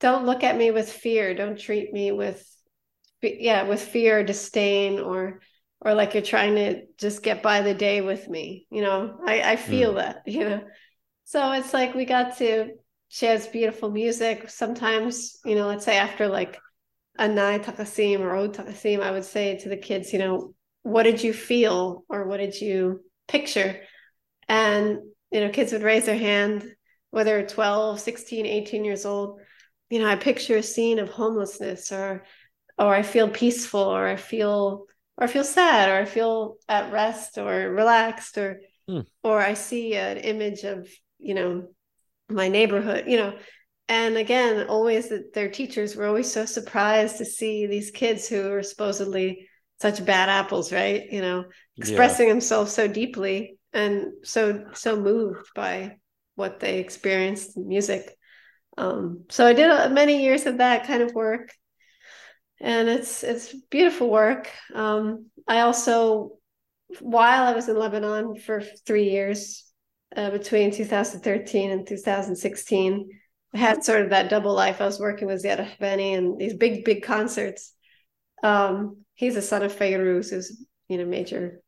don't 0.00 0.24
look 0.24 0.44
at 0.44 0.56
me 0.56 0.70
with 0.70 0.90
fear. 0.90 1.34
Don't 1.34 1.58
treat 1.58 1.92
me 1.92 2.12
with 2.12 2.44
yeah 3.22 3.64
with 3.64 3.82
fear, 3.82 4.20
or 4.20 4.22
disdain, 4.22 5.00
or 5.00 5.40
or 5.80 5.94
like 5.94 6.14
you're 6.14 6.22
trying 6.22 6.54
to 6.56 6.82
just 6.98 7.22
get 7.22 7.42
by 7.42 7.62
the 7.62 7.74
day 7.74 8.00
with 8.00 8.28
me. 8.28 8.66
You 8.70 8.82
know, 8.82 9.18
I 9.26 9.52
I 9.52 9.56
feel 9.56 9.92
hmm. 9.92 9.98
that. 9.98 10.22
You 10.26 10.48
know, 10.48 10.60
so 11.24 11.52
it's 11.52 11.74
like 11.74 11.94
we 11.94 12.04
got 12.04 12.38
to 12.38 12.70
she 13.08 13.26
has 13.26 13.46
beautiful 13.46 13.90
music. 13.90 14.50
Sometimes, 14.50 15.38
you 15.44 15.54
know, 15.54 15.66
let's 15.66 15.84
say 15.84 15.96
after 15.96 16.28
like 16.28 16.58
a 17.18 17.26
Nai 17.26 17.58
Takasim 17.58 18.20
or 18.20 18.36
Oud 18.36 18.54
Takasim, 18.54 19.00
I 19.02 19.10
would 19.10 19.24
say 19.24 19.58
to 19.58 19.68
the 19.68 19.76
kids, 19.76 20.12
you 20.12 20.18
know, 20.18 20.54
what 20.82 21.02
did 21.02 21.22
you 21.22 21.32
feel 21.32 22.04
or 22.08 22.26
what 22.26 22.36
did 22.36 22.60
you 22.60 23.00
picture? 23.26 23.80
And, 24.46 24.98
you 25.30 25.40
know, 25.40 25.50
kids 25.50 25.72
would 25.72 25.82
raise 25.82 26.06
their 26.06 26.18
hand, 26.18 26.64
whether 27.10 27.44
12, 27.44 27.98
16, 28.00 28.46
18 28.46 28.84
years 28.84 29.04
old. 29.04 29.40
You 29.90 30.00
know, 30.00 30.06
I 30.06 30.16
picture 30.16 30.56
a 30.56 30.62
scene 30.62 30.98
of 30.98 31.08
homelessness 31.08 31.90
or, 31.92 32.24
or 32.78 32.94
I 32.94 33.02
feel 33.02 33.28
peaceful 33.28 33.80
or 33.80 34.06
I 34.06 34.16
feel, 34.16 34.86
or 35.16 35.24
I 35.24 35.26
feel 35.26 35.44
sad 35.44 35.88
or 35.88 35.96
I 36.00 36.04
feel 36.04 36.56
at 36.68 36.92
rest 36.92 37.38
or 37.38 37.70
relaxed 37.70 38.38
or, 38.38 38.60
hmm. 38.88 39.00
or 39.22 39.40
I 39.40 39.54
see 39.54 39.94
an 39.94 40.18
image 40.18 40.62
of, 40.64 40.88
you 41.18 41.34
know, 41.34 41.68
my 42.28 42.48
neighborhood, 42.48 43.04
you 43.06 43.16
know. 43.16 43.36
And 43.88 44.16
again, 44.16 44.68
always 44.68 45.10
their 45.32 45.48
teachers 45.48 45.96
were 45.96 46.06
always 46.06 46.30
so 46.30 46.44
surprised 46.44 47.18
to 47.18 47.24
see 47.24 47.66
these 47.66 47.90
kids 47.90 48.28
who 48.28 48.52
are 48.52 48.62
supposedly 48.62 49.48
such 49.80 50.04
bad 50.04 50.28
apples, 50.28 50.72
right? 50.72 51.10
You 51.10 51.22
know, 51.22 51.44
expressing 51.76 52.26
yeah. 52.26 52.34
themselves 52.34 52.72
so 52.72 52.86
deeply 52.86 53.58
and 53.72 54.12
so 54.24 54.66
so 54.74 55.00
moved 55.00 55.48
by 55.54 55.96
what 56.34 56.60
they 56.60 56.78
experienced 56.78 57.56
in 57.56 57.68
music. 57.68 58.14
Um, 58.76 59.24
so 59.30 59.46
I 59.46 59.54
did 59.54 59.92
many 59.92 60.22
years 60.22 60.46
of 60.46 60.58
that 60.58 60.86
kind 60.86 61.02
of 61.02 61.14
work, 61.14 61.52
and 62.60 62.88
it's 62.88 63.22
it's 63.22 63.54
beautiful 63.70 64.10
work. 64.10 64.50
Um, 64.74 65.26
I 65.46 65.60
also, 65.60 66.32
while 67.00 67.44
I 67.44 67.54
was 67.54 67.68
in 67.68 67.78
Lebanon 67.78 68.36
for 68.36 68.60
three 68.86 69.10
years, 69.10 69.68
uh, 70.16 70.30
between 70.30 70.70
2013 70.70 71.70
and 71.70 71.86
2016. 71.86 73.08
I 73.54 73.58
had 73.58 73.84
sort 73.84 74.02
of 74.02 74.10
that 74.10 74.30
double 74.30 74.54
life. 74.54 74.80
I 74.80 74.86
was 74.86 75.00
working 75.00 75.26
with 75.26 75.42
Ziad 75.42 75.58
Rahbani 75.58 76.16
and 76.16 76.38
these 76.38 76.54
big, 76.54 76.84
big 76.84 77.02
concerts. 77.02 77.72
Um, 78.42 79.04
he's 79.14 79.36
a 79.36 79.42
son 79.42 79.62
of 79.62 79.76
Fairuz, 79.76 80.30
who's 80.30 80.64
you 80.88 80.98
know 80.98 81.06
major 81.06 81.60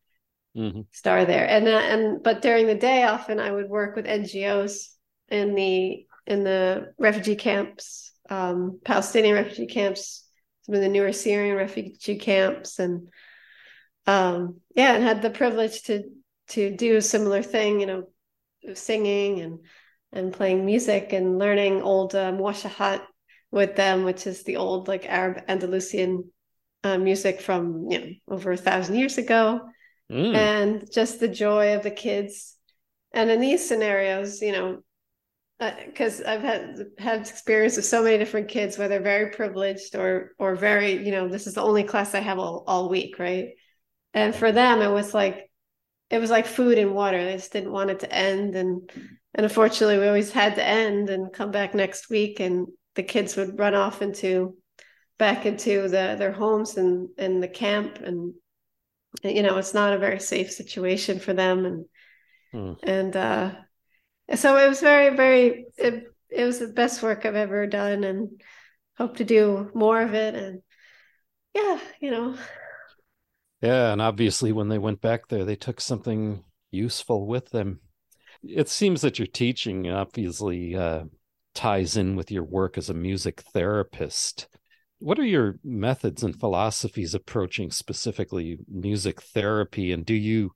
mm-hmm. 0.56 0.82
star 0.90 1.24
there. 1.24 1.48
And 1.48 1.66
uh, 1.66 1.70
and 1.70 2.22
but 2.22 2.42
during 2.42 2.66
the 2.66 2.74
day, 2.74 3.04
often 3.04 3.40
I 3.40 3.50
would 3.50 3.68
work 3.68 3.96
with 3.96 4.06
NGOs 4.06 4.88
in 5.28 5.54
the 5.54 6.06
in 6.26 6.44
the 6.44 6.92
refugee 6.98 7.36
camps, 7.36 8.12
um, 8.28 8.80
Palestinian 8.84 9.34
refugee 9.34 9.66
camps, 9.66 10.26
some 10.70 10.76
of 10.76 10.82
the 10.82 10.88
newer 10.88 11.12
Syrian 11.12 11.56
refugee 11.56 12.16
camps, 12.16 12.78
and 12.78 13.08
um, 14.06 14.60
yeah, 14.76 14.94
and 14.94 15.02
had 15.02 15.20
the 15.20 15.30
privilege 15.30 15.82
to 15.84 16.04
to 16.50 16.76
do 16.76 16.96
a 16.96 17.02
similar 17.02 17.42
thing. 17.42 17.80
You 17.80 17.86
know, 17.86 18.04
singing 18.74 19.40
and 19.40 19.58
and 20.12 20.32
playing 20.32 20.64
music 20.64 21.12
and 21.12 21.40
learning 21.40 21.82
old 21.82 22.14
um, 22.14 22.38
washahat 22.38 23.02
with 23.50 23.74
them, 23.74 24.04
which 24.04 24.28
is 24.28 24.44
the 24.44 24.58
old 24.58 24.86
like 24.86 25.06
Arab 25.06 25.42
Andalusian 25.48 26.30
uh, 26.84 26.98
music 26.98 27.40
from 27.40 27.90
you 27.90 27.98
know 27.98 28.10
over 28.28 28.52
a 28.52 28.56
thousand 28.56 28.94
years 28.94 29.18
ago, 29.18 29.62
mm. 30.10 30.36
and 30.36 30.88
just 30.92 31.18
the 31.18 31.28
joy 31.28 31.74
of 31.74 31.82
the 31.82 31.90
kids. 31.90 32.56
And 33.12 33.28
in 33.28 33.40
these 33.40 33.66
scenarios, 33.66 34.40
you 34.40 34.52
know, 34.52 34.84
because 35.60 36.20
uh, 36.20 36.24
I've 36.26 36.42
had 36.42 36.86
had 36.98 37.20
experience 37.20 37.76
with 37.76 37.84
so 37.84 38.02
many 38.02 38.18
different 38.18 38.48
kids, 38.48 38.78
where 38.78 38.88
they're 38.88 39.00
very 39.00 39.30
privileged 39.30 39.94
or 39.94 40.32
or 40.38 40.56
very, 40.56 41.04
you 41.04 41.12
know, 41.12 41.28
this 41.28 41.46
is 41.46 41.54
the 41.54 41.62
only 41.62 41.84
class 41.84 42.14
I 42.14 42.20
have 42.20 42.38
all, 42.38 42.64
all 42.66 42.88
week, 42.88 43.18
right? 43.18 43.50
And 44.14 44.34
for 44.34 44.52
them, 44.52 44.80
it 44.82 44.90
was 44.90 45.14
like 45.14 45.50
it 46.10 46.18
was 46.18 46.30
like 46.30 46.46
food 46.46 46.78
and 46.78 46.94
water. 46.94 47.24
They 47.24 47.36
just 47.36 47.52
didn't 47.52 47.72
want 47.72 47.90
it 47.90 48.00
to 48.00 48.12
end. 48.12 48.56
And 48.56 48.90
and 49.34 49.44
unfortunately 49.44 49.98
we 49.98 50.06
always 50.06 50.32
had 50.32 50.56
to 50.56 50.64
end 50.64 51.10
and 51.10 51.32
come 51.32 51.50
back 51.50 51.74
next 51.74 52.10
week 52.10 52.40
and 52.40 52.66
the 52.94 53.02
kids 53.02 53.36
would 53.36 53.58
run 53.58 53.74
off 53.74 54.02
into 54.02 54.56
back 55.18 55.46
into 55.46 55.82
the 55.82 56.16
their 56.18 56.32
homes 56.32 56.76
and 56.76 57.08
and 57.18 57.42
the 57.42 57.48
camp 57.48 57.98
and 58.00 58.34
you 59.22 59.42
know 59.42 59.56
it's 59.58 59.74
not 59.74 59.92
a 59.92 59.98
very 59.98 60.18
safe 60.18 60.50
situation 60.50 61.18
for 61.18 61.32
them 61.32 61.64
and 61.64 61.84
hmm. 62.52 62.72
and 62.82 63.16
uh 63.16 63.52
so 64.34 64.56
it 64.56 64.68
was 64.68 64.80
very 64.80 65.16
very 65.16 65.66
it, 65.76 66.04
it 66.30 66.44
was 66.44 66.58
the 66.58 66.68
best 66.68 67.02
work 67.02 67.26
I've 67.26 67.34
ever 67.34 67.66
done 67.66 68.04
and 68.04 68.42
hope 68.96 69.16
to 69.16 69.24
do 69.24 69.70
more 69.74 70.00
of 70.00 70.14
it 70.14 70.34
and 70.34 70.62
yeah 71.54 71.80
you 72.00 72.10
know 72.10 72.36
yeah, 73.62 73.92
and 73.92 74.00
obviously 74.00 74.52
when 74.52 74.68
they 74.68 74.78
went 74.78 75.00
back 75.00 75.28
there, 75.28 75.44
they 75.44 75.56
took 75.56 75.80
something 75.80 76.44
useful 76.70 77.26
with 77.26 77.50
them. 77.50 77.80
It 78.42 78.68
seems 78.68 79.02
that 79.02 79.18
your 79.18 79.26
teaching 79.26 79.90
obviously 79.90 80.74
uh, 80.74 81.04
ties 81.54 81.96
in 81.96 82.16
with 82.16 82.30
your 82.30 82.44
work 82.44 82.78
as 82.78 82.88
a 82.88 82.94
music 82.94 83.42
therapist. 83.52 84.48
What 84.98 85.18
are 85.18 85.26
your 85.26 85.56
methods 85.62 86.22
and 86.22 86.38
philosophies 86.38 87.14
approaching 87.14 87.70
specifically 87.70 88.58
music 88.66 89.20
therapy? 89.20 89.92
And 89.92 90.06
do 90.06 90.14
you 90.14 90.52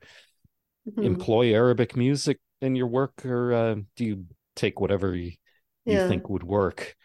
mm-hmm. 0.89 1.03
employ 1.03 1.53
Arabic 1.53 1.97
music 1.97 2.39
in 2.65 2.77
your 2.77 2.87
work, 2.87 3.25
or 3.25 3.53
uh, 3.53 3.75
do 3.97 4.05
you 4.05 4.27
take 4.57 4.81
whatever 4.81 5.15
you, 5.15 5.33
yeah. 5.85 6.03
you 6.03 6.09
think 6.09 6.29
would 6.29 6.45
work? 6.45 6.97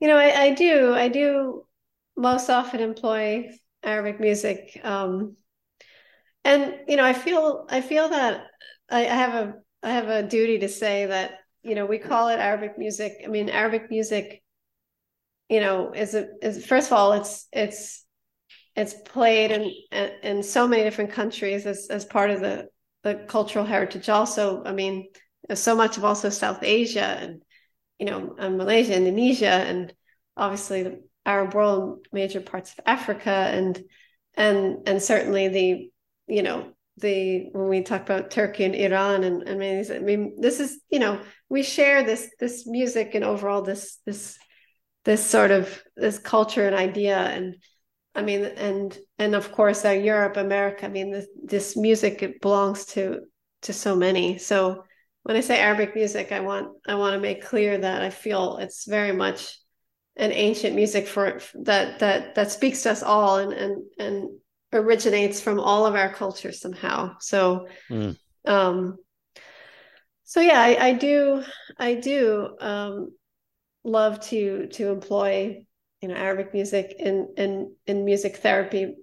You 0.00 0.08
know, 0.08 0.16
I, 0.16 0.42
I 0.42 0.54
do. 0.54 0.92
I 0.94 1.08
do 1.08 1.66
most 2.16 2.50
often 2.50 2.80
employ 2.80 3.50
Arabic 3.82 4.20
music. 4.20 4.80
Um, 4.82 5.36
and 6.44 6.80
you 6.88 6.96
know, 6.96 7.04
I 7.04 7.12
feel 7.12 7.66
I 7.70 7.80
feel 7.80 8.08
that 8.08 8.46
I, 8.90 9.00
I 9.00 9.14
have 9.14 9.34
a 9.34 9.54
I 9.82 9.90
have 9.90 10.08
a 10.08 10.22
duty 10.22 10.58
to 10.60 10.68
say 10.68 11.06
that 11.06 11.40
you 11.62 11.74
know 11.74 11.86
we 11.86 11.98
call 11.98 12.28
it 12.28 12.38
Arabic 12.38 12.78
music. 12.78 13.14
I 13.24 13.28
mean, 13.28 13.48
Arabic 13.48 13.90
music, 13.90 14.42
you 15.48 15.60
know, 15.60 15.92
is 15.92 16.14
a 16.14 16.28
is 16.42 16.64
first 16.64 16.88
of 16.88 16.92
all, 16.94 17.12
it's 17.12 17.46
it's 17.52 18.04
it's 18.76 18.94
played 18.94 19.50
in 19.50 19.72
in 20.22 20.42
so 20.42 20.66
many 20.66 20.82
different 20.82 21.12
countries 21.12 21.64
as 21.66 21.86
as 21.88 22.04
part 22.04 22.30
of 22.30 22.40
the 22.40 22.68
the 23.04 23.14
cultural 23.28 23.64
heritage. 23.64 24.08
Also, 24.08 24.64
I 24.64 24.72
mean, 24.72 25.08
so 25.54 25.76
much 25.76 25.96
of 25.98 26.04
also 26.04 26.30
South 26.30 26.62
Asia 26.62 27.18
and 27.20 27.42
you 27.98 28.06
know, 28.06 28.34
and 28.38 28.58
Malaysia, 28.58 28.96
Indonesia, 28.96 29.46
and 29.46 29.94
obviously 30.36 30.82
the 30.82 31.02
Arab 31.24 31.54
world, 31.54 32.06
major 32.12 32.40
parts 32.40 32.72
of 32.72 32.80
Africa, 32.86 33.30
and 33.30 33.80
and 34.34 34.88
and 34.88 35.00
certainly 35.00 35.48
the 35.48 35.90
you 36.26 36.42
know 36.42 36.72
the 36.98 37.48
when 37.52 37.68
we 37.68 37.82
talk 37.82 38.02
about 38.02 38.30
Turkey 38.30 38.64
and 38.64 38.74
Iran 38.74 39.24
and 39.24 39.48
I 39.48 39.54
mean 39.54 39.84
I 39.90 39.98
mean 39.98 40.40
this 40.40 40.60
is 40.60 40.80
you 40.90 40.98
know 40.98 41.20
we 41.48 41.62
share 41.62 42.02
this 42.02 42.30
this 42.38 42.66
music 42.66 43.14
and 43.14 43.24
overall 43.24 43.62
this 43.62 43.98
this 44.06 44.38
this 45.04 45.24
sort 45.24 45.50
of 45.50 45.82
this 45.96 46.18
culture 46.18 46.66
and 46.66 46.74
idea 46.74 47.16
and 47.16 47.56
I 48.14 48.22
mean 48.22 48.44
and 48.44 48.96
and 49.18 49.34
of 49.34 49.52
course 49.52 49.84
uh, 49.84 49.90
Europe 49.90 50.36
America 50.36 50.86
I 50.86 50.88
mean 50.88 51.10
this 51.10 51.26
this 51.42 51.76
music 51.76 52.22
it 52.22 52.40
belongs 52.40 52.86
to 52.86 53.20
to 53.62 53.72
so 53.72 53.96
many 53.96 54.38
so 54.38 54.84
when 55.22 55.36
I 55.36 55.40
say 55.40 55.58
Arabic 55.58 55.94
music 55.94 56.32
I 56.32 56.40
want 56.40 56.68
I 56.86 56.94
want 56.94 57.14
to 57.14 57.20
make 57.20 57.44
clear 57.44 57.78
that 57.78 58.02
I 58.02 58.10
feel 58.10 58.58
it's 58.58 58.86
very 58.86 59.12
much 59.12 59.58
an 60.16 60.30
ancient 60.30 60.76
music 60.76 61.08
for 61.08 61.40
that 61.62 61.98
that 61.98 62.34
that 62.34 62.52
speaks 62.52 62.82
to 62.82 62.92
us 62.92 63.02
all 63.02 63.38
and 63.38 63.52
and 63.52 63.82
and 63.98 64.28
originates 64.74 65.40
from 65.40 65.60
all 65.60 65.86
of 65.86 65.94
our 65.94 66.12
cultures 66.12 66.60
somehow. 66.60 67.16
So, 67.20 67.68
mm. 67.90 68.16
um, 68.44 68.96
so 70.24 70.40
yeah, 70.40 70.60
I, 70.60 70.88
I 70.88 70.92
do, 70.94 71.42
I 71.78 71.94
do 71.94 72.56
um, 72.60 73.12
love 73.84 74.20
to 74.28 74.66
to 74.68 74.88
employ 74.88 75.64
you 76.04 76.08
know 76.08 76.16
Arabic 76.16 76.52
music 76.52 76.94
in 76.98 77.32
in 77.38 77.74
in 77.86 78.04
music 78.04 78.36
therapy 78.36 78.94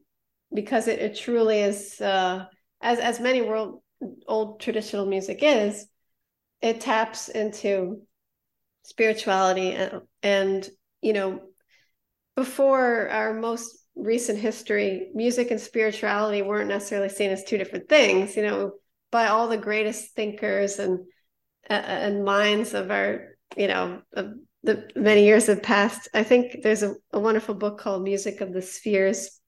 because 0.54 0.88
it, 0.88 1.00
it 1.00 1.16
truly 1.18 1.62
is 1.62 2.00
uh, 2.00 2.46
as 2.80 3.00
as 3.00 3.20
many 3.20 3.42
world 3.42 3.82
old 4.28 4.60
traditional 4.60 5.08
music 5.08 5.40
is. 5.42 5.88
It 6.62 6.80
taps 6.80 7.28
into 7.28 8.04
spirituality 8.84 9.72
and, 9.72 10.02
and 10.22 10.70
you 11.02 11.14
know 11.14 11.42
before 12.36 13.10
our 13.10 13.34
most 13.34 13.80
recent 13.96 14.38
history, 14.38 15.10
music 15.16 15.50
and 15.50 15.60
spirituality 15.60 16.44
weren't 16.44 16.70
necessarily 16.70 17.10
seen 17.10 17.32
as 17.32 17.44
two 17.44 17.58
different 17.58 17.90
things. 17.90 18.36
You 18.36 18.44
know, 18.44 18.72
by 19.12 19.26
all 19.26 19.48
the 19.48 19.58
greatest 19.58 20.14
thinkers 20.16 20.78
and 20.78 21.00
uh, 21.68 21.74
and 21.74 22.24
minds 22.24 22.76
of 22.76 22.92
our, 22.92 23.30
you 23.58 23.70
know, 23.70 24.04
of 24.14 24.34
the 24.64 24.90
many 24.96 25.26
years 25.26 25.48
have 25.48 25.64
passed. 25.64 26.08
I 26.14 26.24
think 26.24 26.62
there's 26.64 26.84
a, 26.84 26.96
a 27.12 27.20
wonderful 27.20 27.56
book 27.56 27.80
called 27.80 28.04
Music 28.04 28.42
of 28.42 28.54
the 28.54 28.62
Spheres 28.62 29.40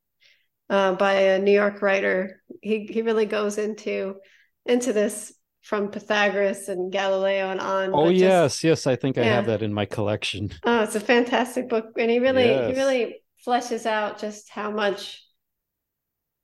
uh, 0.70 0.94
by 0.96 1.14
a 1.14 1.40
New 1.40 1.52
York 1.52 1.82
writer. 1.82 2.42
He 2.62 2.86
he 2.86 3.02
really 3.02 3.26
goes 3.26 3.58
into 3.58 4.16
into 4.66 4.94
this 4.94 5.34
from 5.62 5.90
Pythagoras 5.90 6.68
and 6.68 6.92
Galileo 6.92 7.50
and 7.50 7.62
on. 7.62 7.92
Oh 7.94 8.10
yes, 8.10 8.54
just, 8.54 8.64
yes, 8.64 8.88
I 8.88 8.96
think 8.96 9.18
I 9.18 9.24
have 9.24 9.46
that 9.46 9.62
in 9.62 9.74
my 9.74 9.86
collection. 9.86 10.52
Oh, 10.64 10.84
it's 10.84 10.96
a 10.96 11.00
fantastic 11.00 11.70
book, 11.70 11.86
and 11.98 12.10
he 12.10 12.20
really 12.20 12.46
yes. 12.46 12.70
he 12.70 12.82
really 12.82 13.24
fleshes 13.46 13.86
out 13.86 14.20
just 14.20 14.50
how 14.50 14.72
much 14.72 15.23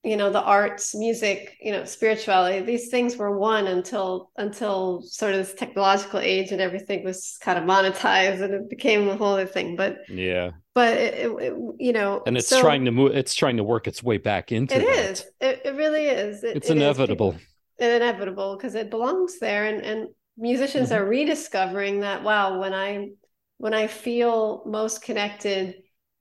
you 0.04 0.16
know 0.16 0.30
the 0.30 0.42
arts 0.42 0.96
music 0.96 1.58
you 1.62 1.72
know 1.74 1.84
spirituality 1.84 2.62
these 2.62 2.88
things 2.88 3.18
were 3.18 3.38
one 3.38 3.68
until 3.68 4.32
until 4.38 5.02
sort 5.02 5.34
of 5.34 5.40
this 5.40 5.54
technological 5.54 6.20
age 6.20 6.52
and 6.52 6.62
everything 6.62 7.04
was 7.04 7.38
kind 7.42 7.60
of 7.60 7.66
monetized 7.66 8.42
and 8.42 8.54
it 8.54 8.70
became 8.70 9.10
a 9.10 9.16
whole 9.16 9.34
other 9.34 9.46
thing. 9.46 9.76
But 9.76 10.00
yeah. 10.08 10.52
but 10.74 10.98
it, 10.98 11.30
it, 11.32 11.54
you 11.80 11.92
know 11.92 12.24
and 12.26 12.38
it's 12.38 12.48
so, 12.48 12.62
trying 12.62 12.86
to 12.86 12.92
move 12.92 13.16
it's 13.16 13.34
trying 13.34 13.58
to 13.58 13.64
work 13.64 13.88
its 13.88 14.02
way 14.02 14.18
back 14.18 14.52
into 14.52 14.76
it 14.76 14.86
that. 14.86 15.12
is. 15.12 15.26
It, 15.42 15.62
it 15.66 15.76
really 15.76 16.06
is. 16.06 16.44
It, 16.44 16.56
it's 16.56 16.70
inevitable 16.70 17.36
is 17.80 17.96
inevitable. 17.96 18.56
because 18.56 18.76
it 18.76 18.90
belongs 18.90 19.40
there 19.40 19.66
and 19.66 19.84
and 19.84 20.08
musicians 20.38 20.90
mm-hmm. 20.90 21.02
are 21.02 21.06
rediscovering 21.06 22.00
that 22.02 22.24
wow 22.24 22.60
when 22.60 22.74
i 22.74 23.10
when 23.58 23.74
i 23.74 23.88
feel 23.88 24.64
most 24.66 25.02
connected 25.02 25.76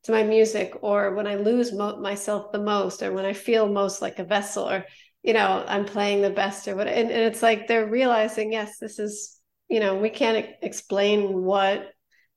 to 0.05 0.13
my 0.13 0.23
music 0.23 0.75
or 0.83 1.15
when 1.15 1.27
i 1.27 1.35
lose 1.35 1.73
mo- 1.73 2.01
myself 2.01 2.53
the 2.53 2.59
most 2.59 3.03
or 3.03 3.13
when 3.13 3.25
i 3.25 3.33
feel 3.33 3.69
most 3.69 4.01
like 4.03 4.19
a 4.19 4.25
vessel 4.25 4.69
or 4.69 4.85
you 5.23 5.33
know 5.33 5.65
i'm 5.67 5.85
playing 5.85 6.23
the 6.23 6.31
best 6.31 6.69
or 6.69 6.77
what 6.77 6.87
and, 6.89 7.11
and 7.11 7.23
it's 7.23 7.43
like 7.43 7.67
they're 7.67 7.87
realizing 7.87 8.53
yes 8.53 8.79
this 8.79 8.99
is 8.99 9.39
you 9.69 9.81
know 9.81 9.97
we 9.97 10.11
can't 10.11 10.47
explain 10.63 11.43
what 11.43 11.91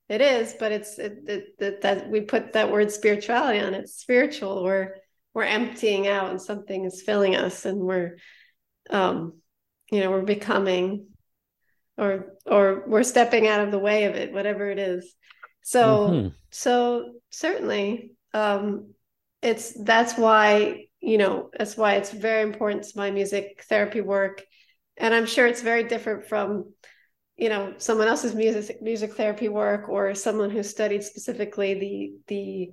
it 0.09 0.21
is 0.21 0.53
but 0.59 0.71
it's 0.71 0.99
it, 0.99 1.19
it, 1.27 1.43
it, 1.59 1.81
that 1.81 2.09
we 2.09 2.21
put 2.21 2.53
that 2.53 2.71
word 2.71 2.91
spirituality 2.91 3.59
on 3.59 3.73
it. 3.73 3.83
It's 3.83 3.95
spiritual 3.95 4.63
we're 4.63 4.95
we're 5.33 5.43
emptying 5.43 6.07
out 6.07 6.31
and 6.31 6.41
something 6.41 6.83
is 6.85 7.01
filling 7.01 7.35
us 7.35 7.65
and 7.65 7.79
we're 7.79 8.17
um 8.89 9.33
you 9.89 10.01
know 10.01 10.11
we're 10.11 10.23
becoming 10.23 11.07
or 11.97 12.33
or 12.45 12.83
we're 12.87 13.03
stepping 13.03 13.47
out 13.47 13.61
of 13.61 13.71
the 13.71 13.79
way 13.79 14.05
of 14.05 14.15
it 14.15 14.33
whatever 14.33 14.69
it 14.69 14.79
is 14.79 15.15
so 15.61 16.09
mm-hmm. 16.09 16.27
so 16.49 17.13
certainly 17.29 18.13
um 18.33 18.93
it's 19.41 19.73
that's 19.83 20.17
why 20.17 20.85
you 20.99 21.17
know 21.17 21.49
that's 21.57 21.75
why 21.75 21.95
it's 21.95 22.11
very 22.11 22.43
important 22.43 22.83
to 22.83 22.97
my 22.97 23.11
music 23.11 23.63
therapy 23.67 24.01
work 24.01 24.43
and 24.97 25.13
i'm 25.13 25.25
sure 25.25 25.47
it's 25.47 25.61
very 25.61 25.83
different 25.83 26.27
from 26.27 26.71
you 27.37 27.49
know 27.49 27.73
someone 27.77 28.07
else's 28.07 28.35
music 28.35 28.81
music 28.81 29.13
therapy 29.13 29.49
work 29.49 29.89
or 29.89 30.13
someone 30.13 30.49
who 30.49 30.63
studied 30.63 31.03
specifically 31.03 31.73
the 31.73 32.11
the 32.27 32.71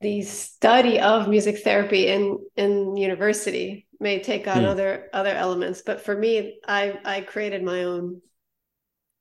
the 0.00 0.22
study 0.22 0.98
of 1.00 1.28
music 1.28 1.58
therapy 1.62 2.08
in 2.08 2.38
in 2.56 2.96
university 2.96 3.86
may 4.00 4.22
take 4.22 4.48
on 4.48 4.62
mm. 4.62 4.66
other 4.66 5.08
other 5.12 5.34
elements 5.34 5.82
but 5.84 6.00
for 6.00 6.16
me 6.16 6.58
i 6.66 6.98
i 7.04 7.20
created 7.20 7.62
my 7.62 7.84
own 7.84 8.20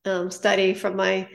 um, 0.05 0.29
study 0.31 0.73
from 0.73 0.95
my 0.95 1.27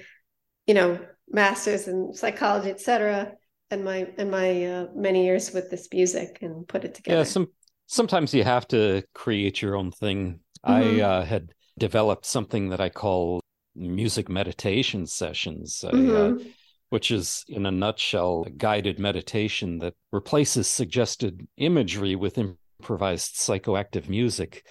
you 0.67 0.75
know 0.75 0.99
master's 1.31 1.89
in 1.89 2.13
psychology, 2.15 2.71
etc., 2.71 3.33
and 3.71 3.85
my 3.85 4.09
and 4.17 4.31
my 4.31 4.65
uh, 4.65 4.87
many 4.95 5.25
years 5.25 5.53
with 5.53 5.71
this 5.71 5.89
music 5.93 6.39
and 6.41 6.67
put 6.67 6.85
it 6.85 6.95
together. 6.95 7.19
Yeah, 7.19 7.25
some 7.25 7.49
sometimes 7.87 8.33
you 8.33 8.45
have 8.45 8.67
to 8.69 9.03
create 9.15 9.61
your 9.61 9.77
own 9.77 9.91
thing. 9.91 10.41
Mm-hmm. 10.67 11.01
I 11.01 11.01
uh, 11.01 11.25
had 11.25 11.53
developed 11.79 12.27
something 12.27 12.71
that 12.71 12.81
I 12.81 12.89
call 12.89 13.41
music 13.75 14.29
meditation 14.29 15.07
sessions, 15.07 15.85
mm-hmm. 15.85 16.41
uh, 16.41 16.45
which 16.91 17.11
is 17.11 17.45
in 17.49 17.67
a 17.67 17.71
nutshell 17.71 18.45
a 18.47 18.51
guided 18.51 18.99
meditation 18.99 19.79
that 19.79 19.95
replaces 20.13 20.67
suggested 20.67 21.47
imagery 21.57 22.17
with 22.17 22.39
improvised 22.39 23.35
psychoactive 23.35 24.09
music. 24.09 24.65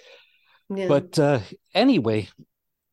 Yeah. 0.74 0.88
But 0.88 1.18
uh, 1.18 1.40
anyway, 1.74 2.28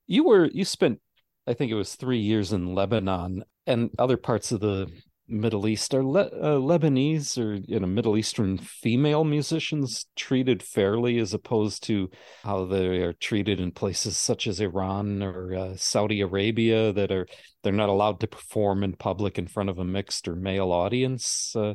you 0.08 0.24
were 0.24 0.46
you 0.46 0.66
spent 0.66 1.00
I 1.48 1.54
think 1.54 1.72
it 1.72 1.76
was 1.76 1.96
three 1.96 2.20
years 2.20 2.54
in 2.54 2.74
Lebanon 2.74 3.44
and 3.68 3.90
other 4.00 4.18
parts 4.18 4.52
of 4.52 4.60
the 4.60 4.88
Middle 5.28 5.68
East. 5.68 5.94
Are 5.94 6.04
Le- 6.04 6.22
uh, 6.22 6.60
Lebanese 6.60 7.38
or 7.38 7.56
you 7.56 7.80
know 7.80 7.88
Middle 7.88 8.18
Eastern 8.18 8.58
female 8.58 9.24
musicians 9.24 10.06
treated 10.16 10.62
fairly 10.62 11.18
as 11.20 11.34
opposed 11.34 11.84
to 11.84 12.10
how 12.44 12.66
they 12.66 13.00
are 13.00 13.14
treated 13.14 13.60
in 13.60 13.72
places 13.72 14.18
such 14.18 14.48
as 14.48 14.60
Iran 14.60 15.24
or 15.24 15.56
uh, 15.56 15.76
Saudi 15.78 16.22
Arabia 16.22 16.94
that 16.94 17.12
are 17.12 17.28
they're 17.64 17.74
not 17.74 17.90
allowed 17.90 18.20
to 18.20 18.28
perform 18.28 18.84
in 18.84 18.94
public 18.94 19.38
in 19.38 19.48
front 19.48 19.70
of 19.70 19.80
a 19.80 19.86
mixed 19.86 20.28
or 20.28 20.36
male 20.36 20.72
audience. 20.72 21.56
Uh, 21.56 21.74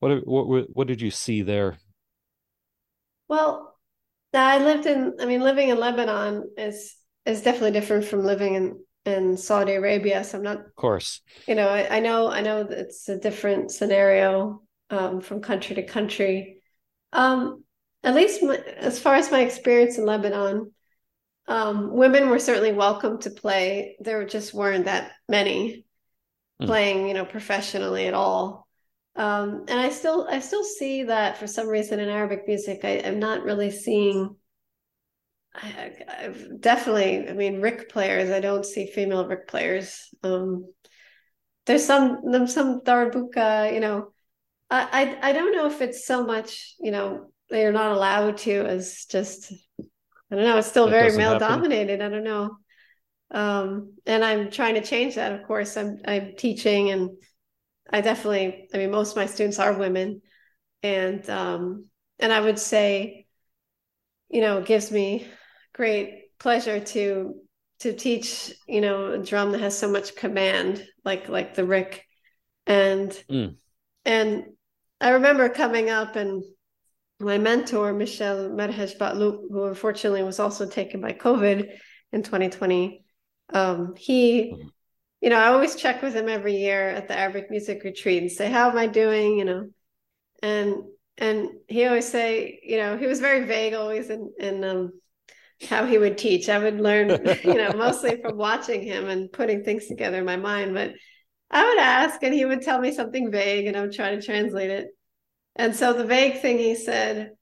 what 0.00 0.26
what 0.26 0.66
what 0.70 0.86
did 0.86 1.00
you 1.00 1.10
see 1.10 1.42
there? 1.42 1.78
Well, 3.28 3.76
I 4.34 4.58
lived 4.58 4.86
in. 4.86 5.14
I 5.20 5.26
mean, 5.26 5.40
living 5.40 5.70
in 5.70 5.78
Lebanon 5.78 6.50
is 6.58 6.94
is 7.24 7.42
definitely 7.42 7.72
different 7.72 8.04
from 8.04 8.24
living 8.24 8.54
in 8.54 8.78
in 9.06 9.36
Saudi 9.36 9.72
Arabia. 9.74 10.24
So 10.24 10.38
I'm 10.38 10.44
not, 10.44 10.58
of 10.58 10.74
course, 10.74 11.22
you 11.46 11.54
know, 11.54 11.68
I, 11.68 11.96
I 11.96 12.00
know, 12.00 12.28
I 12.28 12.40
know 12.40 12.66
it's 12.68 13.08
a 13.08 13.18
different 13.18 13.70
scenario 13.70 14.62
um, 14.90 15.20
from 15.20 15.40
country 15.40 15.76
to 15.76 15.82
country. 15.84 16.60
Um, 17.12 17.64
at 18.02 18.14
least 18.14 18.42
my, 18.42 18.56
as 18.56 18.98
far 18.98 19.14
as 19.14 19.30
my 19.30 19.40
experience 19.40 19.96
in 19.96 20.04
Lebanon, 20.04 20.72
um, 21.48 21.92
women 21.92 22.28
were 22.28 22.40
certainly 22.40 22.72
welcome 22.72 23.20
to 23.20 23.30
play. 23.30 23.96
There 24.00 24.24
just 24.26 24.52
weren't 24.52 24.86
that 24.86 25.12
many 25.28 25.86
mm. 26.60 26.66
playing, 26.66 27.08
you 27.08 27.14
know, 27.14 27.24
professionally 27.24 28.06
at 28.08 28.14
all. 28.14 28.66
Um, 29.14 29.64
and 29.68 29.80
I 29.80 29.90
still, 29.90 30.26
I 30.28 30.40
still 30.40 30.64
see 30.64 31.04
that 31.04 31.38
for 31.38 31.46
some 31.46 31.68
reason 31.68 32.00
in 32.00 32.08
Arabic 32.08 32.42
music, 32.46 32.80
I, 32.84 33.02
I'm 33.04 33.18
not 33.18 33.44
really 33.44 33.70
seeing 33.70 34.36
I, 35.62 35.92
I've 36.24 36.60
definitely, 36.60 37.28
I 37.28 37.32
mean, 37.32 37.60
riq 37.60 37.88
players. 37.88 38.30
I 38.30 38.40
don't 38.40 38.64
see 38.64 38.86
female 38.86 39.26
riq 39.26 39.46
players. 39.46 40.08
Um, 40.22 40.72
there's 41.66 41.84
some, 41.84 42.46
some 42.46 42.80
Darbuka, 42.82 43.72
you 43.72 43.80
know, 43.80 44.12
I, 44.70 45.16
I 45.22 45.30
I 45.30 45.32
don't 45.32 45.52
know 45.54 45.66
if 45.66 45.80
it's 45.80 46.06
so 46.06 46.24
much, 46.24 46.74
you 46.80 46.90
know, 46.90 47.30
they're 47.50 47.72
not 47.72 47.92
allowed 47.92 48.38
to 48.38 48.52
as 48.66 49.06
just 49.08 49.52
I 49.80 50.34
don't 50.34 50.44
know, 50.44 50.58
it's 50.58 50.68
still 50.68 50.86
That 50.86 50.92
very 50.92 51.16
male 51.16 51.34
happen? 51.34 51.48
dominated. 51.48 52.02
I 52.02 52.08
don't 52.08 52.24
know. 52.24 52.56
Um, 53.30 53.94
and 54.06 54.24
I'm 54.24 54.50
trying 54.50 54.74
to 54.74 54.82
change 54.82 55.14
that, 55.16 55.32
of 55.32 55.46
course. 55.46 55.76
I'm 55.76 55.98
I'm 56.06 56.34
teaching 56.36 56.90
and 56.90 57.10
I 57.90 58.00
definitely, 58.00 58.68
I 58.74 58.78
mean, 58.78 58.90
most 58.90 59.10
of 59.12 59.16
my 59.16 59.26
students 59.26 59.58
are 59.58 59.72
women. 59.72 60.22
And 60.82 61.28
um, 61.30 61.88
and 62.18 62.32
I 62.32 62.40
would 62.40 62.58
say, 62.58 63.26
you 64.28 64.40
know, 64.40 64.58
it 64.58 64.66
gives 64.66 64.90
me 64.90 65.26
great 65.76 66.36
pleasure 66.38 66.80
to 66.80 67.34
to 67.80 67.92
teach, 67.92 68.50
you 68.66 68.80
know, 68.80 69.12
a 69.12 69.18
drum 69.18 69.52
that 69.52 69.60
has 69.60 69.78
so 69.78 69.90
much 69.90 70.16
command, 70.16 70.82
like 71.04 71.28
like 71.28 71.54
the 71.54 71.62
riq. 71.62 72.00
And 72.66 73.10
Mm. 73.30 73.56
and 74.04 74.44
I 75.00 75.10
remember 75.10 75.48
coming 75.50 75.90
up 75.90 76.16
and 76.16 76.42
my 77.20 77.38
mentor, 77.38 77.92
Michel 77.92 78.50
Merhej 78.50 78.96
Baklouk, 78.98 79.38
who 79.50 79.64
unfortunately 79.64 80.22
was 80.22 80.40
also 80.40 80.66
taken 80.66 81.00
by 81.00 81.12
COVID 81.12 81.78
in 82.12 82.22
2020, 82.22 83.04
um, 83.52 83.94
he, 83.96 84.54
you 85.20 85.30
know, 85.30 85.38
I 85.38 85.48
always 85.48 85.76
check 85.76 86.02
with 86.02 86.14
him 86.14 86.28
every 86.28 86.56
year 86.56 86.88
at 86.88 87.08
the 87.08 87.18
Arabic 87.18 87.50
music 87.50 87.84
retreat 87.84 88.22
and 88.22 88.30
say, 88.32 88.50
how 88.50 88.70
am 88.70 88.78
I 88.78 88.86
doing? 88.86 89.38
You 89.38 89.44
know, 89.44 89.68
and 90.42 90.74
and 91.18 91.48
he 91.68 91.86
always 91.86 92.08
say, 92.08 92.60
you 92.62 92.78
know, 92.78 92.96
he 92.96 93.06
was 93.06 93.20
very 93.20 93.44
vague 93.44 93.74
always 93.74 94.10
in, 94.10 94.32
in 94.38 94.64
um, 94.64 94.92
how 95.68 95.86
he 95.86 95.98
would 95.98 96.18
teach. 96.18 96.48
I 96.48 96.58
would 96.58 96.80
learn, 96.80 97.08
you 97.44 97.54
know, 97.54 97.72
mostly 97.72 98.20
from 98.20 98.36
watching 98.36 98.82
him 98.82 99.08
and 99.08 99.32
putting 99.32 99.64
things 99.64 99.86
together 99.86 100.18
in 100.18 100.24
my 100.24 100.36
mind. 100.36 100.74
But 100.74 100.92
I 101.50 101.66
would 101.66 101.78
ask 101.78 102.22
and 102.22 102.34
he 102.34 102.44
would 102.44 102.62
tell 102.62 102.80
me 102.80 102.92
something 102.92 103.30
vague 103.30 103.66
and 103.66 103.76
I 103.76 103.82
would 103.82 103.92
try 103.92 104.14
to 104.14 104.22
translate 104.22 104.70
it. 104.70 104.88
And 105.54 105.74
so 105.74 105.92
the 105.92 106.04
vague 106.04 106.40
thing 106.40 106.58
he 106.58 106.74
said, 106.74 107.32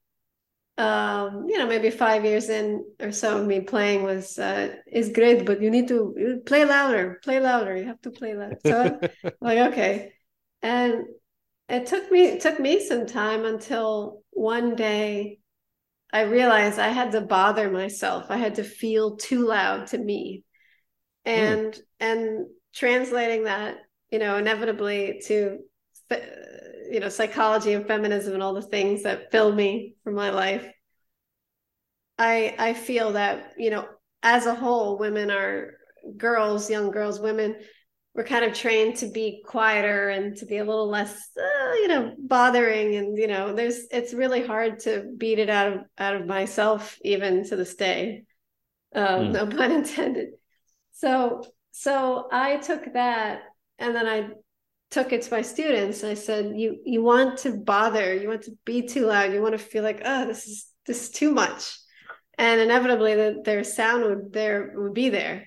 um, 0.76 1.46
you 1.48 1.58
know, 1.58 1.66
maybe 1.66 1.90
five 1.90 2.24
years 2.24 2.48
in 2.48 2.84
or 3.00 3.12
so 3.12 3.40
of 3.40 3.46
me 3.46 3.60
playing 3.60 4.02
was 4.02 4.38
uh, 4.38 4.74
is 4.90 5.10
great, 5.10 5.46
but 5.46 5.62
you 5.62 5.70
need 5.70 5.88
to 5.88 6.42
play 6.46 6.64
louder, 6.64 7.20
play 7.22 7.38
louder. 7.38 7.76
You 7.76 7.84
have 7.86 8.00
to 8.02 8.10
play 8.10 8.34
louder. 8.34 8.58
So 8.64 8.98
I'm 9.24 9.30
like, 9.40 9.58
okay. 9.72 10.12
And 10.62 11.04
it 11.68 11.86
took 11.86 12.10
me 12.10 12.24
it 12.26 12.40
took 12.40 12.58
me 12.58 12.84
some 12.84 13.06
time 13.06 13.44
until 13.44 14.22
one 14.30 14.74
day 14.74 15.38
I 16.14 16.22
realized 16.22 16.78
I 16.78 16.90
had 16.90 17.10
to 17.12 17.20
bother 17.20 17.68
myself. 17.68 18.26
I 18.30 18.36
had 18.36 18.54
to 18.54 18.64
feel 18.64 19.16
too 19.16 19.46
loud 19.46 19.88
to 19.88 19.98
me. 19.98 20.44
Hmm. 21.26 21.30
And 21.30 21.80
and 21.98 22.46
translating 22.72 23.44
that, 23.44 23.78
you 24.10 24.20
know, 24.20 24.36
inevitably 24.36 25.20
to 25.26 25.58
you 26.90 27.00
know, 27.00 27.08
psychology 27.08 27.72
and 27.72 27.88
feminism 27.88 28.34
and 28.34 28.42
all 28.42 28.54
the 28.54 28.62
things 28.62 29.02
that 29.02 29.32
fill 29.32 29.52
me 29.52 29.96
for 30.04 30.12
my 30.12 30.30
life. 30.30 30.64
I 32.16 32.54
I 32.58 32.74
feel 32.74 33.14
that, 33.14 33.54
you 33.58 33.70
know, 33.70 33.88
as 34.22 34.46
a 34.46 34.54
whole, 34.54 34.98
women 34.98 35.32
are 35.32 35.72
girls, 36.16 36.70
young 36.70 36.92
girls, 36.92 37.18
women 37.18 37.56
we're 38.14 38.24
kind 38.24 38.44
of 38.44 38.52
trained 38.54 38.96
to 38.96 39.10
be 39.10 39.42
quieter 39.44 40.08
and 40.08 40.36
to 40.36 40.46
be 40.46 40.58
a 40.58 40.64
little 40.64 40.88
less 40.88 41.30
uh, 41.36 41.72
you 41.74 41.88
know 41.88 42.14
bothering 42.18 42.94
and 42.96 43.18
you 43.18 43.26
know 43.26 43.54
there's 43.54 43.86
it's 43.90 44.14
really 44.14 44.46
hard 44.46 44.78
to 44.80 45.04
beat 45.16 45.38
it 45.38 45.50
out 45.50 45.72
of 45.72 45.80
out 45.98 46.16
of 46.16 46.26
myself 46.26 46.96
even 47.02 47.44
to 47.44 47.56
this 47.56 47.74
day 47.74 48.24
um, 48.94 49.32
Mm. 49.32 49.32
no 49.32 49.46
pun 49.56 49.72
intended. 49.72 50.28
So 50.92 51.42
so 51.72 52.28
i 52.30 52.56
took 52.58 52.92
that 52.92 53.42
and 53.78 53.94
then 53.96 54.06
i 54.06 54.28
took 54.90 55.12
it 55.12 55.22
to 55.22 55.30
my 55.32 55.42
students. 55.42 56.04
I 56.04 56.14
said 56.14 56.52
you 56.56 56.78
you 56.84 57.02
want 57.02 57.38
to 57.38 57.56
bother. 57.56 58.14
You 58.14 58.28
want 58.28 58.42
to 58.42 58.52
be 58.64 58.82
too 58.86 59.06
loud. 59.06 59.32
You 59.32 59.42
want 59.42 59.54
to 59.54 59.58
feel 59.58 59.82
like 59.82 60.02
oh 60.04 60.26
this 60.26 60.46
is 60.46 60.66
this 60.86 61.02
is 61.04 61.10
too 61.10 61.32
much. 61.32 61.76
And 62.38 62.60
inevitably 62.60 63.14
the, 63.16 63.42
their 63.44 63.64
sound 63.64 64.04
would 64.04 64.32
there 64.32 64.72
would 64.76 64.94
be 64.94 65.08
there. 65.08 65.46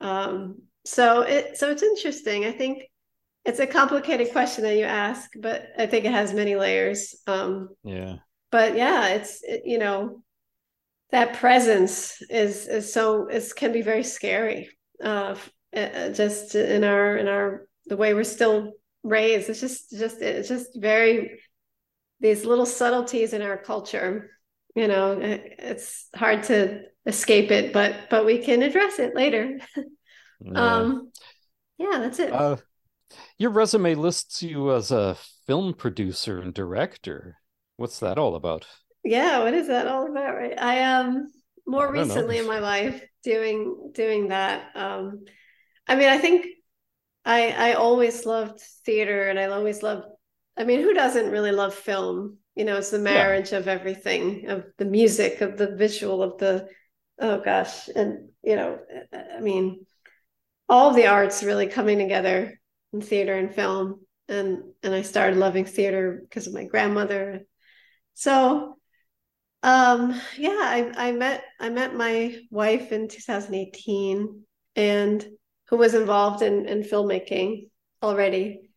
Um, 0.00 0.62
so 0.84 1.22
it 1.22 1.56
so 1.56 1.70
it's 1.70 1.82
interesting. 1.82 2.44
I 2.44 2.52
think 2.52 2.84
it's 3.44 3.60
a 3.60 3.66
complicated 3.66 4.32
question 4.32 4.64
that 4.64 4.76
you 4.76 4.84
ask, 4.84 5.30
but 5.38 5.68
I 5.78 5.86
think 5.86 6.04
it 6.04 6.12
has 6.12 6.34
many 6.34 6.56
layers. 6.56 7.14
Um, 7.26 7.70
yeah. 7.84 8.16
but 8.50 8.76
yeah, 8.76 9.08
it's 9.08 9.42
it, 9.42 9.62
you 9.64 9.78
know 9.78 10.22
that 11.10 11.34
presence 11.34 12.22
is 12.30 12.66
is 12.66 12.92
so 12.92 13.28
is 13.28 13.52
can 13.52 13.72
be 13.72 13.82
very 13.82 14.04
scary. 14.04 14.68
Uh, 15.02 15.36
uh, 15.74 16.10
just 16.10 16.54
in 16.54 16.84
our 16.84 17.16
in 17.16 17.28
our 17.28 17.66
the 17.86 17.96
way 17.96 18.14
we're 18.14 18.24
still 18.24 18.72
raised, 19.02 19.48
it's 19.48 19.60
just 19.60 19.90
just 19.90 20.20
it's 20.20 20.48
just 20.48 20.68
very 20.80 21.40
these 22.20 22.44
little 22.44 22.66
subtleties 22.66 23.32
in 23.32 23.42
our 23.42 23.56
culture. 23.56 24.30
You 24.74 24.86
know, 24.88 25.12
it, 25.12 25.56
it's 25.58 26.08
hard 26.14 26.44
to 26.44 26.82
escape 27.06 27.50
it, 27.50 27.72
but 27.72 28.08
but 28.10 28.26
we 28.26 28.38
can 28.38 28.62
address 28.62 28.98
it 28.98 29.14
later. 29.14 29.58
yeah. 30.44 30.76
Um, 30.76 31.12
yeah, 31.78 31.98
that's 31.98 32.18
it. 32.18 32.32
Uh, 32.32 32.56
your 33.38 33.50
resume 33.50 33.94
lists 33.94 34.42
you 34.42 34.72
as 34.74 34.90
a 34.90 35.16
film 35.46 35.74
producer 35.74 36.40
and 36.40 36.54
director. 36.54 37.38
What's 37.76 37.98
that 38.00 38.18
all 38.18 38.34
about? 38.36 38.66
yeah, 39.04 39.42
what 39.42 39.54
is 39.54 39.68
that 39.68 39.86
all 39.86 40.06
about, 40.10 40.36
right? 40.36 40.58
I 40.60 40.82
um 40.84 41.28
more 41.66 41.88
I 41.88 41.92
don't 41.92 42.08
know. 42.08 42.22
recently 42.22 42.38
in 42.38 42.46
my 42.46 42.58
life 42.58 43.02
doing 43.22 43.90
doing 43.94 44.28
that. 44.28 44.70
Um, 44.76 45.24
I 45.86 45.96
mean, 45.96 46.08
I 46.08 46.18
think 46.18 46.46
I 47.24 47.50
I 47.50 47.72
always 47.74 48.26
loved 48.26 48.60
theater, 48.84 49.28
and 49.28 49.38
I 49.38 49.46
always 49.46 49.82
loved. 49.82 50.06
I 50.56 50.64
mean, 50.64 50.80
who 50.82 50.94
doesn't 50.94 51.30
really 51.30 51.52
love 51.52 51.74
film? 51.74 52.38
You 52.54 52.64
know, 52.64 52.76
it's 52.78 52.90
the 52.90 52.98
marriage 52.98 53.52
of 53.52 53.68
everything, 53.68 54.48
of 54.48 54.64
the 54.78 54.84
music, 54.84 55.40
of 55.40 55.56
the 55.56 55.76
visual, 55.76 56.22
of 56.22 56.38
the 56.38 56.68
oh 57.18 57.40
gosh, 57.40 57.88
and 57.88 58.30
you 58.42 58.56
know, 58.56 58.78
I 59.12 59.40
mean, 59.40 59.86
all 60.70 60.94
the 60.94 61.08
arts 61.08 61.42
really 61.42 61.66
coming 61.66 61.98
together 61.98 62.58
in 62.92 63.02
theater 63.02 63.34
and 63.34 63.54
film, 63.54 64.00
and 64.28 64.62
and 64.82 64.94
I 64.94 65.02
started 65.02 65.36
loving 65.36 65.66
theater 65.66 66.20
because 66.22 66.46
of 66.46 66.54
my 66.54 66.64
grandmother. 66.64 67.42
So 68.14 68.78
um, 69.62 70.18
yeah, 70.38 70.50
I, 70.50 70.92
I 70.96 71.12
met 71.12 71.44
I 71.58 71.68
met 71.68 71.94
my 71.94 72.36
wife 72.50 72.92
in 72.92 73.08
2018 73.08 74.42
and 74.76 75.26
who 75.68 75.76
was 75.76 75.94
involved 75.94 76.42
in, 76.42 76.66
in 76.66 76.82
filmmaking 76.82 77.68
already. 78.02 78.70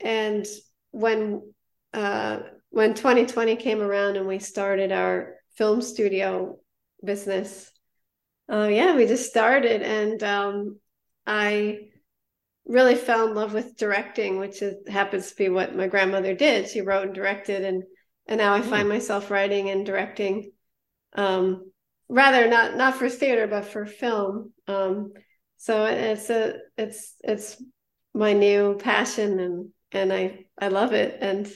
And 0.00 0.46
when 0.92 1.52
uh, 1.92 2.40
when 2.70 2.94
2020 2.94 3.56
came 3.56 3.80
around 3.80 4.16
and 4.16 4.26
we 4.26 4.38
started 4.38 4.92
our 4.92 5.34
film 5.56 5.82
studio 5.82 6.58
business, 7.04 7.70
uh, 8.50 8.68
yeah, 8.70 8.94
we 8.94 9.06
just 9.06 9.28
started 9.28 9.82
and 9.82 10.22
um, 10.22 10.78
I 11.26 11.88
really 12.66 12.94
fell 12.94 13.26
in 13.28 13.34
love 13.34 13.52
with 13.52 13.76
directing, 13.76 14.38
which 14.38 14.62
is, 14.62 14.76
happens 14.88 15.30
to 15.30 15.36
be 15.36 15.48
what 15.48 15.74
my 15.74 15.88
grandmother 15.88 16.34
did. 16.34 16.68
She 16.68 16.80
wrote 16.80 17.06
and 17.06 17.14
directed 17.14 17.64
and 17.64 17.84
and 18.26 18.38
now 18.38 18.54
I 18.54 18.62
find 18.62 18.88
myself 18.88 19.32
writing 19.32 19.68
and 19.68 19.84
directing 19.84 20.52
um 21.14 21.72
rather 22.08 22.48
not 22.48 22.76
not 22.76 22.94
for 22.94 23.08
theater 23.08 23.46
but 23.46 23.64
for 23.64 23.84
film. 23.84 24.52
Um 24.68 25.12
so 25.56 25.86
it's 25.86 26.30
a 26.30 26.54
it's 26.76 27.16
it's 27.24 27.62
my 28.14 28.32
new 28.32 28.76
passion 28.78 29.40
and 29.40 29.68
and 29.90 30.12
I 30.12 30.46
I 30.58 30.68
love 30.68 30.92
it. 30.92 31.18
And 31.20 31.50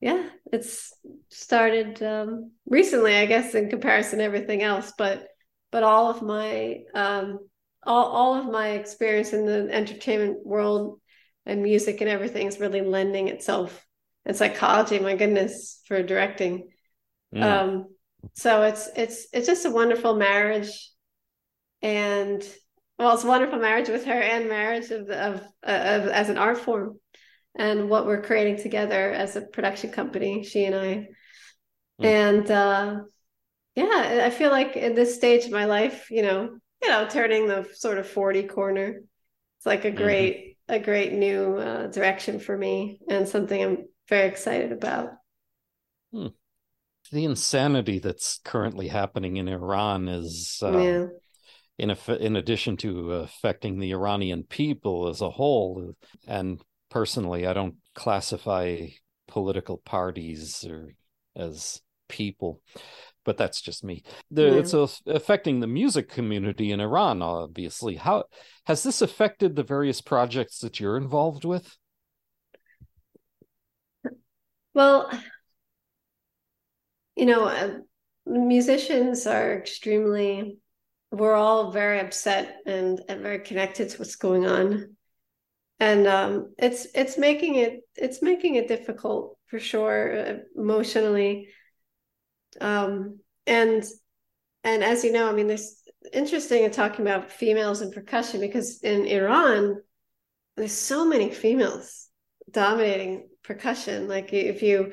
yeah 0.00 0.28
it's 0.52 0.92
started 1.30 2.02
um 2.02 2.52
recently 2.66 3.16
I 3.16 3.26
guess 3.26 3.54
in 3.54 3.70
comparison 3.70 4.18
to 4.18 4.24
everything 4.24 4.62
else 4.62 4.92
but 4.96 5.26
but 5.72 5.82
all 5.82 6.10
of 6.10 6.22
my 6.22 6.80
um 6.94 7.47
all 7.88 8.06
all 8.18 8.34
of 8.36 8.46
my 8.46 8.68
experience 8.70 9.32
in 9.32 9.46
the 9.46 9.68
entertainment 9.72 10.46
world 10.46 11.00
and 11.46 11.62
music 11.62 12.00
and 12.00 12.10
everything 12.10 12.46
is 12.46 12.60
really 12.60 12.82
lending 12.82 13.28
itself 13.28 13.84
and 14.26 14.36
psychology 14.36 14.98
my 14.98 15.16
goodness 15.16 15.80
for 15.86 16.02
directing 16.02 16.68
Mm. 17.34 17.42
um 17.42 17.70
so 18.34 18.62
it's 18.62 18.88
it's 18.96 19.26
it's 19.34 19.46
just 19.46 19.66
a 19.66 19.70
wonderful 19.70 20.14
marriage 20.16 20.72
and 21.82 22.42
well 22.98 23.12
it's 23.14 23.24
a 23.24 23.28
wonderful 23.28 23.58
marriage 23.58 23.88
with 23.88 24.04
her 24.06 24.20
and 24.32 24.48
marriage 24.48 24.90
of 24.90 25.10
of, 25.10 25.34
of 25.62 26.00
as 26.08 26.28
an 26.30 26.38
art 26.38 26.58
form 26.58 26.98
and 27.54 27.90
what 27.90 28.06
we're 28.06 28.22
creating 28.22 28.56
together 28.56 29.12
as 29.12 29.36
a 29.36 29.42
production 29.42 29.90
company 29.90 30.42
she 30.44 30.64
and 30.64 30.74
i 30.74 31.08
Mm. 32.00 32.06
and 32.06 32.50
uh 32.50 33.00
yeah 33.74 34.22
i 34.24 34.30
feel 34.30 34.50
like 34.50 34.76
in 34.76 34.94
this 34.94 35.14
stage 35.16 35.44
of 35.44 35.52
my 35.52 35.66
life 35.66 36.10
you 36.10 36.22
know 36.22 36.56
you 36.82 36.88
know 36.88 37.06
turning 37.08 37.48
the 37.48 37.68
sort 37.74 37.98
of 37.98 38.08
40 38.08 38.44
corner. 38.44 39.00
It's 39.58 39.66
like 39.66 39.84
a 39.84 39.90
Mhm. 39.92 39.98
great 39.98 40.56
a 40.68 40.78
great 40.78 41.12
new 41.12 41.56
uh, 41.56 41.86
direction 41.88 42.40
for 42.40 42.56
me 42.56 43.00
and 43.08 43.26
something 43.28 43.62
i'm 43.62 43.86
very 44.08 44.28
excited 44.28 44.72
about. 44.72 45.12
The 47.10 47.24
insanity 47.24 47.98
that's 47.98 48.38
currently 48.44 48.88
happening 48.88 49.36
in 49.36 49.48
Iran 49.48 50.08
is, 50.08 50.62
uh, 50.62 50.94
yeah. 50.94 51.06
in 51.78 51.90
eff- 51.90 52.08
in 52.08 52.36
addition 52.36 52.76
to 52.78 53.12
affecting 53.12 53.78
the 53.78 53.92
Iranian 53.92 54.44
people 54.44 55.08
as 55.08 55.20
a 55.22 55.30
whole, 55.30 55.94
and 56.26 56.62
personally, 56.90 57.46
I 57.46 57.54
don't 57.54 57.76
classify 57.94 58.88
political 59.28 59.78
parties 59.78 60.64
or 60.64 60.94
as 61.36 61.82
people 62.08 62.62
but 63.24 63.36
that's 63.36 63.60
just 63.60 63.84
me. 63.84 64.02
The, 64.30 64.42
yeah. 64.42 64.52
It's 64.54 64.74
a, 64.74 64.88
affecting 65.06 65.60
the 65.60 65.66
music 65.66 66.08
community 66.08 66.72
in 66.72 66.80
Iran, 66.80 67.22
obviously. 67.22 67.96
How 67.96 68.24
has 68.66 68.82
this 68.82 69.02
affected 69.02 69.54
the 69.54 69.62
various 69.62 70.00
projects 70.00 70.58
that 70.60 70.80
you're 70.80 70.96
involved 70.96 71.44
with? 71.44 71.76
Well, 74.74 75.10
you 77.16 77.26
know, 77.26 77.46
uh, 77.46 77.78
musicians 78.26 79.26
are 79.26 79.58
extremely. 79.58 80.58
We're 81.10 81.34
all 81.34 81.72
very 81.72 82.00
upset 82.00 82.58
and, 82.66 83.00
and 83.08 83.22
very 83.22 83.40
connected 83.40 83.88
to 83.88 83.98
what's 83.98 84.16
going 84.16 84.46
on, 84.46 84.94
and 85.80 86.06
um, 86.06 86.54
it's 86.58 86.86
it's 86.94 87.18
making 87.18 87.56
it 87.56 87.80
it's 87.96 88.22
making 88.22 88.56
it 88.56 88.68
difficult 88.68 89.36
for 89.46 89.58
sure 89.58 90.18
uh, 90.18 90.34
emotionally 90.54 91.48
um, 92.60 93.20
and 93.46 93.84
and 94.64 94.84
as 94.84 95.04
you 95.04 95.12
know, 95.12 95.28
I 95.28 95.32
mean, 95.32 95.46
there's 95.46 95.82
interesting 96.12 96.64
in 96.64 96.70
talking 96.70 97.06
about 97.06 97.30
females 97.30 97.80
in 97.80 97.90
percussion 97.90 98.40
because 98.40 98.80
in 98.82 99.06
Iran, 99.06 99.76
there's 100.56 100.72
so 100.72 101.06
many 101.06 101.30
females 101.30 102.08
dominating 102.50 103.28
percussion. 103.42 104.08
Like 104.08 104.32
if 104.32 104.62
you 104.62 104.92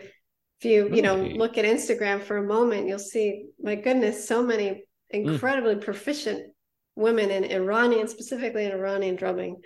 if 0.59 0.65
you 0.65 0.85
really? 0.85 0.97
you 0.97 1.01
know 1.01 1.15
look 1.15 1.57
at 1.57 1.65
Instagram 1.65 2.21
for 2.21 2.37
a 2.37 2.47
moment, 2.47 2.87
you'll 2.87 2.99
see, 2.99 3.47
my 3.61 3.75
goodness, 3.75 4.27
so 4.27 4.43
many 4.43 4.69
hmm. 4.69 5.29
incredibly 5.29 5.75
mm. 5.75 5.81
proficient 5.81 6.51
women 6.95 7.29
in 7.29 7.43
Iranian, 7.43 8.07
specifically 8.07 8.65
in 8.65 8.71
Iranian 8.71 9.15
drumming. 9.15 9.61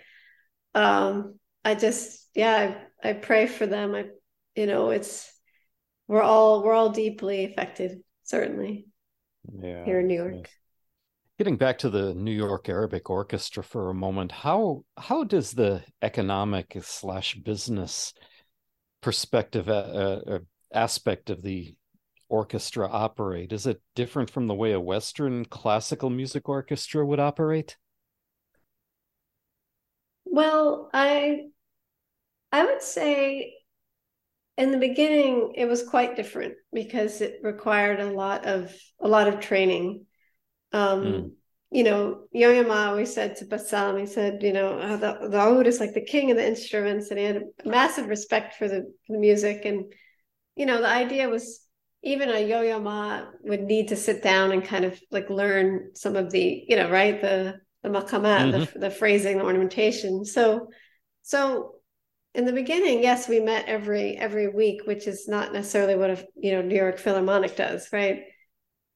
Um, 0.74 1.40
I 1.64 1.76
just 1.76 2.28
yeah, 2.34 2.76
I, 3.04 3.10
I 3.10 3.14
pray 3.14 3.48
for 3.48 3.66
them. 3.66 3.96
I 3.96 4.06
you 4.56 4.66
know, 4.66 4.90
it's 4.90 5.32
we're 6.10 6.22
all 6.22 6.62
we're 6.62 6.74
all 6.74 6.90
deeply 6.90 7.46
affected 7.46 8.02
certainly 8.24 8.86
yeah 9.62 9.86
here 9.86 10.02
in 10.02 10.08
new 10.08 10.16
york. 10.16 10.34
Yes. 10.36 10.46
getting 11.38 11.56
back 11.56 11.78
to 11.78 11.90
the 11.90 12.14
new 12.14 12.34
york 12.34 12.68
arabic 12.68 13.10
orchestra 13.10 13.64
for 13.64 13.90
a 13.90 13.94
moment 13.94 14.34
how 14.34 14.84
how 14.98 15.24
does 15.24 15.54
the 15.54 15.82
economic 16.02 16.76
slash 16.82 17.36
business 17.36 18.14
perspective 19.02 19.70
uh, 19.70 20.20
uh, 20.28 20.40
aspect 20.74 21.30
of 21.30 21.42
the 21.42 21.74
orchestra 22.28 22.88
operate? 22.88 23.52
Is 23.52 23.66
it 23.66 23.82
different 23.96 24.30
from 24.30 24.48
the 24.48 24.54
way 24.54 24.72
a 24.72 24.80
western 24.80 25.46
classical 25.46 26.10
music 26.10 26.48
orchestra 26.48 27.06
would 27.06 27.20
operate? 27.20 27.78
Well 30.26 30.90
i 30.94 31.48
i 32.52 32.64
would 32.66 32.82
say 32.82 33.56
in 34.60 34.72
the 34.72 34.78
beginning 34.78 35.54
it 35.56 35.66
was 35.66 35.88
quite 35.88 36.18
different 36.18 36.54
because 36.74 37.22
it 37.22 37.40
required 37.42 38.02
a 38.02 38.12
lot 38.12 38.46
of 38.46 38.76
a 39.00 39.08
lot 39.08 39.30
of 39.30 39.40
training 39.40 40.06
um 40.74 41.02
mm. 41.02 41.32
you 41.72 41.84
know 41.84 42.26
ma 42.68 42.90
always 42.90 43.14
said 43.14 43.38
to 43.38 43.46
bassam 43.46 43.98
he 43.98 44.06
said 44.06 44.44
you 44.44 44.52
know 44.52 44.78
uh, 44.78 44.98
the, 44.98 45.30
the 45.30 45.40
oud 45.40 45.66
is 45.66 45.80
like 45.80 45.94
the 45.94 46.06
king 46.14 46.30
of 46.30 46.36
the 46.36 46.46
instruments 46.46 47.10
and 47.10 47.18
he 47.18 47.26
had 47.26 47.38
a 47.38 47.70
massive 47.70 48.08
respect 48.08 48.56
for 48.56 48.68
the, 48.68 48.82
for 49.08 49.14
the 49.14 49.20
music 49.20 49.64
and 49.64 49.86
you 50.58 50.66
know 50.66 50.82
the 50.82 50.90
idea 50.90 51.30
was 51.30 51.62
even 52.04 52.30
a 52.30 52.46
yo-yo 52.46 52.80
ma 52.82 53.26
would 53.44 53.64
need 53.64 53.88
to 53.88 53.96
sit 53.96 54.22
down 54.22 54.52
and 54.52 54.66
kind 54.66 54.84
of 54.84 55.00
like 55.10 55.30
learn 55.30 55.92
some 55.94 56.18
of 56.18 56.32
the 56.32 56.66
you 56.68 56.76
know 56.76 56.90
right 56.90 57.22
the 57.22 57.56
the 57.84 57.90
maqamat 57.90 58.52
mm-hmm. 58.52 58.74
the, 58.74 58.80
the 58.80 58.90
phrasing 58.90 59.38
the 59.38 59.44
ornamentation 59.46 60.26
so 60.26 60.68
so 61.22 61.79
in 62.36 62.46
the 62.46 62.54
beginning, 62.54 63.02
yes, 63.02 63.28
we 63.28 63.40
met 63.40 63.68
every 63.68 64.16
every 64.16 64.48
week, 64.48 64.82
which 64.86 65.08
is 65.08 65.28
not 65.28 65.54
necessarily 65.54 65.96
what 65.96 66.12
a 66.12 66.26
you 66.36 66.52
know 66.52 66.62
New 66.62 66.76
York 66.76 67.00
Philharmonic 67.00 67.56
does, 67.56 67.90
right? 67.92 68.24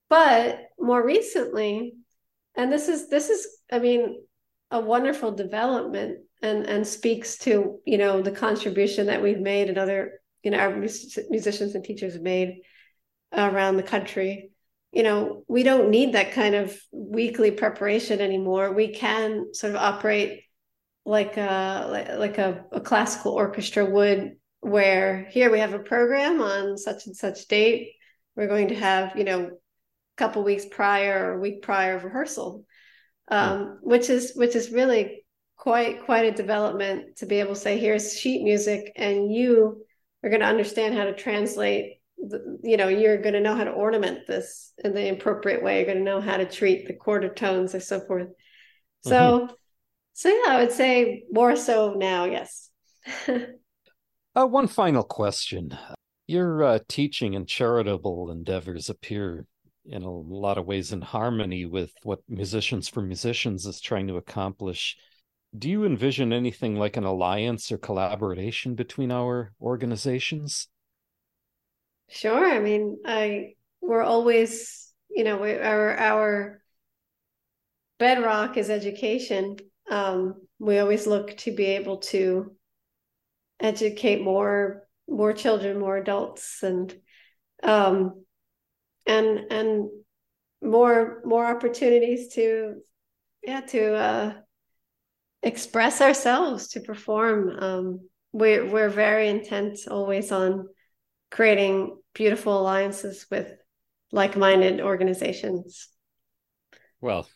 But 0.10 0.60
more 0.80 1.04
recently, 1.04 1.96
and 2.56 2.72
this 2.72 2.88
is 2.88 3.10
this 3.10 3.30
is, 3.30 3.48
I 3.72 3.80
mean, 3.80 4.22
a 4.70 4.80
wonderful 4.80 5.32
development 5.32 6.20
and 6.44 6.66
and 6.66 6.86
speaks 6.86 7.38
to 7.40 7.80
you 7.86 7.98
know 7.98 8.22
the 8.22 8.32
contribution 8.32 9.08
that 9.08 9.24
we've 9.24 9.40
made 9.40 9.70
and 9.70 9.78
other 9.78 10.20
you 10.44 10.52
know 10.52 10.58
our 10.58 10.76
musicians 10.76 11.74
and 11.74 11.84
teachers 11.84 12.14
have 12.14 12.22
made 12.22 12.62
around 13.32 13.78
the 13.78 13.84
country 13.84 14.52
you 14.92 15.02
know 15.02 15.44
we 15.48 15.64
don't 15.64 15.90
need 15.90 16.14
that 16.14 16.34
kind 16.34 16.54
of 16.54 16.78
weekly 16.92 17.50
preparation 17.50 18.20
anymore 18.22 18.74
we 18.74 18.90
can 18.94 19.54
sort 19.54 19.74
of 19.74 19.82
operate 19.82 20.43
like 21.06 21.38
a 21.38 21.88
like, 21.90 22.18
like 22.18 22.38
a, 22.38 22.66
a 22.72 22.82
classical 22.82 23.34
orchestra 23.34 23.86
would 23.86 24.38
where 24.62 25.26
here 25.30 25.52
we 25.52 25.60
have 25.60 25.74
a 25.74 25.80
program 25.80 26.42
on 26.42 26.78
such 26.78 27.06
and 27.08 27.16
such 27.16 27.48
date. 27.48 27.94
We're 28.36 28.48
going 28.48 28.70
to 28.70 28.76
have 28.76 29.18
you 29.18 29.24
know 29.24 29.46
a 29.46 29.52
couple 30.18 30.44
weeks 30.44 30.66
prior 30.66 31.32
or 31.32 31.34
a 31.34 31.40
week 31.40 31.62
prior 31.62 31.96
of 31.96 32.04
rehearsal. 32.04 32.66
Um, 33.30 33.80
which 33.82 34.10
is 34.10 34.34
which 34.36 34.56
is 34.56 34.72
really 34.72 35.26
quite 35.56 36.04
quite 36.04 36.26
a 36.26 36.32
development 36.32 37.18
to 37.18 37.26
be 37.26 37.40
able 37.40 37.54
to 37.54 37.60
say 37.60 37.78
here's 37.78 38.20
sheet 38.20 38.44
music 38.44 38.92
and 38.98 39.34
you 39.34 39.86
are 40.24 40.30
going 40.30 40.42
to 40.42 40.46
understand 40.48 40.94
how 40.94 41.06
to 41.06 41.14
translate 41.14 42.02
the, 42.18 42.60
you 42.64 42.76
know 42.76 42.90
you're 42.90 43.22
going 43.22 43.34
to 43.34 43.40
know 43.40 43.56
how 43.56 43.64
to 43.64 43.72
ornament 43.72 44.28
this 44.28 44.74
in 44.84 44.94
the 44.94 45.10
appropriate 45.10 45.64
way. 45.64 45.78
You're 45.78 45.86
going 45.86 46.00
to 46.00 46.04
know 46.04 46.22
how 46.22 46.38
to 46.38 46.46
treat 46.46 46.88
the 46.88 46.94
quarter 46.94 47.34
tones 47.34 47.74
and 47.74 47.84
so 47.84 48.02
forth. 48.02 48.28
So 49.02 49.12
mm-hmm. 49.12 49.54
So 50.14 50.30
yeah, 50.30 50.54
I 50.54 50.62
would 50.62 50.72
say 50.72 51.24
more 51.32 51.56
so 51.56 51.94
now, 51.94 52.26
yes. 52.26 52.70
uh, 53.28 54.46
one 54.46 54.68
final 54.68 55.04
question. 55.04 55.78
Your 56.28 56.64
uh, 56.64 56.80
teaching 56.88 57.36
and 57.36 57.48
charitable 57.48 58.32
endeavors 58.32 58.90
appear 58.90 59.46
in 59.86 60.04
a 60.04 60.12
lot 60.12 60.58
of 60.58 60.66
ways 60.66 60.94
in 60.94 61.02
harmony 61.02 61.66
with 61.66 61.92
what 62.04 62.20
Musicians 62.30 62.88
for 62.88 63.02
Musicians 63.02 63.66
is 63.66 63.82
trying 63.82 64.08
to 64.08 64.18
accomplish. 64.18 64.96
Do 65.58 65.70
you 65.70 65.84
envision 65.84 66.32
anything 66.32 66.76
like 66.76 66.96
an 66.96 67.04
alliance 67.04 67.72
or 67.72 67.78
collaboration 67.78 68.76
between 68.76 69.12
our 69.12 69.52
organizations? 69.62 70.68
Sure. 72.08 72.50
I 72.50 72.60
mean, 72.60 73.00
I 73.06 73.56
we're 73.82 74.04
always, 74.04 74.94
you 75.10 75.24
know, 75.24 75.38
we, 75.38 75.54
our 75.56 75.98
our 75.98 76.62
bedrock 78.00 78.58
is 78.58 78.70
education 78.70 79.58
um, 79.90 80.42
we 80.60 80.80
always 80.80 81.08
look 81.08 81.38
to 81.38 81.56
be 81.56 81.66
able 81.66 81.98
to 81.98 82.56
educate 83.60 84.22
more 84.22 84.88
more 85.08 85.34
children 85.34 85.80
more 85.80 85.98
adults 85.98 86.64
and 86.64 86.96
um, 87.62 88.24
and 89.06 89.52
and 89.52 89.90
more 90.62 91.22
more 91.26 91.46
opportunities 91.46 92.34
to 92.34 92.76
yeah 93.44 93.62
to 93.62 93.94
uh, 93.96 94.34
express 95.42 96.02
ourselves 96.02 96.70
to 96.70 96.80
perform. 96.80 97.50
Um, 97.50 98.10
we're 98.32 98.66
we're 98.66 98.90
very 98.90 99.30
intent 99.30 99.80
always 99.90 100.32
on 100.32 100.68
creating 101.30 101.98
beautiful 102.14 102.60
alliances 102.60 103.26
with 103.30 103.52
like-minded 104.12 104.80
organizations. 104.80 105.90
Well 107.02 107.28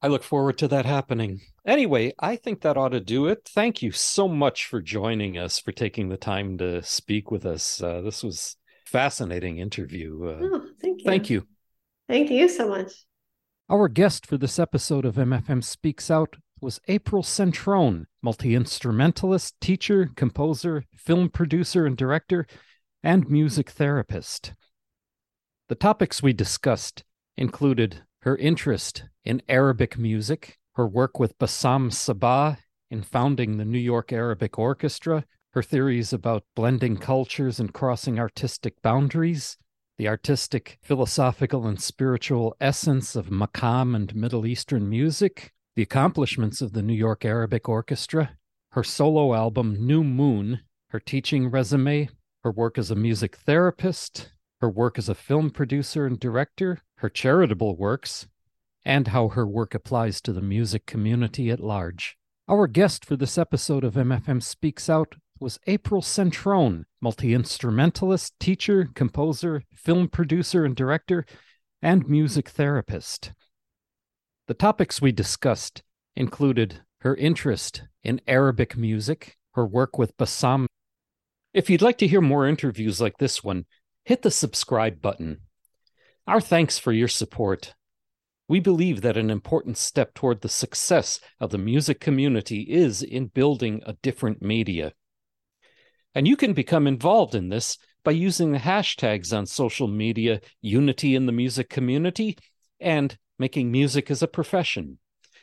I 0.00 0.08
look 0.08 0.22
forward 0.22 0.58
to 0.58 0.68
that 0.68 0.86
happening. 0.86 1.40
Anyway, 1.66 2.12
I 2.20 2.36
think 2.36 2.60
that 2.60 2.76
ought 2.76 2.90
to 2.90 3.00
do 3.00 3.26
it. 3.26 3.48
Thank 3.52 3.82
you 3.82 3.90
so 3.90 4.28
much 4.28 4.66
for 4.66 4.80
joining 4.80 5.36
us, 5.38 5.58
for 5.58 5.72
taking 5.72 6.08
the 6.08 6.16
time 6.16 6.56
to 6.58 6.82
speak 6.82 7.30
with 7.30 7.44
us. 7.44 7.82
Uh, 7.82 8.00
this 8.00 8.22
was 8.22 8.56
fascinating 8.86 9.58
interview. 9.58 10.24
Uh, 10.24 10.38
oh, 10.40 10.66
thank 10.80 11.00
you. 11.00 11.04
Thank 11.04 11.30
you. 11.30 11.46
Thank 12.08 12.30
you 12.30 12.48
so 12.48 12.68
much. 12.68 12.92
Our 13.68 13.88
guest 13.88 14.24
for 14.24 14.38
this 14.38 14.58
episode 14.58 15.04
of 15.04 15.16
MFM 15.16 15.62
Speaks 15.62 16.10
Out 16.10 16.36
was 16.60 16.80
April 16.88 17.22
Centrone, 17.22 18.06
multi 18.22 18.54
instrumentalist, 18.54 19.60
teacher, 19.60 20.10
composer, 20.16 20.84
film 20.96 21.28
producer 21.28 21.86
and 21.86 21.96
director, 21.96 22.46
and 23.02 23.28
music 23.28 23.70
therapist. 23.70 24.54
The 25.68 25.74
topics 25.74 26.22
we 26.22 26.32
discussed 26.32 27.04
included 27.36 28.04
her 28.22 28.36
interest 28.36 29.04
in 29.24 29.42
Arabic 29.48 29.98
music, 29.98 30.58
her 30.74 30.86
work 30.86 31.18
with 31.18 31.38
Bassam 31.38 31.90
Saba 31.90 32.58
in 32.90 33.02
founding 33.02 33.56
the 33.56 33.64
New 33.64 33.78
York 33.78 34.12
Arabic 34.12 34.58
Orchestra, 34.58 35.24
her 35.52 35.62
theories 35.62 36.12
about 36.12 36.44
blending 36.54 36.96
cultures 36.96 37.60
and 37.60 37.72
crossing 37.72 38.18
artistic 38.18 38.80
boundaries, 38.82 39.56
the 39.98 40.08
artistic, 40.08 40.78
philosophical, 40.82 41.66
and 41.66 41.80
spiritual 41.80 42.56
essence 42.60 43.16
of 43.16 43.26
Maqam 43.26 43.94
and 43.94 44.14
Middle 44.14 44.46
Eastern 44.46 44.88
music, 44.88 45.52
the 45.74 45.82
accomplishments 45.82 46.60
of 46.60 46.72
the 46.72 46.82
New 46.82 46.94
York 46.94 47.24
Arabic 47.24 47.68
Orchestra, 47.68 48.36
her 48.72 48.84
solo 48.84 49.34
album 49.34 49.76
New 49.86 50.04
Moon, 50.04 50.60
her 50.90 51.00
teaching 51.00 51.50
resume, 51.50 52.08
her 52.44 52.50
work 52.50 52.78
as 52.78 52.90
a 52.90 52.94
music 52.94 53.36
therapist, 53.36 54.32
her 54.60 54.68
work 54.68 54.98
as 54.98 55.08
a 55.08 55.14
film 55.14 55.50
producer 55.50 56.06
and 56.06 56.18
director, 56.18 56.82
her 56.98 57.08
charitable 57.08 57.76
works, 57.76 58.26
and 58.84 59.08
how 59.08 59.28
her 59.28 59.46
work 59.46 59.74
applies 59.74 60.20
to 60.20 60.32
the 60.32 60.40
music 60.40 60.86
community 60.86 61.50
at 61.50 61.60
large. 61.60 62.16
Our 62.48 62.66
guest 62.66 63.04
for 63.04 63.16
this 63.16 63.36
episode 63.36 63.84
of 63.84 63.94
MFM 63.94 64.42
Speaks 64.42 64.88
Out 64.88 65.16
was 65.40 65.60
April 65.66 66.02
Centrone, 66.02 66.84
multi 67.00 67.34
instrumentalist, 67.34 68.38
teacher, 68.40 68.88
composer, 68.94 69.62
film 69.74 70.08
producer 70.08 70.64
and 70.64 70.74
director, 70.74 71.26
and 71.82 72.08
music 72.08 72.48
therapist. 72.48 73.32
The 74.46 74.54
topics 74.54 75.00
we 75.00 75.12
discussed 75.12 75.82
included 76.16 76.80
her 77.02 77.14
interest 77.14 77.82
in 78.02 78.20
Arabic 78.26 78.76
music, 78.76 79.36
her 79.52 79.66
work 79.66 79.98
with 79.98 80.16
Bassam. 80.16 80.66
If 81.52 81.70
you'd 81.70 81.82
like 81.82 81.98
to 81.98 82.08
hear 82.08 82.20
more 82.20 82.46
interviews 82.46 83.00
like 83.00 83.18
this 83.18 83.44
one, 83.44 83.66
hit 84.04 84.22
the 84.22 84.30
subscribe 84.30 85.00
button. 85.00 85.42
Our 86.28 86.40
thanks 86.42 86.78
for 86.78 86.92
your 86.92 87.08
support. 87.08 87.74
We 88.48 88.60
believe 88.60 89.00
that 89.00 89.16
an 89.16 89.30
important 89.30 89.78
step 89.78 90.12
toward 90.12 90.42
the 90.42 90.50
success 90.50 91.20
of 91.40 91.48
the 91.48 91.56
music 91.56 92.00
community 92.00 92.66
is 92.68 93.02
in 93.02 93.28
building 93.28 93.80
a 93.86 93.94
different 94.02 94.42
media. 94.42 94.92
And 96.14 96.28
you 96.28 96.36
can 96.36 96.52
become 96.52 96.86
involved 96.86 97.34
in 97.34 97.48
this 97.48 97.78
by 98.04 98.10
using 98.10 98.52
the 98.52 98.58
hashtags 98.58 99.34
on 99.34 99.46
social 99.46 99.88
media 99.88 100.42
Unity 100.60 101.14
in 101.14 101.24
the 101.24 101.32
Music 101.32 101.70
Community 101.70 102.36
and 102.78 103.16
Making 103.38 103.72
Music 103.72 104.10
as 104.10 104.22
a 104.22 104.28
Profession. 104.28 104.98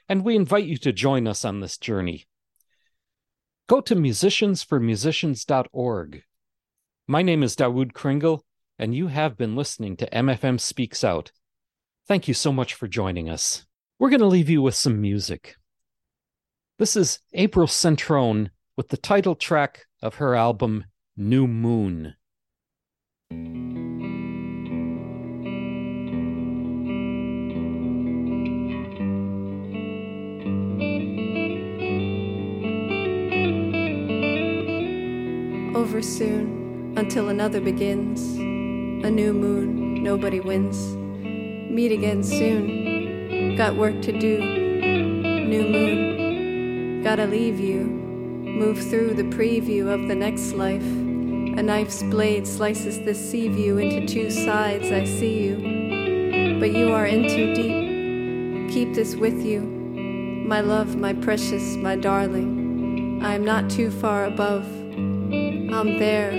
And 0.07 0.23
we 0.23 0.35
invite 0.35 0.65
you 0.65 0.77
to 0.77 0.93
join 0.93 1.27
us 1.27 1.43
on 1.43 1.61
this 1.61 1.79
journey. 1.79 2.27
Go 3.65 3.81
to 3.81 3.95
musiciansformusicians.org. 3.95 6.23
My 7.07 7.23
name 7.23 7.41
is 7.41 7.55
Dawoud 7.55 7.93
Kringle, 7.93 8.43
and 8.77 8.95
you 8.95 9.07
have 9.07 9.37
been 9.37 9.55
listening 9.55 9.97
to 9.97 10.09
MFM 10.09 10.59
Speaks 10.59 11.03
Out 11.03 11.31
Thank 12.07 12.27
you 12.27 12.35
so 12.35 12.53
much 12.53 12.75
for 12.75 12.87
joining 12.87 13.31
us. 13.31 13.65
We're 13.97 14.11
going 14.11 14.19
to 14.19 14.27
leave 14.27 14.47
you 14.47 14.61
with 14.61 14.75
some 14.75 15.01
music. 15.01 15.55
This 16.77 16.95
is 16.95 17.17
April 17.33 17.65
Centrone 17.65 18.49
with 18.77 18.89
the 18.89 18.97
title 18.97 19.33
track 19.33 19.85
of 20.03 20.15
her 20.15 20.35
album, 20.35 20.85
New 21.17 21.47
Moon. 21.47 22.13
Over 35.75 36.03
soon, 36.03 36.93
until 36.97 37.29
another 37.29 37.61
begins. 37.61 38.44
A 39.05 39.11
new 39.11 39.33
moon, 39.33 40.03
nobody 40.03 40.39
wins. 40.39 40.95
Meet 40.95 41.91
again 41.91 42.23
soon. 42.23 43.55
Got 43.55 43.75
work 43.75 44.01
to 44.01 44.11
do. 44.11 44.39
New 44.39 45.61
moon. 45.61 47.03
Gotta 47.03 47.27
leave 47.27 47.59
you. 47.59 47.81
Move 47.81 48.79
through 48.89 49.13
the 49.13 49.29
preview 49.37 49.93
of 49.93 50.07
the 50.07 50.15
next 50.15 50.53
life. 50.53 50.81
A 50.81 51.61
knife's 51.61 52.01
blade 52.01 52.47
slices 52.47 52.99
the 52.99 53.13
sea 53.13 53.47
view 53.47 53.77
into 53.77 54.11
two 54.11 54.31
sides. 54.31 54.91
I 54.91 55.03
see 55.05 55.37
you. 55.39 56.57
But 56.59 56.71
you 56.71 56.91
are 56.91 57.05
in 57.05 57.29
too 57.29 57.53
deep. 57.53 58.71
Keep 58.73 58.95
this 58.95 59.13
with 59.13 59.45
you. 59.45 59.61
My 59.61 60.61
love, 60.61 60.95
my 60.95 61.13
precious, 61.13 61.75
my 61.75 61.95
darling. 61.95 63.21
I 63.23 63.35
am 63.35 63.45
not 63.45 63.69
too 63.69 63.91
far 63.91 64.25
above. 64.25 64.65
I'm 64.65 65.99
there, 65.99 66.31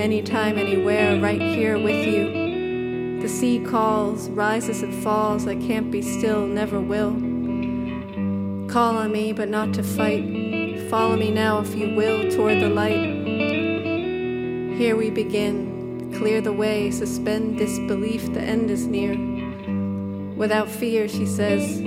anytime, 0.00 0.58
anywhere, 0.58 1.20
right 1.20 1.40
here 1.40 1.78
with 1.78 2.06
you. 2.06 3.20
The 3.20 3.28
sea 3.28 3.60
calls, 3.60 4.30
rises 4.30 4.82
and 4.82 4.94
falls, 5.02 5.46
I 5.46 5.54
can't 5.54 5.90
be 5.90 6.00
still, 6.00 6.46
never 6.46 6.80
will. 6.80 7.12
Call 8.72 8.96
on 8.96 9.12
me, 9.12 9.32
but 9.32 9.48
not 9.48 9.74
to 9.74 9.82
fight. 9.82 10.88
Follow 10.88 11.16
me 11.16 11.30
now, 11.30 11.60
if 11.60 11.74
you 11.74 11.94
will, 11.94 12.30
toward 12.30 12.60
the 12.60 12.68
light. 12.70 13.20
Here 14.78 14.96
we 14.96 15.10
begin. 15.10 16.12
Clear 16.16 16.40
the 16.40 16.52
way, 16.52 16.90
suspend 16.90 17.58
disbelief, 17.58 18.32
the 18.32 18.40
end 18.40 18.70
is 18.70 18.86
near. 18.86 19.14
Without 20.36 20.70
fear, 20.70 21.08
she 21.08 21.26
says, 21.26 21.78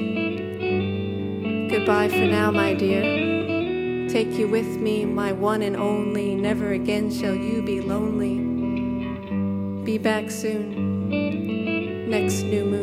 Goodbye 1.71 2.09
for 2.09 2.25
now, 2.25 2.51
my 2.51 2.75
dear. 2.75 3.22
Take 4.13 4.37
you 4.37 4.47
with 4.47 4.77
me, 4.79 5.05
my 5.05 5.31
one 5.31 5.63
and 5.63 5.75
only. 5.75 6.35
Never 6.35 6.73
again 6.73 7.09
shall 7.11 7.33
you 7.33 7.63
be 7.63 7.81
lonely. 7.81 8.35
Be 9.83 9.97
back 9.97 10.29
soon 10.29 11.09
next 12.11 12.43
new 12.43 12.63
moon. 12.63 12.82